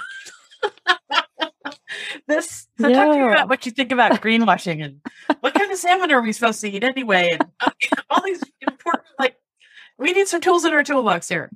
this 2.27 2.69
so 2.79 2.89
yeah. 2.89 3.05
talk 3.05 3.15
to 3.15 3.19
me 3.19 3.33
about 3.33 3.49
what 3.49 3.67
you 3.67 3.73
think 3.73 3.93
about 3.93 4.13
greenwashing 4.21 4.85
and 4.85 5.01
what 5.41 5.55
kind 5.55 5.71
of 5.71 5.79
salmon 5.79 6.11
are 6.13 6.23
we 6.23 6.33
supposed 6.33 6.61
to 6.61 6.71
eat 6.71 6.85
anyway 6.85 7.31
and 7.33 7.45
uh, 7.61 7.71
all 8.11 8.23
these 8.25 8.43
important 8.61 9.07
like 9.19 9.37
we 9.99 10.13
need 10.13 10.29
some 10.29 10.41
tools 10.41 10.65
in 10.65 10.73
our 10.73 10.85
toolbox 10.85 11.29
here 11.29 11.51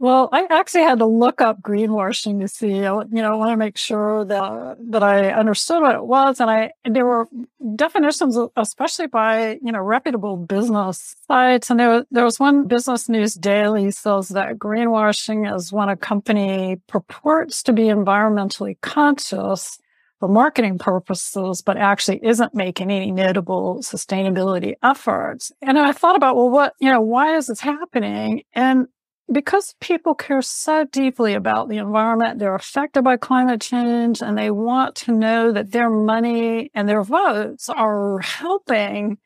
well, 0.00 0.28
I 0.30 0.46
actually 0.48 0.84
had 0.84 1.00
to 1.00 1.06
look 1.06 1.40
up 1.40 1.60
greenwashing 1.60 2.40
to 2.40 2.48
see, 2.48 2.68
you 2.68 2.82
know, 2.82 3.02
I 3.02 3.34
want 3.34 3.50
to 3.52 3.56
make 3.56 3.76
sure 3.76 4.24
that 4.24 4.76
that 4.90 5.02
I 5.02 5.32
understood 5.32 5.82
what 5.82 5.96
it 5.96 6.04
was, 6.04 6.38
and 6.38 6.48
I 6.48 6.70
there 6.84 7.04
were 7.04 7.28
definitions, 7.74 8.38
especially 8.56 9.08
by 9.08 9.58
you 9.62 9.72
know 9.72 9.80
reputable 9.80 10.36
business 10.36 11.16
sites, 11.26 11.70
and 11.70 11.80
there 11.80 11.88
was, 11.88 12.04
there 12.12 12.24
was 12.24 12.38
one 12.38 12.68
Business 12.68 13.08
News 13.08 13.34
Daily 13.34 13.90
says 13.90 14.28
that 14.28 14.58
greenwashing 14.58 15.52
is 15.52 15.72
when 15.72 15.88
a 15.88 15.96
company 15.96 16.76
purports 16.86 17.64
to 17.64 17.72
be 17.72 17.84
environmentally 17.84 18.80
conscious 18.80 19.78
for 20.20 20.28
marketing 20.28 20.78
purposes, 20.78 21.62
but 21.62 21.76
actually 21.76 22.20
isn't 22.24 22.54
making 22.54 22.90
any 22.90 23.10
notable 23.10 23.78
sustainability 23.82 24.74
efforts. 24.82 25.52
And 25.62 25.78
I 25.78 25.92
thought 25.92 26.16
about, 26.16 26.36
well, 26.36 26.50
what, 26.50 26.74
you 26.80 26.90
know, 26.90 27.00
why 27.00 27.36
is 27.36 27.46
this 27.46 27.60
happening? 27.60 28.42
And 28.52 28.88
because 29.30 29.74
people 29.80 30.14
care 30.14 30.42
so 30.42 30.84
deeply 30.84 31.34
about 31.34 31.68
the 31.68 31.78
environment, 31.78 32.38
they're 32.38 32.54
affected 32.54 33.02
by 33.02 33.16
climate 33.16 33.60
change, 33.60 34.22
and 34.22 34.38
they 34.38 34.50
want 34.50 34.94
to 34.96 35.12
know 35.12 35.52
that 35.52 35.72
their 35.72 35.90
money 35.90 36.70
and 36.74 36.88
their 36.88 37.02
votes 37.02 37.68
are 37.68 38.18
helping 38.20 39.18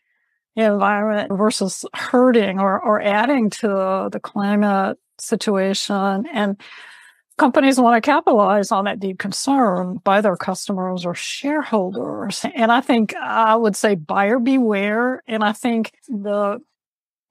the 0.57 0.65
environment 0.65 1.33
versus 1.33 1.85
hurting 1.95 2.59
or, 2.59 2.81
or 2.81 3.01
adding 3.01 3.49
to 3.49 4.09
the 4.11 4.21
climate 4.23 4.99
situation. 5.19 6.27
And 6.33 6.61
companies 7.39 7.81
want 7.81 8.03
to 8.03 8.07
capitalize 8.07 8.71
on 8.71 8.85
that 8.85 9.01
deep 9.01 9.19
concern 9.19 9.99
by 10.05 10.21
their 10.21 10.37
customers 10.37 11.07
or 11.07 11.15
shareholders. 11.15 12.45
And 12.55 12.71
I 12.71 12.81
think 12.81 13.15
I 13.17 13.57
would 13.57 13.77
say 13.77 13.95
buyer 13.95 14.39
beware. 14.39 15.23
And 15.27 15.43
I 15.43 15.53
think 15.53 15.93
the 16.09 16.61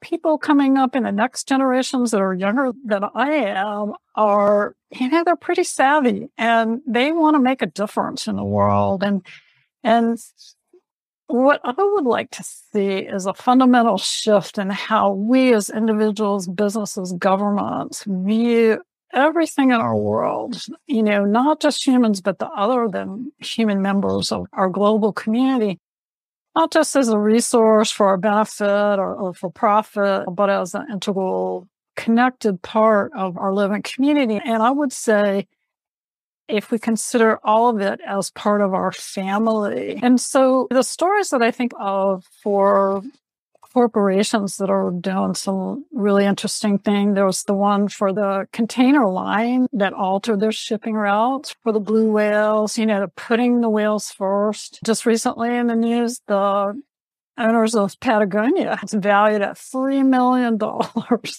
people 0.01 0.37
coming 0.37 0.77
up 0.77 0.95
in 0.95 1.03
the 1.03 1.11
next 1.11 1.47
generations 1.47 2.11
that 2.11 2.21
are 2.21 2.33
younger 2.33 2.71
than 2.83 3.03
I 3.15 3.31
am 3.31 3.93
are, 4.15 4.75
you 4.91 5.09
know, 5.09 5.23
they're 5.23 5.35
pretty 5.35 5.63
savvy 5.63 6.29
and 6.37 6.81
they 6.85 7.11
want 7.11 7.35
to 7.35 7.39
make 7.39 7.61
a 7.61 7.67
difference 7.67 8.27
in 8.27 8.35
the 8.35 8.43
world. 8.43 9.03
And, 9.03 9.25
and 9.83 10.17
what 11.27 11.61
I 11.63 11.73
would 11.77 12.05
like 12.05 12.31
to 12.31 12.43
see 12.43 12.97
is 12.97 13.25
a 13.25 13.33
fundamental 13.33 13.97
shift 13.97 14.57
in 14.57 14.69
how 14.69 15.11
we 15.11 15.53
as 15.53 15.69
individuals, 15.69 16.47
businesses, 16.47 17.13
governments 17.13 18.03
view 18.05 18.81
everything 19.13 19.71
in 19.71 19.79
our 19.79 19.95
world, 19.95 20.61
you 20.87 21.03
know, 21.03 21.25
not 21.25 21.61
just 21.61 21.85
humans, 21.85 22.21
but 22.21 22.39
the 22.39 22.47
other 22.49 22.87
than 22.87 23.31
human 23.39 23.81
members 23.81 24.31
of 24.31 24.47
our 24.53 24.69
global 24.69 25.13
community 25.13 25.79
not 26.55 26.71
just 26.71 26.95
as 26.95 27.09
a 27.09 27.17
resource 27.19 27.91
for 27.91 28.07
our 28.07 28.17
benefit 28.17 28.99
or, 28.99 29.15
or 29.15 29.33
for 29.33 29.51
profit, 29.51 30.25
but 30.31 30.49
as 30.49 30.75
an 30.75 30.87
integral 30.91 31.67
connected 31.95 32.61
part 32.61 33.11
of 33.15 33.37
our 33.37 33.53
living 33.53 33.81
community. 33.81 34.39
And 34.43 34.61
I 34.61 34.71
would 34.71 34.91
say, 34.91 35.47
if 36.47 36.69
we 36.69 36.77
consider 36.77 37.39
all 37.43 37.69
of 37.69 37.79
it 37.79 38.01
as 38.05 38.29
part 38.31 38.61
of 38.61 38.73
our 38.73 38.91
family. 38.91 39.97
And 40.03 40.19
so 40.19 40.67
the 40.69 40.83
stories 40.83 41.29
that 41.29 41.41
I 41.41 41.49
think 41.49 41.71
of 41.79 42.25
for 42.43 43.03
corporations 43.73 44.57
that 44.57 44.69
are 44.69 44.91
doing 44.91 45.33
some 45.33 45.85
really 45.91 46.25
interesting 46.25 46.77
thing. 46.77 47.13
There 47.13 47.25
was 47.25 47.43
the 47.43 47.53
one 47.53 47.87
for 47.87 48.13
the 48.13 48.47
container 48.51 49.07
line 49.07 49.67
that 49.73 49.93
altered 49.93 50.39
their 50.39 50.51
shipping 50.51 50.95
routes 50.95 51.55
for 51.63 51.71
the 51.71 51.79
blue 51.79 52.11
whales, 52.11 52.77
you 52.77 52.85
know, 52.85 53.07
putting 53.15 53.61
the 53.61 53.69
whales 53.69 54.11
first. 54.11 54.79
Just 54.83 55.05
recently 55.05 55.55
in 55.55 55.67
the 55.67 55.75
news, 55.75 56.21
the 56.27 56.79
owners 57.37 57.75
of 57.75 57.99
Patagonia, 57.99 58.79
it's 58.83 58.93
valued 58.93 59.41
at 59.41 59.55
$3 59.55 60.05
million. 60.05 60.59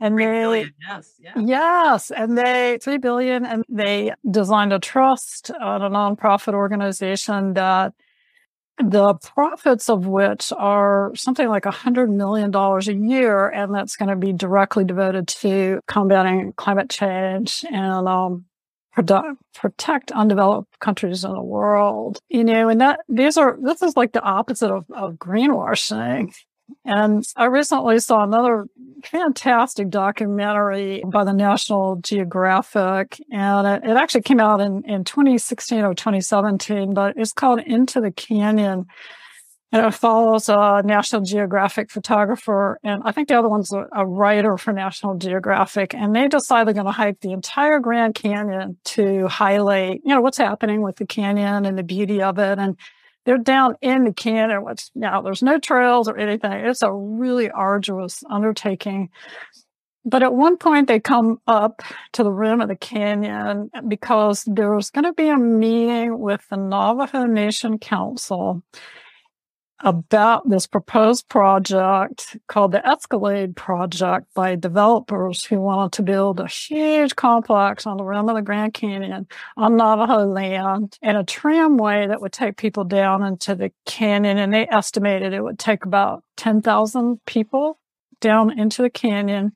And 0.00 0.16
they, 0.16 0.24
billion, 0.24 0.74
yes, 0.88 1.14
yeah. 1.18 1.32
yes, 1.36 2.10
and 2.12 2.38
they 2.38 2.78
three 2.80 2.98
billion, 2.98 3.44
and 3.44 3.64
they 3.68 4.12
designed 4.30 4.72
a 4.72 4.78
trust, 4.78 5.50
uh, 5.50 5.54
a 5.82 5.90
nonprofit 5.90 6.54
organization 6.54 7.54
that 7.54 7.94
the 8.78 9.14
profits 9.14 9.88
of 9.88 10.06
which 10.06 10.52
are 10.56 11.12
something 11.14 11.48
like 11.48 11.64
$100 11.64 12.08
million 12.10 12.54
a 12.54 13.08
year. 13.08 13.48
And 13.48 13.74
that's 13.74 13.96
going 13.96 14.08
to 14.08 14.16
be 14.16 14.32
directly 14.32 14.84
devoted 14.84 15.28
to 15.28 15.80
combating 15.86 16.52
climate 16.54 16.90
change 16.90 17.64
and 17.70 18.08
um, 18.08 18.44
protect 19.54 20.10
undeveloped 20.12 20.78
countries 20.80 21.24
in 21.24 21.32
the 21.32 21.42
world. 21.42 22.18
You 22.28 22.44
know, 22.44 22.68
and 22.68 22.80
that 22.80 23.00
these 23.08 23.36
are, 23.36 23.56
this 23.60 23.82
is 23.82 23.96
like 23.96 24.12
the 24.12 24.22
opposite 24.22 24.72
of, 24.72 24.84
of 24.90 25.14
greenwashing. 25.14 26.34
And 26.84 27.24
I 27.36 27.46
recently 27.46 27.98
saw 27.98 28.22
another 28.22 28.66
fantastic 29.04 29.90
documentary 29.90 31.02
by 31.06 31.24
the 31.24 31.32
National 31.32 31.96
Geographic, 31.96 33.20
and 33.30 33.66
it, 33.66 33.90
it, 33.90 33.96
actually 33.96 34.22
came 34.22 34.40
out 34.40 34.60
in, 34.60 34.82
in 34.84 35.04
2016 35.04 35.84
or 35.84 35.94
2017, 35.94 36.94
but 36.94 37.14
it's 37.16 37.32
called 37.32 37.60
Into 37.60 38.00
the 38.00 38.10
Canyon. 38.10 38.86
And 39.70 39.84
it 39.84 39.90
follows 39.92 40.48
a 40.48 40.80
National 40.82 41.20
Geographic 41.20 41.90
photographer, 41.90 42.78
and 42.82 43.02
I 43.04 43.12
think 43.12 43.28
the 43.28 43.38
other 43.38 43.50
one's 43.50 43.70
a, 43.70 43.86
a 43.94 44.06
writer 44.06 44.56
for 44.56 44.72
National 44.72 45.16
Geographic. 45.16 45.92
And 45.92 46.16
they 46.16 46.26
decide 46.26 46.66
they're 46.66 46.72
going 46.72 46.86
to 46.86 46.92
hike 46.92 47.20
the 47.20 47.32
entire 47.32 47.78
Grand 47.78 48.14
Canyon 48.14 48.78
to 48.84 49.28
highlight, 49.28 50.00
you 50.04 50.14
know, 50.14 50.22
what's 50.22 50.38
happening 50.38 50.80
with 50.80 50.96
the 50.96 51.04
canyon 51.04 51.66
and 51.66 51.76
the 51.76 51.82
beauty 51.82 52.22
of 52.22 52.38
it. 52.38 52.58
And 52.58 52.78
they're 53.28 53.36
down 53.36 53.76
in 53.82 54.04
the 54.04 54.12
canyon. 54.14 54.64
Which 54.64 54.88
now 54.94 55.20
there's 55.20 55.42
no 55.42 55.58
trails 55.58 56.08
or 56.08 56.16
anything. 56.16 56.50
It's 56.50 56.80
a 56.80 56.90
really 56.90 57.50
arduous 57.50 58.24
undertaking. 58.30 59.10
But 60.06 60.22
at 60.22 60.32
one 60.32 60.56
point, 60.56 60.88
they 60.88 60.98
come 60.98 61.38
up 61.46 61.82
to 62.14 62.22
the 62.22 62.32
rim 62.32 62.62
of 62.62 62.68
the 62.68 62.76
canyon 62.76 63.70
because 63.86 64.44
there's 64.46 64.88
going 64.88 65.04
to 65.04 65.12
be 65.12 65.28
a 65.28 65.36
meeting 65.36 66.18
with 66.18 66.40
the 66.48 66.56
Navajo 66.56 67.26
Nation 67.26 67.78
Council 67.78 68.62
about 69.80 70.48
this 70.48 70.66
proposed 70.66 71.28
project 71.28 72.36
called 72.48 72.72
the 72.72 72.86
Escalade 72.86 73.54
Project 73.54 74.26
by 74.34 74.56
developers 74.56 75.44
who 75.44 75.60
wanted 75.60 75.92
to 75.92 76.02
build 76.02 76.40
a 76.40 76.48
huge 76.48 77.14
complex 77.14 77.86
on 77.86 77.96
the 77.96 78.04
rim 78.04 78.28
of 78.28 78.34
the 78.34 78.42
Grand 78.42 78.74
Canyon 78.74 79.26
on 79.56 79.76
Navajo 79.76 80.26
land 80.26 80.98
and 81.02 81.16
a 81.16 81.24
tramway 81.24 82.06
that 82.06 82.20
would 82.20 82.32
take 82.32 82.56
people 82.56 82.84
down 82.84 83.22
into 83.22 83.54
the 83.54 83.70
canyon. 83.86 84.38
And 84.38 84.52
they 84.52 84.66
estimated 84.68 85.32
it 85.32 85.42
would 85.42 85.58
take 85.58 85.84
about 85.84 86.24
10,000 86.36 87.24
people 87.24 87.78
down 88.20 88.58
into 88.58 88.82
the 88.82 88.90
canyon 88.90 89.52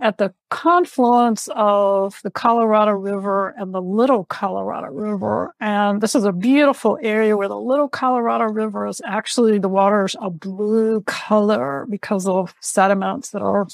at 0.00 0.18
the 0.18 0.32
confluence 0.48 1.48
of 1.56 2.20
the 2.22 2.30
Colorado 2.30 2.92
River 2.92 3.54
and 3.58 3.74
the 3.74 3.82
Little 3.82 4.24
Colorado 4.24 4.88
River. 4.88 5.54
And 5.60 6.00
this 6.00 6.14
is 6.14 6.24
a 6.24 6.32
beautiful 6.32 6.98
area 7.02 7.36
where 7.36 7.48
the 7.48 7.58
Little 7.58 7.88
Colorado 7.88 8.44
River 8.44 8.86
is 8.86 9.02
actually 9.04 9.58
the 9.58 9.68
water's 9.68 10.14
a 10.20 10.30
blue 10.30 11.00
color 11.02 11.86
because 11.90 12.28
of 12.28 12.54
sediments 12.60 13.30
that 13.30 13.42
are 13.42 13.66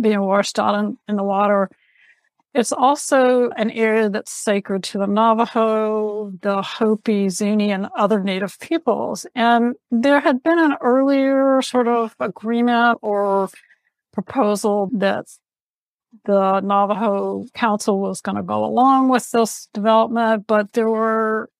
being 0.00 0.20
washed 0.20 0.58
out 0.58 0.74
in, 0.74 0.98
in 1.08 1.16
the 1.16 1.22
water. 1.22 1.70
It's 2.52 2.72
also 2.72 3.50
an 3.50 3.70
area 3.70 4.08
that's 4.08 4.32
sacred 4.32 4.82
to 4.84 4.98
the 4.98 5.06
Navajo, 5.06 6.32
the 6.40 6.62
Hopi, 6.62 7.28
Zuni, 7.28 7.70
and 7.70 7.88
other 7.96 8.22
native 8.22 8.58
peoples. 8.58 9.26
And 9.34 9.74
there 9.90 10.20
had 10.20 10.42
been 10.42 10.58
an 10.58 10.74
earlier 10.80 11.60
sort 11.60 11.86
of 11.86 12.16
agreement 12.18 12.98
or 13.02 13.50
proposal 14.16 14.88
that 14.94 15.26
the 16.24 16.60
Navajo 16.60 17.44
Council 17.52 18.00
was 18.00 18.22
going 18.22 18.36
to 18.36 18.42
go 18.42 18.64
along 18.64 19.10
with 19.10 19.30
this 19.30 19.68
development, 19.74 20.46
but 20.46 20.72
there 20.72 20.88
were 20.88 21.50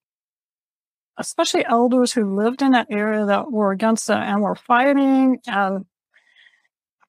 especially 1.18 1.64
elders 1.66 2.12
who 2.12 2.34
lived 2.34 2.62
in 2.62 2.72
that 2.72 2.86
area 2.90 3.26
that 3.26 3.52
were 3.52 3.72
against 3.72 4.08
it 4.08 4.16
and 4.16 4.40
were 4.40 4.54
fighting 4.54 5.38
and 5.46 5.84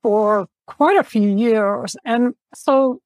for 0.03 0.47
quite 0.65 0.97
a 0.97 1.03
few 1.03 1.29
years. 1.29 1.95
And 2.03 2.33
so 2.53 3.01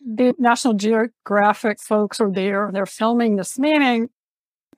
the 0.00 0.34
National 0.38 0.74
Geographic 0.74 1.80
folks 1.80 2.20
are 2.20 2.30
there, 2.30 2.70
they're 2.72 2.86
filming 2.86 3.36
this 3.36 3.58
meeting, 3.58 4.08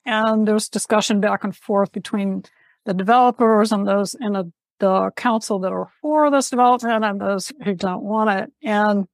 and 0.07 0.49
there's 0.49 0.71
discussion 0.71 1.21
back 1.21 1.45
and 1.45 1.55
forth 1.55 1.93
between 1.93 2.45
the 2.87 2.95
developers 2.95 3.73
and 3.73 3.87
those 3.87 4.17
in 4.19 4.33
the 4.33 4.51
the 4.79 5.11
council 5.17 5.59
that 5.61 5.73
are 5.73 5.89
for 6.01 6.31
this 6.31 6.51
development 6.51 7.05
and 7.05 7.21
those 7.21 7.53
who 7.65 7.75
don't 7.75 8.03
want 8.03 8.31
it. 8.31 8.53
And 8.63 9.07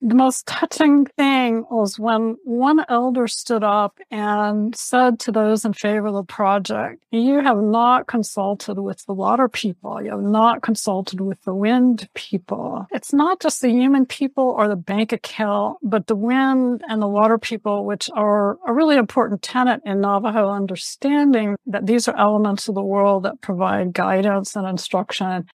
the 0.00 0.14
most 0.14 0.46
touching 0.46 1.06
thing 1.06 1.64
was 1.70 1.98
when 1.98 2.36
one 2.44 2.84
elder 2.88 3.26
stood 3.26 3.64
up 3.64 3.98
and 4.10 4.76
said 4.76 5.18
to 5.20 5.32
those 5.32 5.64
in 5.64 5.72
favor 5.72 6.08
of 6.08 6.14
the 6.14 6.22
project, 6.22 7.02
you 7.10 7.40
have 7.40 7.58
not 7.58 8.06
consulted 8.06 8.78
with 8.78 9.04
the 9.06 9.14
water 9.14 9.48
people. 9.48 10.02
You 10.02 10.10
have 10.10 10.20
not 10.20 10.62
consulted 10.62 11.20
with 11.20 11.42
the 11.44 11.54
wind 11.54 12.08
people. 12.14 12.86
It's 12.92 13.12
not 13.12 13.40
just 13.40 13.62
the 13.62 13.70
human 13.70 14.06
people 14.06 14.54
or 14.56 14.68
the 14.68 14.76
bank 14.76 15.12
account, 15.12 15.78
but 15.82 16.06
the 16.06 16.16
wind 16.16 16.82
and 16.88 17.00
the 17.00 17.08
water 17.08 17.38
people, 17.38 17.84
which 17.84 18.10
are 18.14 18.58
a 18.66 18.72
really 18.72 18.96
important 18.96 19.42
tenet 19.42 19.80
in 19.84 20.00
Navajo 20.00 20.50
understanding 20.50 21.56
that 21.66 21.86
these 21.86 22.06
are 22.06 22.16
elements 22.16 22.68
of 22.68 22.74
the 22.74 22.82
world 22.82 23.22
that 23.22 23.40
provide 23.40 23.92
guidance 23.92 24.56
and 24.56 24.66
instruction 24.66 25.46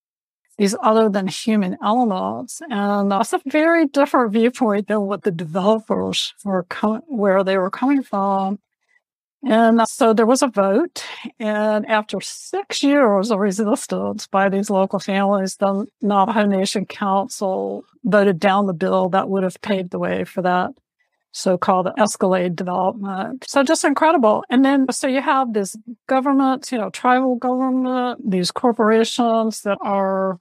these 0.62 0.76
other 0.80 1.08
than 1.08 1.26
human 1.26 1.76
elements. 1.82 2.62
And 2.70 3.10
that's 3.10 3.32
a 3.32 3.40
very 3.46 3.88
different 3.88 4.32
viewpoint 4.32 4.86
than 4.86 5.00
what 5.00 5.22
the 5.22 5.32
developers 5.32 6.34
were 6.44 6.62
coming, 6.62 7.02
where 7.08 7.42
they 7.42 7.58
were 7.58 7.68
coming 7.68 8.04
from. 8.04 8.60
And 9.44 9.82
so 9.88 10.12
there 10.12 10.24
was 10.24 10.40
a 10.40 10.46
vote. 10.46 11.04
And 11.40 11.84
after 11.86 12.20
six 12.20 12.80
years 12.80 13.32
of 13.32 13.40
resistance 13.40 14.28
by 14.28 14.48
these 14.48 14.70
local 14.70 15.00
families, 15.00 15.56
the 15.56 15.84
Navajo 16.00 16.46
Nation 16.46 16.86
Council 16.86 17.82
voted 18.04 18.38
down 18.38 18.66
the 18.66 18.72
bill 18.72 19.08
that 19.08 19.28
would 19.28 19.42
have 19.42 19.60
paved 19.62 19.90
the 19.90 19.98
way 19.98 20.22
for 20.22 20.42
that 20.42 20.70
so-called 21.32 21.88
Escalade 21.98 22.54
development. 22.54 23.44
So 23.48 23.64
just 23.64 23.82
incredible. 23.82 24.44
And 24.48 24.64
then, 24.64 24.86
so 24.92 25.08
you 25.08 25.22
have 25.22 25.54
this 25.54 25.74
government, 26.06 26.70
you 26.70 26.78
know, 26.78 26.90
tribal 26.90 27.34
government, 27.34 28.30
these 28.30 28.52
corporations 28.52 29.62
that 29.62 29.78
are 29.80 30.38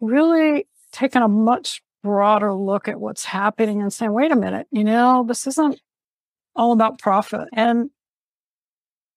really 0.00 0.66
taking 0.92 1.22
a 1.22 1.28
much 1.28 1.82
broader 2.02 2.52
look 2.52 2.88
at 2.88 3.00
what's 3.00 3.24
happening 3.24 3.82
and 3.82 3.92
saying, 3.92 4.12
wait 4.12 4.32
a 4.32 4.36
minute, 4.36 4.66
you 4.70 4.84
know, 4.84 5.24
this 5.26 5.46
isn't 5.46 5.80
all 6.56 6.72
about 6.72 6.98
profit. 6.98 7.48
And 7.52 7.90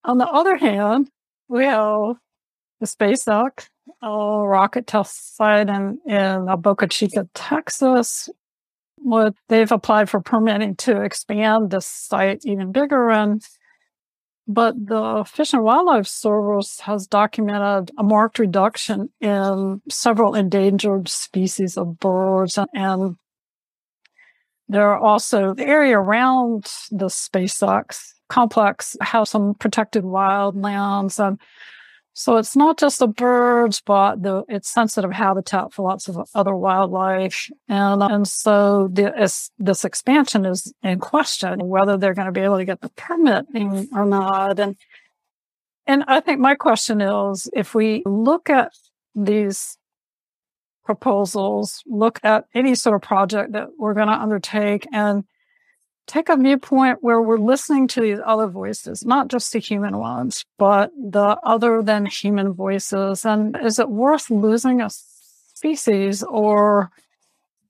on 0.04 0.18
the 0.18 0.28
other 0.28 0.58
hand, 0.58 1.10
we 1.48 1.66
have 1.66 2.16
the 2.80 2.86
SpaceX 2.86 3.70
uh, 4.04 4.10
rocket 4.10 4.88
test 4.88 5.36
site 5.38 5.70
in, 5.70 6.00
in 6.06 6.48
Boca 6.60 6.88
Chica, 6.88 7.28
Texas, 7.34 8.30
what 8.98 9.34
they've 9.50 9.72
applied 9.72 10.10
for 10.10 10.20
permitting 10.20 10.76
to 10.78 11.02
expand 11.02 11.72
this 11.72 11.86
site 11.86 12.42
even 12.46 12.72
bigger. 12.72 13.10
And 13.10 13.42
but 14.48 14.76
the 14.86 15.24
Fish 15.26 15.54
and 15.54 15.64
Wildlife 15.64 16.08
Service 16.08 16.80
has 16.82 17.08
documented 17.08 17.92
a 17.98 18.04
marked 18.04 18.40
reduction 18.40 19.10
in 19.22 19.82
several 19.90 20.36
endangered 20.36 21.08
species 21.08 21.78
of 21.78 22.00
birds. 22.00 22.60
And 22.74 23.16
there 24.68 24.90
are 24.90 25.00
also 25.00 25.54
the 25.54 25.66
area 25.66 25.98
around 25.98 26.66
the 26.92 27.08
SpaceX 27.08 28.14
complex 28.30 28.98
has 29.02 29.30
some 29.30 29.54
protected 29.56 30.04
wildlands 30.04 31.26
and 31.26 31.40
so 32.16 32.38
it's 32.38 32.56
not 32.56 32.78
just 32.78 33.00
the 33.00 33.08
birds, 33.08 33.82
but 33.84 34.22
the, 34.22 34.44
it's 34.48 34.70
sensitive 34.70 35.12
habitat 35.12 35.74
for 35.74 35.82
lots 35.82 36.08
of 36.08 36.30
other 36.36 36.56
wildlife. 36.56 37.50
And, 37.68 38.04
uh, 38.04 38.08
and 38.12 38.28
so 38.28 38.88
this, 38.92 39.50
this 39.58 39.84
expansion 39.84 40.46
is 40.46 40.72
in 40.84 41.00
question, 41.00 41.68
whether 41.68 41.98
they're 41.98 42.14
going 42.14 42.28
to 42.28 42.32
be 42.32 42.42
able 42.42 42.58
to 42.58 42.66
get 42.66 42.82
the 42.82 42.90
permit 42.90 43.48
or 43.92 44.06
not. 44.06 44.60
And, 44.60 44.76
and 45.88 46.04
I 46.08 46.20
think 46.20 46.40
my 46.40 46.54
question 46.54 47.02
is, 47.02 47.50
if 47.52 47.74
we 47.74 48.04
look 48.06 48.48
at 48.48 48.74
these 49.16 49.80
proposals, 50.86 51.82
look 51.88 52.20
at 52.24 52.46
any 52.54 52.76
sort 52.76 52.96
of 52.96 53.02
project 53.02 53.54
that 53.54 53.70
we're 53.80 53.96
going 53.96 54.08
to 54.08 54.14
undertake 54.14 54.86
and 54.94 55.24
take 56.08 56.30
a 56.30 56.38
viewpoint 56.38 57.00
where 57.02 57.22
we're 57.22 57.38
listening 57.38 57.88
to 57.88 58.02
these 58.02 58.20
other 58.26 58.48
voices, 58.48 59.06
not 59.06 59.30
just 59.30 59.54
the 59.54 59.60
human 59.60 59.98
ones, 59.98 60.46
but 60.58 60.92
the 60.98 61.38
other 61.44 61.82
than 61.82 62.06
human 62.06 62.54
voices. 62.54 63.26
And 63.26 63.58
is 63.64 63.80
it 63.80 63.90
worth 63.90 64.30
losing 64.30 64.82
a 64.82 64.90
species 64.90 66.24
or 66.24 66.92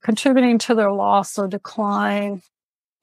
contributing 0.03 0.57
to 0.59 0.75
their 0.75 0.91
loss 0.91 1.37
or 1.37 1.47
decline 1.47 2.41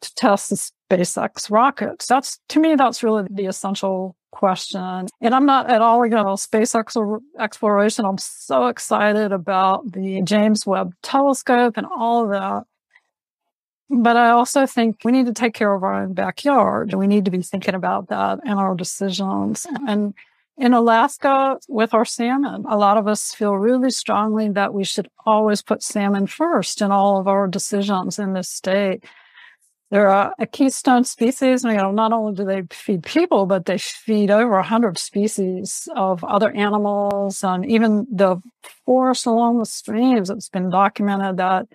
to 0.00 0.14
test 0.14 0.50
the 0.50 0.56
SpaceX 0.90 1.50
rockets? 1.50 2.06
That's, 2.06 2.38
to 2.48 2.60
me, 2.60 2.74
that's 2.74 3.02
really 3.02 3.26
the 3.30 3.46
essential 3.46 4.16
question. 4.32 5.06
And 5.20 5.34
I'm 5.34 5.46
not 5.46 5.70
at 5.70 5.82
all 5.82 6.02
against 6.02 6.44
space 6.44 6.74
exploration. 6.74 8.04
I'm 8.04 8.18
so 8.18 8.66
excited 8.66 9.32
about 9.32 9.92
the 9.92 10.22
James 10.22 10.66
Webb 10.66 10.94
telescope 11.02 11.76
and 11.76 11.86
all 11.86 12.28
that. 12.28 12.64
But 13.90 14.16
I 14.16 14.30
also 14.30 14.66
think 14.66 15.00
we 15.04 15.10
need 15.10 15.26
to 15.26 15.34
take 15.34 15.52
care 15.52 15.74
of 15.74 15.82
our 15.82 16.02
own 16.02 16.12
backyard. 16.12 16.94
We 16.94 17.08
need 17.08 17.24
to 17.24 17.30
be 17.30 17.42
thinking 17.42 17.74
about 17.74 18.08
that 18.08 18.38
in 18.44 18.52
our 18.52 18.76
decisions. 18.76 19.66
And 19.88 20.14
in 20.56 20.74
Alaska, 20.74 21.58
with 21.68 21.92
our 21.92 22.04
salmon, 22.04 22.66
a 22.68 22.76
lot 22.76 22.98
of 22.98 23.08
us 23.08 23.34
feel 23.34 23.54
really 23.56 23.90
strongly 23.90 24.48
that 24.50 24.72
we 24.74 24.84
should 24.84 25.08
always 25.26 25.60
put 25.60 25.82
salmon 25.82 26.28
first 26.28 26.80
in 26.80 26.92
all 26.92 27.18
of 27.18 27.26
our 27.26 27.48
decisions 27.48 28.18
in 28.18 28.34
this 28.34 28.48
state. 28.48 29.02
They're 29.90 30.06
a, 30.06 30.34
a 30.38 30.46
keystone 30.46 31.02
species. 31.02 31.64
You 31.64 31.72
know, 31.72 31.90
not 31.90 32.12
only 32.12 32.34
do 32.34 32.44
they 32.44 32.62
feed 32.70 33.02
people, 33.02 33.46
but 33.46 33.66
they 33.66 33.78
feed 33.78 34.30
over 34.30 34.56
a 34.58 34.62
hundred 34.62 34.98
species 34.98 35.88
of 35.96 36.22
other 36.22 36.52
animals 36.52 37.42
and 37.42 37.66
even 37.66 38.06
the 38.08 38.36
forest 38.86 39.26
along 39.26 39.58
the 39.58 39.66
streams. 39.66 40.30
It's 40.30 40.48
been 40.48 40.70
documented 40.70 41.38
that 41.38 41.66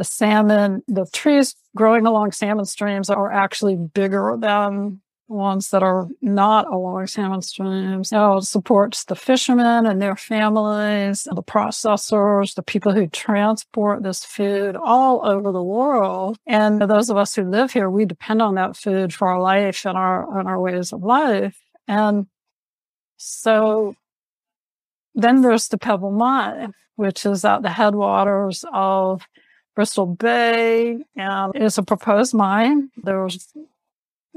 the 0.00 0.04
salmon, 0.04 0.82
the 0.88 1.04
trees 1.12 1.54
growing 1.76 2.06
along 2.06 2.32
salmon 2.32 2.64
streams 2.64 3.10
are 3.10 3.30
actually 3.30 3.76
bigger 3.76 4.34
than 4.40 4.98
ones 5.28 5.68
that 5.68 5.82
are 5.82 6.08
not 6.22 6.66
along 6.72 7.06
salmon 7.06 7.42
streams. 7.42 8.10
It 8.10 8.42
supports 8.44 9.04
the 9.04 9.14
fishermen 9.14 9.84
and 9.84 10.00
their 10.00 10.16
families, 10.16 11.24
the 11.24 11.42
processors, 11.42 12.54
the 12.54 12.62
people 12.62 12.94
who 12.94 13.08
transport 13.08 14.02
this 14.02 14.24
food 14.24 14.74
all 14.74 15.20
over 15.22 15.52
the 15.52 15.62
world. 15.62 16.38
And 16.46 16.80
those 16.80 17.10
of 17.10 17.18
us 17.18 17.34
who 17.34 17.44
live 17.44 17.70
here, 17.70 17.90
we 17.90 18.06
depend 18.06 18.40
on 18.40 18.54
that 18.54 18.78
food 18.78 19.12
for 19.12 19.28
our 19.28 19.42
life 19.42 19.84
and 19.84 19.98
our, 19.98 20.38
and 20.38 20.48
our 20.48 20.58
ways 20.58 20.94
of 20.94 21.02
life. 21.02 21.60
And 21.86 22.26
so 23.18 23.96
then 25.14 25.42
there's 25.42 25.68
the 25.68 25.76
Pebble 25.76 26.10
Mine, 26.10 26.72
which 26.96 27.26
is 27.26 27.44
at 27.44 27.60
the 27.60 27.68
headwaters 27.68 28.64
of 28.72 29.26
Bristol 29.80 30.04
Bay 30.04 30.98
and 31.16 31.56
is 31.56 31.78
a 31.78 31.82
proposed 31.82 32.34
mine. 32.34 32.90
There's 33.02 33.48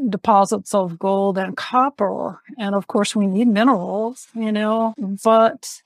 deposits 0.07 0.73
of 0.73 0.97
gold 0.97 1.37
and 1.37 1.57
copper. 1.57 2.39
And 2.57 2.73
of 2.73 2.87
course, 2.87 3.13
we 3.13 3.27
need 3.27 3.49
minerals, 3.49 4.27
you 4.33 4.53
know, 4.53 4.93
but 5.21 5.81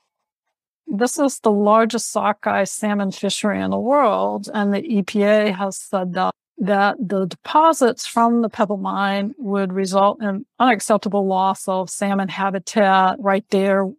this 0.86 1.18
is 1.18 1.40
the 1.40 1.50
largest 1.50 2.12
sockeye 2.12 2.62
salmon 2.62 3.10
fishery 3.10 3.60
in 3.60 3.72
the 3.72 3.80
world. 3.80 4.48
And 4.54 4.72
the 4.72 4.80
EPA 4.80 5.56
has 5.56 5.76
said 5.76 6.14
that, 6.14 6.30
that 6.58 6.96
the 7.00 7.26
deposits 7.26 8.06
from 8.06 8.42
the 8.42 8.48
Pebble 8.48 8.76
Mine 8.76 9.34
would 9.38 9.72
result 9.72 10.22
in 10.22 10.46
unacceptable 10.60 11.26
loss 11.26 11.66
of 11.66 11.90
salmon 11.90 12.28
habitat 12.28 13.16
right 13.18 13.44
there 13.50 13.90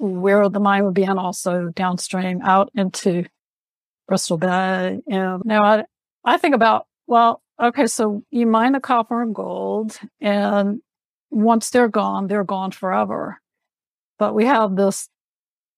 where 0.00 0.48
the 0.48 0.58
mine 0.58 0.84
would 0.84 0.94
be 0.94 1.04
and 1.04 1.18
also 1.18 1.68
downstream 1.76 2.40
out 2.42 2.70
into 2.74 3.26
Bristol 4.10 4.38
Bay. 4.38 5.00
And 5.08 5.42
now 5.44 5.62
I, 5.62 5.84
I 6.24 6.36
think 6.36 6.54
about, 6.54 6.86
well, 7.06 7.40
okay, 7.62 7.86
so 7.86 8.24
you 8.30 8.44
mine 8.44 8.72
the 8.72 8.80
copper 8.80 9.22
and 9.22 9.34
gold, 9.34 9.98
and 10.20 10.80
once 11.30 11.70
they're 11.70 11.88
gone, 11.88 12.26
they're 12.26 12.44
gone 12.44 12.72
forever. 12.72 13.40
But 14.18 14.34
we 14.34 14.44
have 14.46 14.74
this 14.74 15.08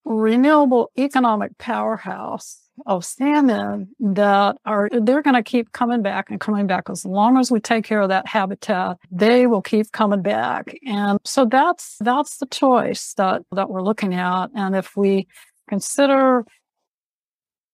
renewable 0.05 0.91
economic 0.99 1.57
powerhouse 1.59 2.59
of 2.87 3.05
salmon 3.05 3.95
that 4.01 4.57
are 4.65 4.89
they're 4.91 5.23
going 5.23 5.37
to 5.37 5.43
keep 5.43 5.71
coming 5.73 6.01
back 6.01 6.31
and 6.31 6.41
coming 6.41 6.67
back 6.67 6.89
as 6.89 7.05
long 7.05 7.37
as 7.37 7.51
we 7.51 7.61
take 7.61 7.85
care 7.85 8.01
of 8.01 8.09
that 8.09 8.27
habitat 8.27 8.97
they 9.11 9.47
will 9.47 9.61
keep 9.61 9.93
coming 9.93 10.23
back 10.23 10.75
and 10.87 11.21
so 11.23 11.45
that's 11.45 11.99
that's 12.01 12.39
the 12.39 12.47
choice 12.47 13.13
that 13.15 13.43
that 13.53 13.69
we're 13.69 13.83
looking 13.83 14.15
at 14.15 14.47
and 14.57 14.75
if 14.75 14.97
we 14.97 15.29
consider 15.69 16.45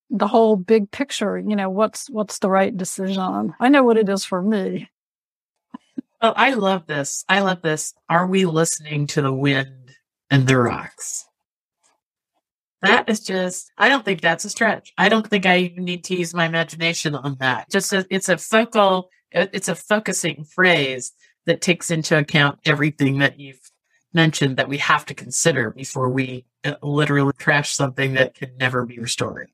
the 0.09 0.27
whole 0.27 0.55
big 0.55 0.91
picture, 0.91 1.37
you 1.37 1.55
know, 1.55 1.69
what's 1.69 2.09
what's 2.09 2.39
the 2.39 2.49
right 2.49 2.75
decision? 2.75 3.53
I 3.59 3.69
know 3.69 3.83
what 3.83 3.97
it 3.97 4.09
is 4.09 4.25
for 4.25 4.41
me. 4.41 4.89
Well, 6.21 6.33
I 6.35 6.53
love 6.53 6.85
this. 6.85 7.23
I 7.29 7.39
love 7.39 7.61
this. 7.61 7.93
Are 8.09 8.27
we 8.27 8.45
listening 8.45 9.07
to 9.07 9.21
the 9.21 9.33
wind 9.33 9.91
and 10.29 10.47
the 10.47 10.57
rocks? 10.57 11.25
That 12.81 13.09
is 13.09 13.19
just, 13.19 13.71
I 13.77 13.89
don't 13.89 14.05
think 14.05 14.21
that's 14.21 14.45
a 14.45 14.49
stretch. 14.49 14.93
I 14.97 15.09
don't 15.09 15.27
think 15.27 15.45
I 15.45 15.57
even 15.57 15.83
need 15.83 16.05
to 16.05 16.15
use 16.15 16.33
my 16.33 16.45
imagination 16.45 17.13
on 17.13 17.35
that. 17.39 17.69
Just 17.69 17.91
a, 17.93 18.05
it's 18.09 18.29
a 18.29 18.37
focal, 18.37 19.09
it's 19.31 19.67
a 19.67 19.75
focusing 19.75 20.45
phrase 20.45 21.11
that 21.45 21.61
takes 21.61 21.91
into 21.91 22.17
account 22.17 22.59
everything 22.65 23.19
that 23.19 23.39
you've 23.39 23.71
mentioned 24.13 24.57
that 24.57 24.69
we 24.69 24.77
have 24.77 25.05
to 25.05 25.13
consider 25.13 25.71
before 25.71 26.09
we 26.09 26.45
uh, 26.63 26.75
literally 26.81 27.33
crash 27.37 27.73
something 27.73 28.13
that 28.13 28.33
can 28.33 28.51
never 28.57 28.85
be 28.85 28.99
restored. 28.99 29.49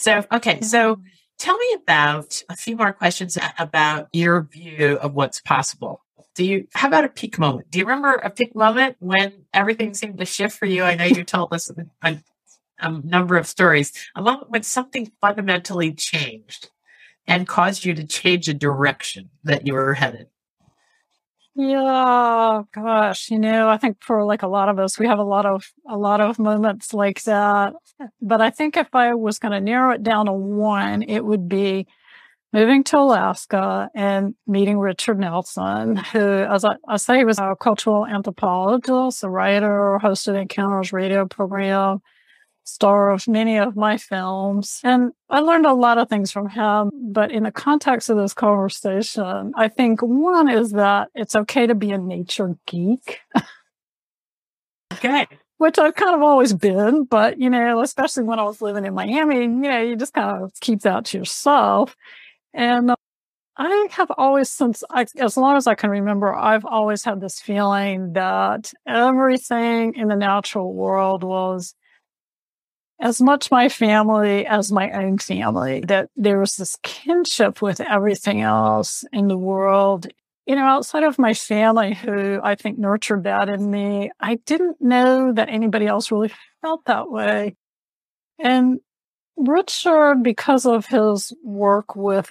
So, 0.00 0.24
okay. 0.32 0.60
So 0.62 1.00
Tell 1.40 1.56
me 1.56 1.72
about 1.82 2.42
a 2.50 2.54
few 2.54 2.76
more 2.76 2.92
questions 2.92 3.38
about 3.58 4.08
your 4.12 4.42
view 4.42 4.98
of 5.00 5.14
what's 5.14 5.40
possible. 5.40 6.04
Do 6.34 6.44
you, 6.44 6.68
how 6.74 6.88
about 6.88 7.06
a 7.06 7.08
peak 7.08 7.38
moment? 7.38 7.70
Do 7.70 7.78
you 7.78 7.86
remember 7.86 8.12
a 8.12 8.28
peak 8.28 8.54
moment 8.54 8.96
when 8.98 9.46
everything 9.54 9.94
seemed 9.94 10.18
to 10.18 10.26
shift 10.26 10.58
for 10.58 10.66
you? 10.66 10.82
I 10.82 10.96
know 10.96 11.06
you 11.06 11.24
told 11.24 11.54
us 11.54 11.70
a, 12.02 12.18
a 12.78 12.90
number 13.02 13.38
of 13.38 13.46
stories, 13.46 13.94
a 14.14 14.20
moment 14.20 14.50
when 14.50 14.64
something 14.64 15.10
fundamentally 15.22 15.94
changed 15.94 16.68
and 17.26 17.48
caused 17.48 17.86
you 17.86 17.94
to 17.94 18.04
change 18.06 18.46
a 18.46 18.54
direction 18.54 19.30
that 19.44 19.66
you 19.66 19.72
were 19.72 19.94
headed. 19.94 20.26
Yeah, 21.56 22.62
gosh, 22.72 23.28
you 23.30 23.38
know, 23.38 23.68
I 23.68 23.76
think 23.76 23.98
for 24.02 24.24
like 24.24 24.42
a 24.42 24.46
lot 24.48 24.68
of 24.68 24.78
us, 24.78 24.98
we 24.98 25.06
have 25.06 25.18
a 25.18 25.24
lot 25.24 25.46
of 25.46 25.64
a 25.88 25.96
lot 25.96 26.20
of 26.20 26.38
moments 26.38 26.94
like 26.94 27.22
that. 27.24 27.72
But 28.22 28.40
I 28.40 28.50
think 28.50 28.76
if 28.76 28.94
I 28.94 29.14
was 29.14 29.38
going 29.40 29.52
to 29.52 29.60
narrow 29.60 29.90
it 29.92 30.02
down 30.04 30.26
to 30.26 30.32
one, 30.32 31.02
it 31.02 31.24
would 31.24 31.48
be 31.48 31.86
moving 32.52 32.84
to 32.84 32.98
Alaska 32.98 33.90
and 33.94 34.34
meeting 34.46 34.78
Richard 34.78 35.18
Nelson, 35.20 35.96
who, 35.96 36.20
as 36.20 36.64
I, 36.64 36.76
I 36.88 36.96
say, 36.98 37.24
was 37.24 37.38
a 37.38 37.56
cultural 37.60 38.06
anthropologist, 38.06 39.24
a 39.24 39.30
writer, 39.30 39.98
hosted 40.02 40.40
Encounters 40.40 40.92
radio 40.92 41.26
program, 41.26 42.00
star 42.70 43.10
of 43.10 43.26
many 43.26 43.58
of 43.58 43.76
my 43.76 43.96
films. 43.96 44.80
And 44.84 45.12
I 45.28 45.40
learned 45.40 45.66
a 45.66 45.74
lot 45.74 45.98
of 45.98 46.08
things 46.08 46.30
from 46.30 46.48
him. 46.48 46.90
But 47.12 47.30
in 47.30 47.42
the 47.42 47.50
context 47.50 48.08
of 48.08 48.16
this 48.16 48.34
conversation, 48.34 49.52
I 49.56 49.68
think 49.68 50.00
one 50.00 50.48
is 50.48 50.70
that 50.72 51.08
it's 51.14 51.34
okay 51.34 51.66
to 51.66 51.74
be 51.74 51.90
a 51.90 51.98
nature 51.98 52.56
geek. 52.66 53.20
okay. 54.94 55.26
Which 55.58 55.78
I've 55.78 55.94
kind 55.94 56.14
of 56.14 56.22
always 56.22 56.54
been, 56.54 57.04
but 57.04 57.38
you 57.38 57.50
know, 57.50 57.82
especially 57.82 58.22
when 58.22 58.38
I 58.38 58.44
was 58.44 58.62
living 58.62 58.86
in 58.86 58.94
Miami, 58.94 59.42
you 59.42 59.48
know, 59.48 59.82
you 59.82 59.94
just 59.94 60.14
kind 60.14 60.42
of 60.42 60.52
keep 60.60 60.80
that 60.82 61.04
to 61.06 61.18
yourself. 61.18 61.94
And 62.54 62.92
uh, 62.92 62.96
I 63.58 63.88
have 63.90 64.10
always, 64.16 64.48
since 64.48 64.82
I, 64.88 65.04
as 65.18 65.36
long 65.36 65.58
as 65.58 65.66
I 65.66 65.74
can 65.74 65.90
remember, 65.90 66.34
I've 66.34 66.64
always 66.64 67.04
had 67.04 67.20
this 67.20 67.40
feeling 67.40 68.14
that 68.14 68.72
everything 68.86 69.96
in 69.96 70.08
the 70.08 70.16
natural 70.16 70.72
world 70.72 71.22
was 71.22 71.74
as 73.00 73.20
much 73.20 73.50
my 73.50 73.68
family 73.68 74.46
as 74.46 74.70
my 74.70 74.90
own 74.90 75.18
family, 75.18 75.80
that 75.80 76.10
there 76.16 76.38
was 76.38 76.56
this 76.56 76.76
kinship 76.82 77.62
with 77.62 77.80
everything 77.80 78.42
else 78.42 79.04
in 79.12 79.28
the 79.28 79.38
world. 79.38 80.06
You 80.46 80.56
know, 80.56 80.64
outside 80.64 81.04
of 81.04 81.18
my 81.18 81.32
family, 81.32 81.94
who 81.94 82.40
I 82.42 82.56
think 82.56 82.78
nurtured 82.78 83.24
that 83.24 83.48
in 83.48 83.70
me, 83.70 84.10
I 84.20 84.34
didn't 84.34 84.80
know 84.80 85.32
that 85.32 85.48
anybody 85.48 85.86
else 85.86 86.10
really 86.10 86.32
felt 86.60 86.84
that 86.86 87.10
way. 87.10 87.56
And 88.38 88.80
Richard, 89.36 90.22
because 90.22 90.66
of 90.66 90.86
his 90.86 91.32
work 91.42 91.96
with 91.96 92.30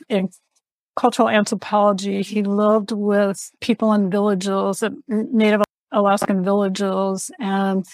cultural 0.95 1.29
anthropology, 1.29 2.21
he 2.21 2.43
lived 2.43 2.91
with 2.91 3.51
people 3.61 3.93
in 3.93 4.11
villages, 4.11 4.83
Native 5.07 5.61
Alaskan 5.91 6.43
villages, 6.43 7.31
and 7.39 7.85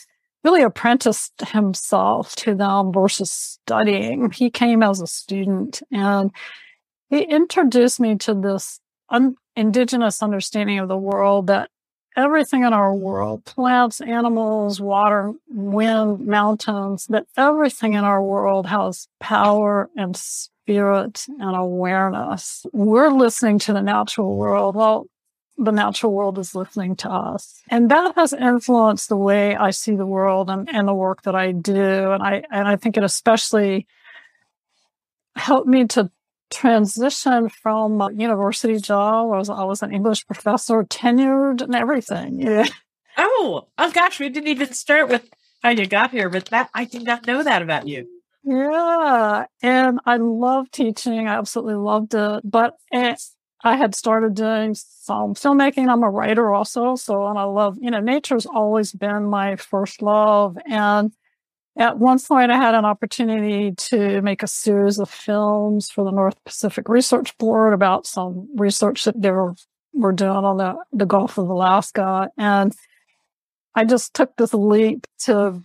really 0.45 0.61
apprenticed 0.61 1.41
himself 1.47 2.35
to 2.35 2.53
them 2.53 2.93
versus 2.93 3.31
studying. 3.31 4.29
He 4.29 4.51
came 4.51 4.83
as 4.83 5.01
a 5.01 5.07
student 5.07 5.81
and 5.91 6.29
he 7.09 7.23
introduced 7.23 7.99
me 7.99 8.15
to 8.17 8.35
this 8.35 8.79
un- 9.09 9.37
indigenous 9.55 10.21
understanding 10.21 10.77
of 10.77 10.87
the 10.87 10.97
world 10.97 11.47
that 11.47 11.71
everything 12.15 12.63
in 12.63 12.73
our 12.73 12.93
world, 12.93 13.43
plants, 13.45 14.01
animals, 14.01 14.79
water, 14.79 15.33
wind, 15.49 16.27
mountains, 16.27 17.07
that 17.07 17.25
everything 17.35 17.93
in 17.93 18.03
our 18.03 18.21
world 18.21 18.67
has 18.67 19.07
power 19.19 19.89
and 19.97 20.15
spirit 20.15 21.25
and 21.27 21.55
awareness. 21.55 22.67
We're 22.71 23.09
listening 23.09 23.57
to 23.59 23.73
the 23.73 23.81
natural 23.81 24.35
world. 24.37 24.75
Well, 24.75 25.07
the 25.57 25.71
natural 25.71 26.13
world 26.13 26.37
is 26.37 26.53
listening 26.53 26.95
to 26.97 27.09
us. 27.09 27.61
And 27.69 27.89
that 27.89 28.15
has 28.15 28.33
influenced 28.33 29.09
the 29.09 29.17
way 29.17 29.55
I 29.55 29.71
see 29.71 29.95
the 29.95 30.05
world 30.05 30.49
and, 30.49 30.69
and 30.73 30.87
the 30.87 30.93
work 30.93 31.23
that 31.23 31.35
I 31.35 31.51
do. 31.51 32.11
And 32.11 32.21
I, 32.21 32.43
and 32.51 32.67
I 32.67 32.75
think 32.75 32.97
it 32.97 33.03
especially 33.03 33.87
helped 35.35 35.67
me 35.67 35.85
to 35.87 36.11
transition 36.49 37.49
from 37.49 38.01
a 38.01 38.11
university 38.13 38.79
job. 38.79 39.31
I 39.33 39.37
was, 39.37 39.49
I 39.49 39.63
was 39.63 39.81
an 39.81 39.93
English 39.93 40.25
professor, 40.27 40.83
tenured 40.83 41.61
and 41.61 41.75
everything. 41.75 42.41
Yeah. 42.45 42.67
Oh, 43.17 43.67
oh 43.77 43.91
gosh, 43.91 44.19
we 44.19 44.27
didn't 44.27 44.49
even 44.49 44.73
start 44.73 45.07
with 45.07 45.29
how 45.63 45.69
you 45.69 45.87
got 45.87 46.11
here, 46.11 46.29
but 46.29 46.47
that 46.47 46.69
I 46.73 46.83
did 46.83 47.03
not 47.03 47.25
know 47.25 47.43
that 47.43 47.61
about 47.61 47.87
you. 47.87 48.09
Yeah. 48.43 49.45
And 49.61 49.99
I 50.05 50.17
love 50.17 50.69
teaching. 50.69 51.27
I 51.27 51.37
absolutely 51.37 51.75
loved 51.75 52.13
it. 52.13 52.41
But 52.43 52.75
it, 52.91 53.21
I 53.65 53.77
had 53.77 53.95
started 53.95 54.35
doing 54.35 54.75
some 54.75 55.33
filmmaking. 55.33 55.89
I'm 55.89 56.03
a 56.03 56.09
writer 56.09 56.53
also. 56.53 56.95
So, 56.95 57.25
and 57.25 57.39
I 57.39 57.45
love, 57.45 57.79
you 57.81 57.89
know, 57.89 57.99
nature's 57.99 58.45
always 58.45 58.91
been 58.91 59.25
my 59.25 59.55
first 59.55 60.03
love. 60.03 60.55
And 60.67 61.11
at 61.75 61.97
one 61.97 62.19
point, 62.19 62.51
I 62.51 62.57
had 62.57 62.75
an 62.75 62.85
opportunity 62.85 63.71
to 63.71 64.21
make 64.21 64.43
a 64.43 64.47
series 64.47 64.99
of 64.99 65.09
films 65.09 65.89
for 65.89 66.05
the 66.05 66.11
North 66.11 66.35
Pacific 66.45 66.87
Research 66.87 67.35
Board 67.39 67.73
about 67.73 68.05
some 68.05 68.47
research 68.55 69.03
that 69.05 69.19
they 69.19 69.31
were, 69.31 69.55
were 69.95 70.13
doing 70.13 70.29
on 70.29 70.57
the, 70.57 70.75
the 70.93 71.07
Gulf 71.07 71.39
of 71.39 71.49
Alaska. 71.49 72.29
And 72.37 72.71
I 73.73 73.83
just 73.83 74.13
took 74.13 74.37
this 74.37 74.53
leap 74.53 75.07
to 75.21 75.63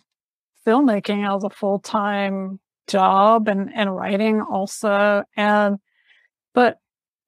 filmmaking 0.66 1.36
as 1.36 1.44
a 1.44 1.50
full 1.50 1.80
time 1.80 2.60
job 2.88 3.46
and, 3.46 3.70
and 3.74 3.94
writing 3.94 4.40
also. 4.40 5.22
And, 5.36 5.78
but 6.54 6.78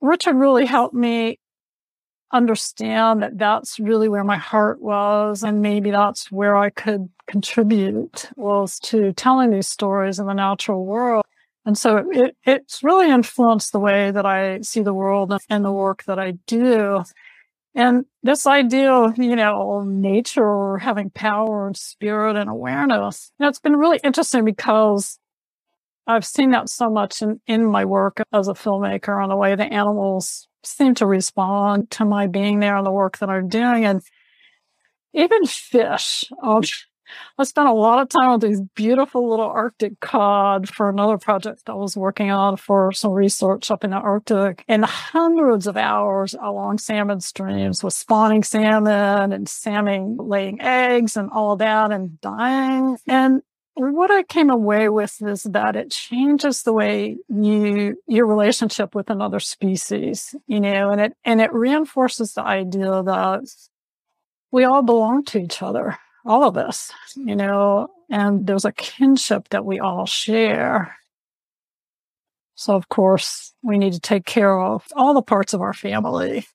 Richard 0.02 0.34
really 0.34 0.66
helped 0.66 0.94
me 0.94 1.38
understand 2.32 3.22
that 3.22 3.38
that's 3.38 3.78
really 3.78 4.08
where 4.08 4.24
my 4.24 4.36
heart 4.36 4.80
was. 4.80 5.42
And 5.42 5.62
maybe 5.62 5.90
that's 5.90 6.32
where 6.32 6.56
I 6.56 6.70
could 6.70 7.08
contribute 7.26 8.30
was 8.36 8.78
to 8.80 9.12
telling 9.12 9.50
these 9.50 9.68
stories 9.68 10.18
in 10.18 10.26
the 10.26 10.32
natural 10.32 10.84
world. 10.84 11.24
And 11.64 11.78
so 11.78 12.04
it, 12.10 12.36
it's 12.44 12.82
really 12.82 13.10
influenced 13.10 13.72
the 13.72 13.78
way 13.78 14.10
that 14.10 14.26
I 14.26 14.62
see 14.62 14.82
the 14.82 14.94
world 14.94 15.32
and 15.48 15.64
the 15.64 15.72
work 15.72 16.04
that 16.04 16.18
I 16.18 16.32
do. 16.46 17.04
And 17.74 18.04
this 18.22 18.46
idea 18.46 18.92
of, 18.92 19.16
you 19.16 19.36
know, 19.36 19.82
nature 19.82 20.78
having 20.78 21.10
power 21.10 21.66
and 21.66 21.76
spirit 21.76 22.36
and 22.36 22.50
awareness, 22.50 23.30
you 23.38 23.44
know, 23.44 23.48
it's 23.48 23.60
been 23.60 23.76
really 23.76 24.00
interesting 24.02 24.44
because 24.44 25.18
I've 26.06 26.26
seen 26.26 26.50
that 26.50 26.68
so 26.68 26.90
much 26.90 27.22
in, 27.22 27.40
in 27.46 27.64
my 27.64 27.84
work 27.84 28.22
as 28.32 28.48
a 28.48 28.54
filmmaker 28.54 29.22
on 29.22 29.28
the 29.28 29.36
way 29.36 29.54
the 29.54 29.64
animals 29.64 30.48
seem 30.64 30.94
to 30.96 31.06
respond 31.06 31.90
to 31.92 32.04
my 32.04 32.26
being 32.26 32.60
there 32.60 32.76
and 32.76 32.86
the 32.86 32.92
work 32.92 33.18
that 33.18 33.28
I'm 33.28 33.48
doing. 33.48 33.84
And 33.84 34.02
even 35.14 35.46
fish. 35.46 36.24
Um, 36.42 36.62
I 37.38 37.44
spent 37.44 37.68
a 37.68 37.72
lot 37.72 38.00
of 38.00 38.08
time 38.08 38.32
with 38.32 38.40
these 38.40 38.60
beautiful 38.74 39.28
little 39.28 39.50
Arctic 39.50 40.00
cod 40.00 40.68
for 40.68 40.88
another 40.88 41.18
project 41.18 41.68
I 41.68 41.74
was 41.74 41.96
working 41.96 42.30
on 42.30 42.56
for 42.56 42.92
some 42.92 43.12
research 43.12 43.70
up 43.70 43.84
in 43.84 43.90
the 43.90 43.96
Arctic 43.96 44.64
and 44.66 44.84
hundreds 44.84 45.66
of 45.66 45.76
hours 45.76 46.34
along 46.34 46.78
salmon 46.78 47.20
streams 47.20 47.84
with 47.84 47.92
spawning 47.92 48.42
salmon 48.42 49.32
and 49.32 49.48
salmon 49.48 50.16
laying 50.18 50.60
eggs 50.60 51.16
and 51.16 51.30
all 51.30 51.56
that 51.56 51.92
and 51.92 52.20
dying. 52.20 52.96
And 53.06 53.42
what 53.74 54.10
I 54.10 54.22
came 54.22 54.50
away 54.50 54.88
with 54.88 55.20
is 55.22 55.44
that 55.44 55.76
it 55.76 55.90
changes 55.90 56.62
the 56.62 56.72
way 56.72 57.16
you 57.28 57.96
your 58.06 58.26
relationship 58.26 58.94
with 58.94 59.08
another 59.08 59.40
species, 59.40 60.34
you 60.46 60.60
know, 60.60 60.90
and 60.90 61.00
it 61.00 61.16
and 61.24 61.40
it 61.40 61.52
reinforces 61.52 62.34
the 62.34 62.42
idea 62.42 63.02
that 63.02 63.44
we 64.50 64.64
all 64.64 64.82
belong 64.82 65.24
to 65.24 65.38
each 65.38 65.62
other, 65.62 65.98
all 66.26 66.44
of 66.44 66.56
us, 66.56 66.92
you 67.16 67.34
know, 67.34 67.88
and 68.10 68.46
there's 68.46 68.66
a 68.66 68.72
kinship 68.72 69.48
that 69.50 69.64
we 69.64 69.80
all 69.80 70.04
share. 70.04 70.96
So 72.54 72.74
of 72.74 72.88
course, 72.90 73.54
we 73.62 73.78
need 73.78 73.94
to 73.94 74.00
take 74.00 74.26
care 74.26 74.58
of 74.58 74.86
all 74.94 75.14
the 75.14 75.22
parts 75.22 75.54
of 75.54 75.62
our 75.62 75.72
family 75.72 76.46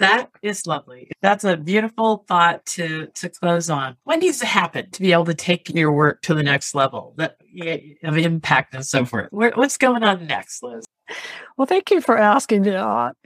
that 0.00 0.30
is 0.42 0.66
lovely. 0.66 1.10
That's 1.22 1.44
a 1.44 1.56
beautiful 1.56 2.24
thought 2.26 2.66
to 2.66 3.06
to 3.06 3.28
close 3.28 3.70
on. 3.70 3.96
What 4.04 4.18
needs 4.18 4.38
to 4.40 4.46
happen 4.46 4.90
to 4.90 5.00
be 5.00 5.12
able 5.12 5.26
to 5.26 5.34
take 5.34 5.70
your 5.70 5.92
work 5.92 6.22
to 6.22 6.34
the 6.34 6.42
next 6.42 6.74
level 6.74 7.14
that, 7.16 7.36
of 8.02 8.18
impact 8.18 8.74
and 8.74 8.84
so 8.84 9.04
forth? 9.04 9.28
What's 9.30 9.78
going 9.78 10.02
on 10.02 10.26
next, 10.26 10.62
Liz? 10.62 10.84
Well, 11.56 11.66
thank 11.66 11.90
you 11.90 12.00
for 12.00 12.18
asking 12.18 12.62
that. 12.62 13.16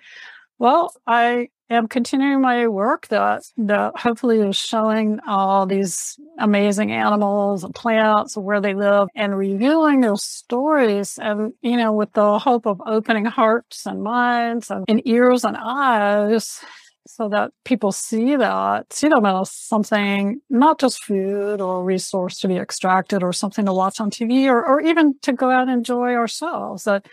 Well, 0.58 0.92
I 1.06 1.48
am 1.70 1.88
continuing 1.88 2.40
my 2.40 2.68
work 2.68 3.08
that 3.08 3.42
that 3.56 3.96
hopefully 3.96 4.40
is 4.40 4.56
showing 4.56 5.18
all 5.26 5.66
these 5.66 6.18
amazing 6.38 6.92
animals 6.92 7.64
and 7.64 7.74
plants 7.74 8.36
where 8.36 8.60
they 8.60 8.74
live 8.74 9.08
and 9.14 9.36
revealing 9.36 10.00
their 10.00 10.16
stories 10.16 11.18
and 11.20 11.52
you 11.62 11.76
know 11.76 11.92
with 11.92 12.12
the 12.12 12.38
hope 12.38 12.66
of 12.66 12.80
opening 12.86 13.24
hearts 13.24 13.86
and 13.86 14.02
minds 14.02 14.70
and, 14.70 14.84
and 14.88 15.02
ears 15.06 15.44
and 15.44 15.56
eyes 15.58 16.60
so 17.06 17.28
that 17.28 17.50
people 17.64 17.92
see 17.92 18.36
that, 18.36 18.90
see 18.92 19.08
them 19.08 19.26
as 19.26 19.50
something, 19.50 20.40
not 20.48 20.80
just 20.80 21.04
food 21.04 21.60
or 21.60 21.84
resource 21.84 22.38
to 22.40 22.48
be 22.48 22.56
extracted 22.56 23.22
or 23.22 23.32
something 23.32 23.66
to 23.66 23.72
watch 23.72 24.00
on 24.00 24.10
TV 24.10 24.46
or, 24.46 24.64
or 24.64 24.80
even 24.80 25.14
to 25.20 25.32
go 25.32 25.50
out 25.50 25.68
and 25.68 25.70
enjoy 25.70 26.14
ourselves. 26.14 26.84
That, 26.84 27.06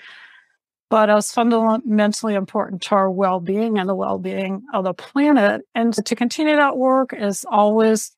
but 0.91 1.09
as 1.09 1.31
fundamentally 1.31 2.35
important 2.35 2.81
to 2.81 2.95
our 2.95 3.09
well-being 3.09 3.79
and 3.79 3.87
the 3.87 3.95
well-being 3.95 4.61
of 4.73 4.83
the 4.83 4.93
planet. 4.93 5.61
And 5.73 5.93
to 5.93 6.15
continue 6.17 6.57
that 6.57 6.75
work 6.75 7.13
is 7.17 7.45
always 7.49 8.11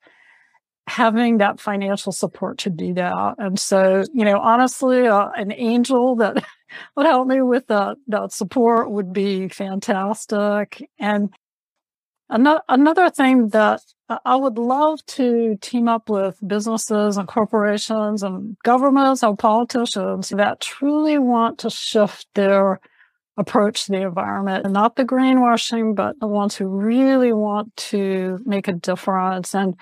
having 0.87 1.37
that 1.37 1.59
financial 1.59 2.11
support 2.11 2.57
to 2.57 2.71
do 2.71 2.95
that. 2.95 3.35
And 3.37 3.59
so, 3.59 4.03
you 4.11 4.25
know, 4.25 4.39
honestly, 4.39 5.05
uh, 5.05 5.29
an 5.35 5.51
angel 5.51 6.15
that 6.15 6.43
would 6.97 7.05
help 7.05 7.27
me 7.27 7.43
with 7.43 7.67
that, 7.67 7.97
that 8.07 8.33
support 8.33 8.89
would 8.89 9.13
be 9.13 9.49
fantastic. 9.49 10.83
And 10.97 11.29
another, 12.27 12.63
another 12.67 13.11
thing 13.11 13.49
that 13.49 13.81
I 14.09 14.35
would 14.35 14.57
love 14.57 15.05
to 15.07 15.57
team 15.61 15.87
up 15.87 16.09
with 16.09 16.37
businesses 16.45 17.17
and 17.17 17.27
corporations 17.27 18.21
and 18.21 18.57
governments 18.63 19.23
and 19.23 19.39
politicians 19.39 20.29
that 20.29 20.59
truly 20.59 21.17
want 21.17 21.59
to 21.59 21.69
shift 21.69 22.27
their 22.35 22.79
approach 23.37 23.85
to 23.85 23.91
the 23.91 24.01
environment. 24.01 24.65
And 24.65 24.73
not 24.73 24.95
the 24.95 25.05
greenwashing, 25.05 25.95
but 25.95 26.19
the 26.19 26.27
ones 26.27 26.55
who 26.55 26.67
really 26.67 27.33
want 27.33 27.75
to 27.77 28.39
make 28.45 28.67
a 28.67 28.73
difference 28.73 29.55
and 29.55 29.75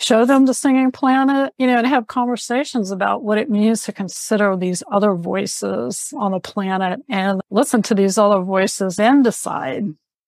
show 0.00 0.24
them 0.24 0.46
the 0.46 0.54
singing 0.54 0.90
planet, 0.90 1.52
you 1.56 1.66
know, 1.66 1.78
and 1.78 1.86
have 1.86 2.08
conversations 2.08 2.90
about 2.90 3.22
what 3.22 3.38
it 3.38 3.48
means 3.48 3.84
to 3.84 3.92
consider 3.92 4.56
these 4.56 4.82
other 4.90 5.14
voices 5.14 6.12
on 6.18 6.32
the 6.32 6.40
planet 6.40 7.00
and 7.08 7.40
listen 7.50 7.82
to 7.82 7.94
these 7.94 8.18
other 8.18 8.42
voices 8.42 8.98
and 8.98 9.22
decide 9.22 9.84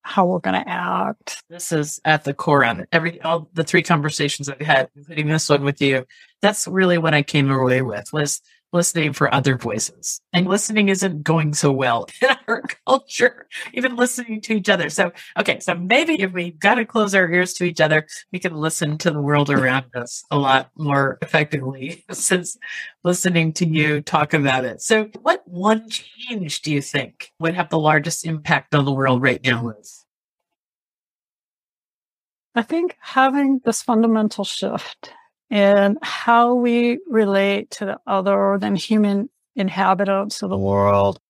how 0.06 0.24
we're 0.24 0.38
going 0.38 0.62
to 0.62 0.68
act. 0.68 1.42
This 1.50 1.72
is 1.72 2.00
at 2.04 2.22
the 2.22 2.32
core 2.32 2.64
of 2.64 2.78
it. 2.78 2.88
Every 2.92 3.20
all 3.22 3.48
the 3.54 3.64
three 3.64 3.82
conversations 3.82 4.48
I've 4.48 4.60
had, 4.60 4.88
including 4.94 5.26
this 5.26 5.48
one 5.48 5.64
with 5.64 5.82
you, 5.82 6.06
that's 6.40 6.68
really 6.68 6.96
what 6.96 7.12
I 7.12 7.22
came 7.22 7.50
away 7.50 7.82
with 7.82 8.12
was 8.12 8.40
listening 8.72 9.12
for 9.12 9.32
other 9.32 9.56
voices. 9.56 10.20
And 10.32 10.46
listening 10.46 10.88
isn't 10.88 11.22
going 11.22 11.54
so 11.54 11.72
well 11.72 12.06
in 12.22 12.28
our 12.48 12.62
culture, 12.86 13.48
even 13.72 13.96
listening 13.96 14.40
to 14.42 14.54
each 14.54 14.68
other. 14.68 14.90
So, 14.90 15.12
okay, 15.38 15.60
so 15.60 15.74
maybe 15.74 16.20
if 16.20 16.32
we 16.32 16.52
got 16.52 16.74
to 16.76 16.84
close 16.84 17.14
our 17.14 17.30
ears 17.30 17.54
to 17.54 17.64
each 17.64 17.80
other, 17.80 18.06
we 18.32 18.38
can 18.38 18.54
listen 18.54 18.98
to 18.98 19.10
the 19.10 19.20
world 19.20 19.50
around 19.50 19.86
us 19.94 20.24
a 20.30 20.38
lot 20.38 20.70
more 20.76 21.18
effectively 21.22 22.04
since 22.10 22.56
listening 23.04 23.52
to 23.54 23.66
you 23.66 24.00
talk 24.00 24.34
about 24.34 24.64
it. 24.64 24.82
So, 24.82 25.10
what 25.22 25.42
one 25.46 25.88
change 25.88 26.62
do 26.62 26.72
you 26.72 26.82
think 26.82 27.32
would 27.38 27.54
have 27.54 27.70
the 27.70 27.78
largest 27.78 28.26
impact 28.26 28.74
on 28.74 28.84
the 28.84 28.92
world 28.92 29.22
right 29.22 29.42
now, 29.44 29.64
Liz? 29.64 30.04
I 32.54 32.62
think 32.62 32.96
having 33.00 33.60
this 33.64 33.82
fundamental 33.82 34.42
shift 34.42 35.12
and 35.50 35.98
how 36.02 36.54
we 36.54 36.98
relate 37.08 37.70
to 37.72 37.84
the 37.86 37.98
other 38.06 38.58
than 38.60 38.74
human 38.74 39.28
inhabitants 39.54 40.42
of 40.42 40.50
the 40.50 40.58
world 40.58 41.20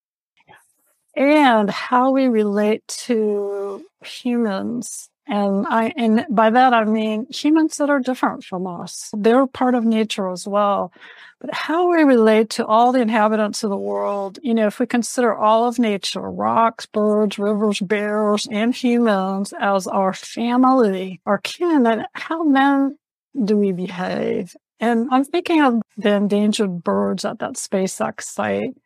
and 1.16 1.70
how 1.70 2.10
we 2.10 2.28
relate 2.28 2.86
to 2.88 3.84
humans 4.04 5.08
and 5.28 5.66
I, 5.66 5.92
and 5.96 6.24
by 6.30 6.50
that 6.50 6.72
I 6.72 6.84
mean 6.84 7.26
humans 7.30 7.78
that 7.78 7.90
are 7.90 7.98
different 7.98 8.44
from 8.44 8.66
us. 8.66 9.10
They're 9.16 9.46
part 9.46 9.74
of 9.74 9.84
nature 9.84 10.30
as 10.30 10.46
well. 10.46 10.92
But 11.40 11.52
how 11.52 11.90
we 11.90 12.04
relate 12.04 12.50
to 12.50 12.66
all 12.66 12.92
the 12.92 13.00
inhabitants 13.00 13.64
of 13.64 13.70
the 13.70 13.76
world, 13.76 14.38
you 14.42 14.54
know, 14.54 14.68
if 14.68 14.78
we 14.78 14.86
consider 14.86 15.34
all 15.34 15.66
of 15.66 15.78
nature, 15.78 16.20
rocks, 16.20 16.86
birds, 16.86 17.38
rivers, 17.38 17.80
bears, 17.80 18.46
and 18.50 18.74
humans 18.74 19.52
as 19.60 19.86
our 19.88 20.12
family, 20.12 21.20
our 21.26 21.38
kin, 21.38 21.82
then 21.82 22.06
how 22.12 22.48
then 22.48 22.96
do 23.44 23.56
we 23.56 23.72
behave? 23.72 24.56
And 24.80 25.08
I'm 25.10 25.24
thinking 25.24 25.62
of 25.62 25.82
the 25.96 26.14
endangered 26.14 26.82
birds 26.84 27.24
at 27.24 27.38
that 27.38 27.54
SpaceX 27.54 28.22
site. 28.22 28.76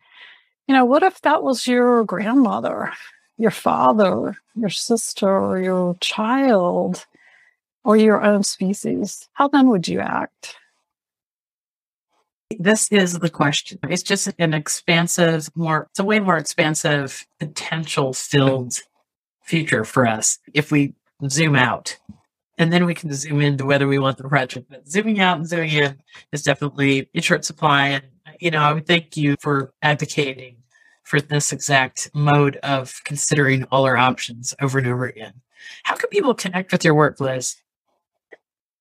You 0.67 0.75
know, 0.75 0.85
what 0.85 1.03
if 1.03 1.21
that 1.23 1.43
was 1.43 1.67
your 1.67 2.05
grandmother, 2.05 2.93
your 3.37 3.51
father, 3.51 4.37
your 4.55 4.71
sister, 4.71 5.29
or 5.29 5.61
your 5.61 5.97
child, 6.01 7.07
or 7.85 7.97
your 7.97 8.23
own 8.23 8.45
species? 8.45 9.29
How 9.33 9.49
then 9.49 9.69
would 9.69 9.89
you 9.89 10.01
act? 10.01 10.57
This 12.59 12.91
is 12.93 13.19
the 13.19 13.31
question. 13.31 13.79
It's 13.89 14.03
just 14.03 14.29
an 14.39 14.55
expansive, 14.55 15.49
more, 15.57 15.87
it's 15.91 15.99
a 15.99 16.05
way 16.05 16.21
more 16.21 16.37
expansive, 16.37 17.27
potential 17.39 18.13
filled 18.13 18.81
future 19.43 19.85
for 19.85 20.07
us 20.07 20.39
if 20.53 20.71
we 20.71 20.95
zoom 21.29 21.57
out 21.57 21.97
and 22.61 22.71
then 22.71 22.85
we 22.85 22.95
can 22.95 23.11
zoom 23.15 23.41
into 23.41 23.65
whether 23.65 23.89
we 23.89 23.99
want 23.99 24.19
the 24.19 24.29
project. 24.29 24.67
But 24.69 24.87
zooming 24.87 25.19
out 25.19 25.39
and 25.39 25.49
zooming 25.49 25.71
in 25.71 26.03
is 26.31 26.43
definitely 26.43 27.09
in 27.15 27.23
short 27.23 27.47
supply. 27.47 27.89
And, 27.89 28.05
you 28.39 28.51
know, 28.51 28.61
I 28.61 28.75
would 28.75 28.87
thank 28.87 29.17
you 29.17 29.37
for 29.41 29.73
advocating 29.81 30.57
for 31.03 31.23
this 31.23 31.53
exact 31.53 32.11
mode 32.13 32.57
of 32.57 33.01
considering 33.05 33.65
all 33.73 33.87
our 33.87 33.97
options 33.97 34.55
over 34.61 34.79
and 34.79 34.87
over 34.87 35.07
again. 35.07 35.41
How 35.85 35.97
can 35.97 36.11
people 36.11 36.35
connect 36.35 36.71
with 36.71 36.85
your 36.85 36.95
work, 36.95 37.19
Liz? 37.19 37.57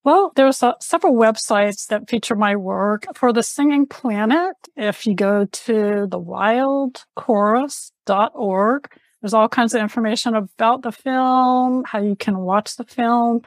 Well, 0.04 0.34
there's 0.36 0.62
uh, 0.62 0.74
several 0.82 1.14
websites 1.14 1.88
that 1.88 2.10
feature 2.10 2.36
my 2.36 2.58
work. 2.58 3.06
For 3.16 3.32
the 3.32 3.44
Singing 3.44 3.86
Planet, 3.86 4.58
if 4.76 5.08
you 5.08 5.16
go 5.16 5.46
to 5.46 6.08
thewildchorus.org, 6.12 8.92
there's 9.22 9.34
all 9.34 9.48
kinds 9.48 9.74
of 9.74 9.82
information 9.82 10.36
about 10.36 10.82
the 10.82 10.92
film, 10.92 11.86
how 11.86 12.02
you 12.02 12.18
can 12.18 12.40
watch 12.40 12.76
the 12.76 12.84
film 12.84 13.44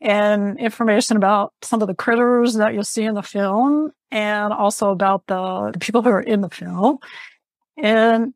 and 0.00 0.58
information 0.58 1.16
about 1.16 1.52
some 1.62 1.80
of 1.82 1.88
the 1.88 1.94
critters 1.94 2.54
that 2.54 2.74
you'll 2.74 2.84
see 2.84 3.04
in 3.04 3.14
the 3.14 3.22
film 3.22 3.92
and 4.10 4.52
also 4.52 4.90
about 4.90 5.26
the, 5.26 5.70
the 5.72 5.78
people 5.78 6.02
who 6.02 6.10
are 6.10 6.20
in 6.20 6.40
the 6.40 6.48
film. 6.48 6.98
And 7.76 8.34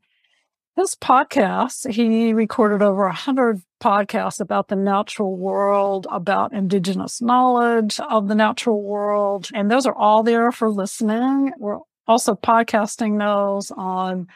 this 0.76 0.96
podcast, 0.96 1.92
he 1.92 2.34
recorded 2.34 2.82
over 2.82 3.06
a 3.06 3.14
hundred 3.14 3.62
podcasts 3.82 4.40
about 4.40 4.70
the 4.70 4.76
natural 4.76 5.36
world, 5.36 6.08
about 6.10 6.54
indigenous 6.54 7.22
knowledge 7.22 8.00
of 8.00 8.28
the 8.28 8.36
natural 8.36 8.82
world. 8.82 9.50
And 9.54 9.70
those 9.70 9.86
are 9.86 9.96
all 9.96 10.24
there 10.24 10.52
for 10.52 10.70
listening. 10.70 11.52
We're 11.60 11.80
also 12.08 12.36
podcasting 12.36 13.20
those 13.20 13.72
on 13.72 14.28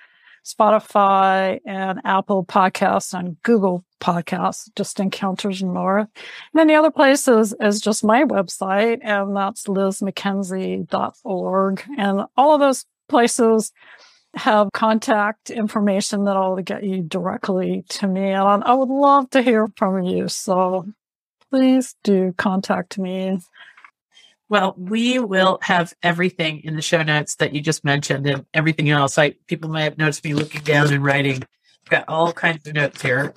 Spotify 0.46 1.60
and 1.66 2.00
Apple 2.04 2.46
Podcasts 2.46 3.18
and 3.18 3.42
Google 3.44 3.86
Podcasts, 4.00 4.70
just 4.76 5.00
Encounters 5.00 5.64
North. 5.64 6.10
And 6.14 6.60
then 6.60 6.68
the 6.68 6.76
other 6.76 6.92
place 6.92 7.28
is, 7.28 7.56
is 7.60 7.82
just 7.82 8.04
my 8.04 8.24
website, 8.24 9.00
and 9.02 9.36
that's 9.36 9.66
lizmckenzie.org. 9.66 11.84
And 11.98 12.22
all 12.38 12.54
of 12.54 12.60
those 12.60 12.86
places 13.08 13.72
have 14.36 14.72
contact 14.74 15.50
information 15.50 16.26
that'll 16.26 16.62
get 16.62 16.84
you 16.84 17.02
directly 17.02 17.84
to 17.90 18.08
me. 18.08 18.32
And 18.32 18.64
I 18.64 18.74
would 18.74 18.90
love 18.90 19.30
to 19.32 19.42
hear 19.42 19.68
from 19.78 20.04
you. 20.04 20.28
So 20.28 20.86
please 21.50 21.96
do 22.04 22.34
contact 22.38 22.98
me. 22.98 23.40
Well, 24.48 24.76
we 24.78 25.18
will 25.20 25.58
have 25.62 25.94
everything 26.04 26.62
in 26.64 26.76
the 26.76 26.82
show 26.82 27.02
notes 27.02 27.36
that 27.36 27.54
you 27.54 27.62
just 27.62 27.84
mentioned 27.84 28.28
and 28.28 28.46
everything 28.54 28.90
else. 28.90 29.18
I 29.18 29.32
people 29.48 29.70
might 29.70 29.84
have 29.84 29.98
noticed 29.98 30.24
me 30.24 30.34
looking 30.34 30.62
down 30.62 30.94
and 30.94 31.04
writing. 31.04 31.42
I've 31.86 31.90
got 31.90 32.06
all 32.08 32.32
kinds 32.32 32.68
of 32.68 32.76
notes 32.76 33.02
here. 33.02 33.34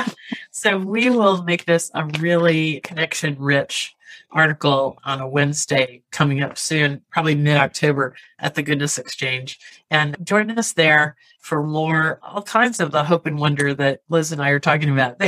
so 0.52 0.78
we 0.78 1.10
will 1.10 1.42
make 1.42 1.64
this 1.64 1.90
a 1.94 2.04
really 2.20 2.80
connection 2.80 3.36
rich 3.38 3.94
article 4.32 4.98
on 5.04 5.20
a 5.20 5.28
Wednesday 5.28 6.02
coming 6.10 6.42
up 6.42 6.58
soon, 6.58 7.02
probably 7.10 7.34
mid 7.34 7.56
October 7.56 8.14
at 8.38 8.54
the 8.54 8.62
Goodness 8.62 8.98
Exchange. 8.98 9.58
And 9.90 10.16
join 10.24 10.50
us 10.50 10.72
there 10.72 11.16
for 11.40 11.62
more, 11.62 12.18
all 12.22 12.42
kinds 12.42 12.80
of 12.80 12.92
the 12.92 13.04
hope 13.04 13.26
and 13.26 13.38
wonder 13.38 13.74
that 13.74 14.00
Liz 14.08 14.32
and 14.32 14.42
I 14.42 14.50
are 14.50 14.60
talking 14.60 14.90
about. 14.90 15.20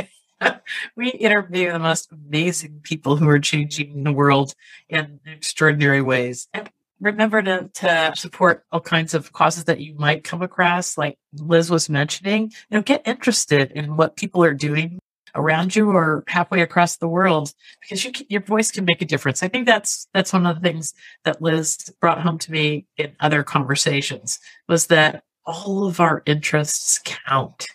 we 0.97 1.11
interview 1.11 1.73
the 1.73 1.79
most 1.79 2.11
amazing 2.13 2.81
people 2.83 3.17
who 3.17 3.29
are 3.29 3.39
changing 3.39 4.05
the 4.05 4.13
world 4.13 4.55
in 4.89 5.21
extraordinary 5.27 6.03
ways. 6.03 6.49
And 6.53 6.71
remember 7.01 7.43
to, 7.43 7.71
to 7.73 8.13
support 8.17 8.65
all 8.73 8.81
kinds 8.81 9.15
of 9.15 9.33
causes 9.33 9.65
that 9.65 9.81
you 9.81 9.95
might 9.95 10.25
come 10.25 10.43
across, 10.43 10.97
like 10.97 11.19
Liz 11.35 11.71
was 11.71 11.89
mentioning. 11.89 12.53
You 12.71 12.79
know, 12.79 12.83
get 12.83 13.07
interested 13.07 13.73
in 13.73 13.97
what 13.97 14.17
people 14.17 14.43
are 14.45 14.55
doing 14.55 14.99
around 15.35 15.75
you 15.75 15.91
or 15.91 16.25
halfway 16.29 16.61
across 16.63 16.97
the 16.97 17.09
world 17.09 17.53
because 17.81 18.05
you 18.05 18.13
can, 18.13 18.27
your 18.29 18.41
voice 18.43 18.71
can 18.71 18.85
make 18.85 19.03
a 19.03 19.07
difference. 19.07 19.43
I 19.43 19.49
think 19.49 19.67
that's 19.67 20.07
that's 20.15 20.33
one 20.33 20.47
of 20.47 20.57
the 20.57 20.63
things 20.63 20.95
that 21.25 21.43
Liz 21.43 21.93
brought 22.01 22.23
home 22.23 22.39
to 22.39 22.53
me 22.53 22.87
in 22.97 23.13
other 23.21 23.43
conversations 23.43 24.39
was 24.69 24.87
that 24.87 25.25
all 25.47 25.87
of 25.87 26.01
our 26.01 26.23
interests 26.27 27.01
count. 27.05 27.67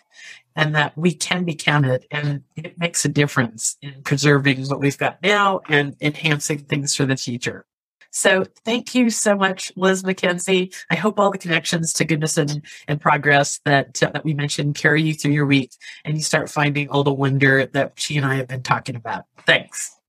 and 0.56 0.74
that 0.74 0.96
we 0.98 1.14
can 1.14 1.44
be 1.44 1.54
counted 1.54 2.04
and 2.10 2.42
it 2.56 2.76
makes 2.78 3.04
a 3.04 3.08
difference 3.08 3.76
in 3.82 4.02
preserving 4.02 4.66
what 4.66 4.80
we've 4.80 4.98
got 4.98 5.22
now 5.22 5.60
and 5.68 5.96
enhancing 6.00 6.58
things 6.58 6.94
for 6.94 7.06
the 7.06 7.16
future. 7.16 7.64
So 8.10 8.44
thank 8.64 8.94
you 8.94 9.10
so 9.10 9.36
much, 9.36 9.72
Liz 9.76 10.02
McKenzie. 10.02 10.74
I 10.90 10.96
hope 10.96 11.18
all 11.18 11.30
the 11.30 11.38
connections 11.38 11.92
to 11.94 12.04
goodness 12.04 12.36
and, 12.36 12.62
and 12.88 13.00
progress 13.00 13.60
that, 13.64 14.02
uh, 14.02 14.10
that 14.10 14.24
we 14.24 14.34
mentioned 14.34 14.74
carry 14.74 15.02
you 15.02 15.14
through 15.14 15.32
your 15.32 15.46
week 15.46 15.72
and 16.04 16.16
you 16.16 16.22
start 16.22 16.50
finding 16.50 16.88
all 16.88 17.04
the 17.04 17.12
wonder 17.12 17.66
that 17.66 17.92
she 17.96 18.16
and 18.16 18.26
I 18.26 18.34
have 18.36 18.48
been 18.48 18.62
talking 18.62 18.96
about. 18.96 19.26
Thanks. 19.46 19.99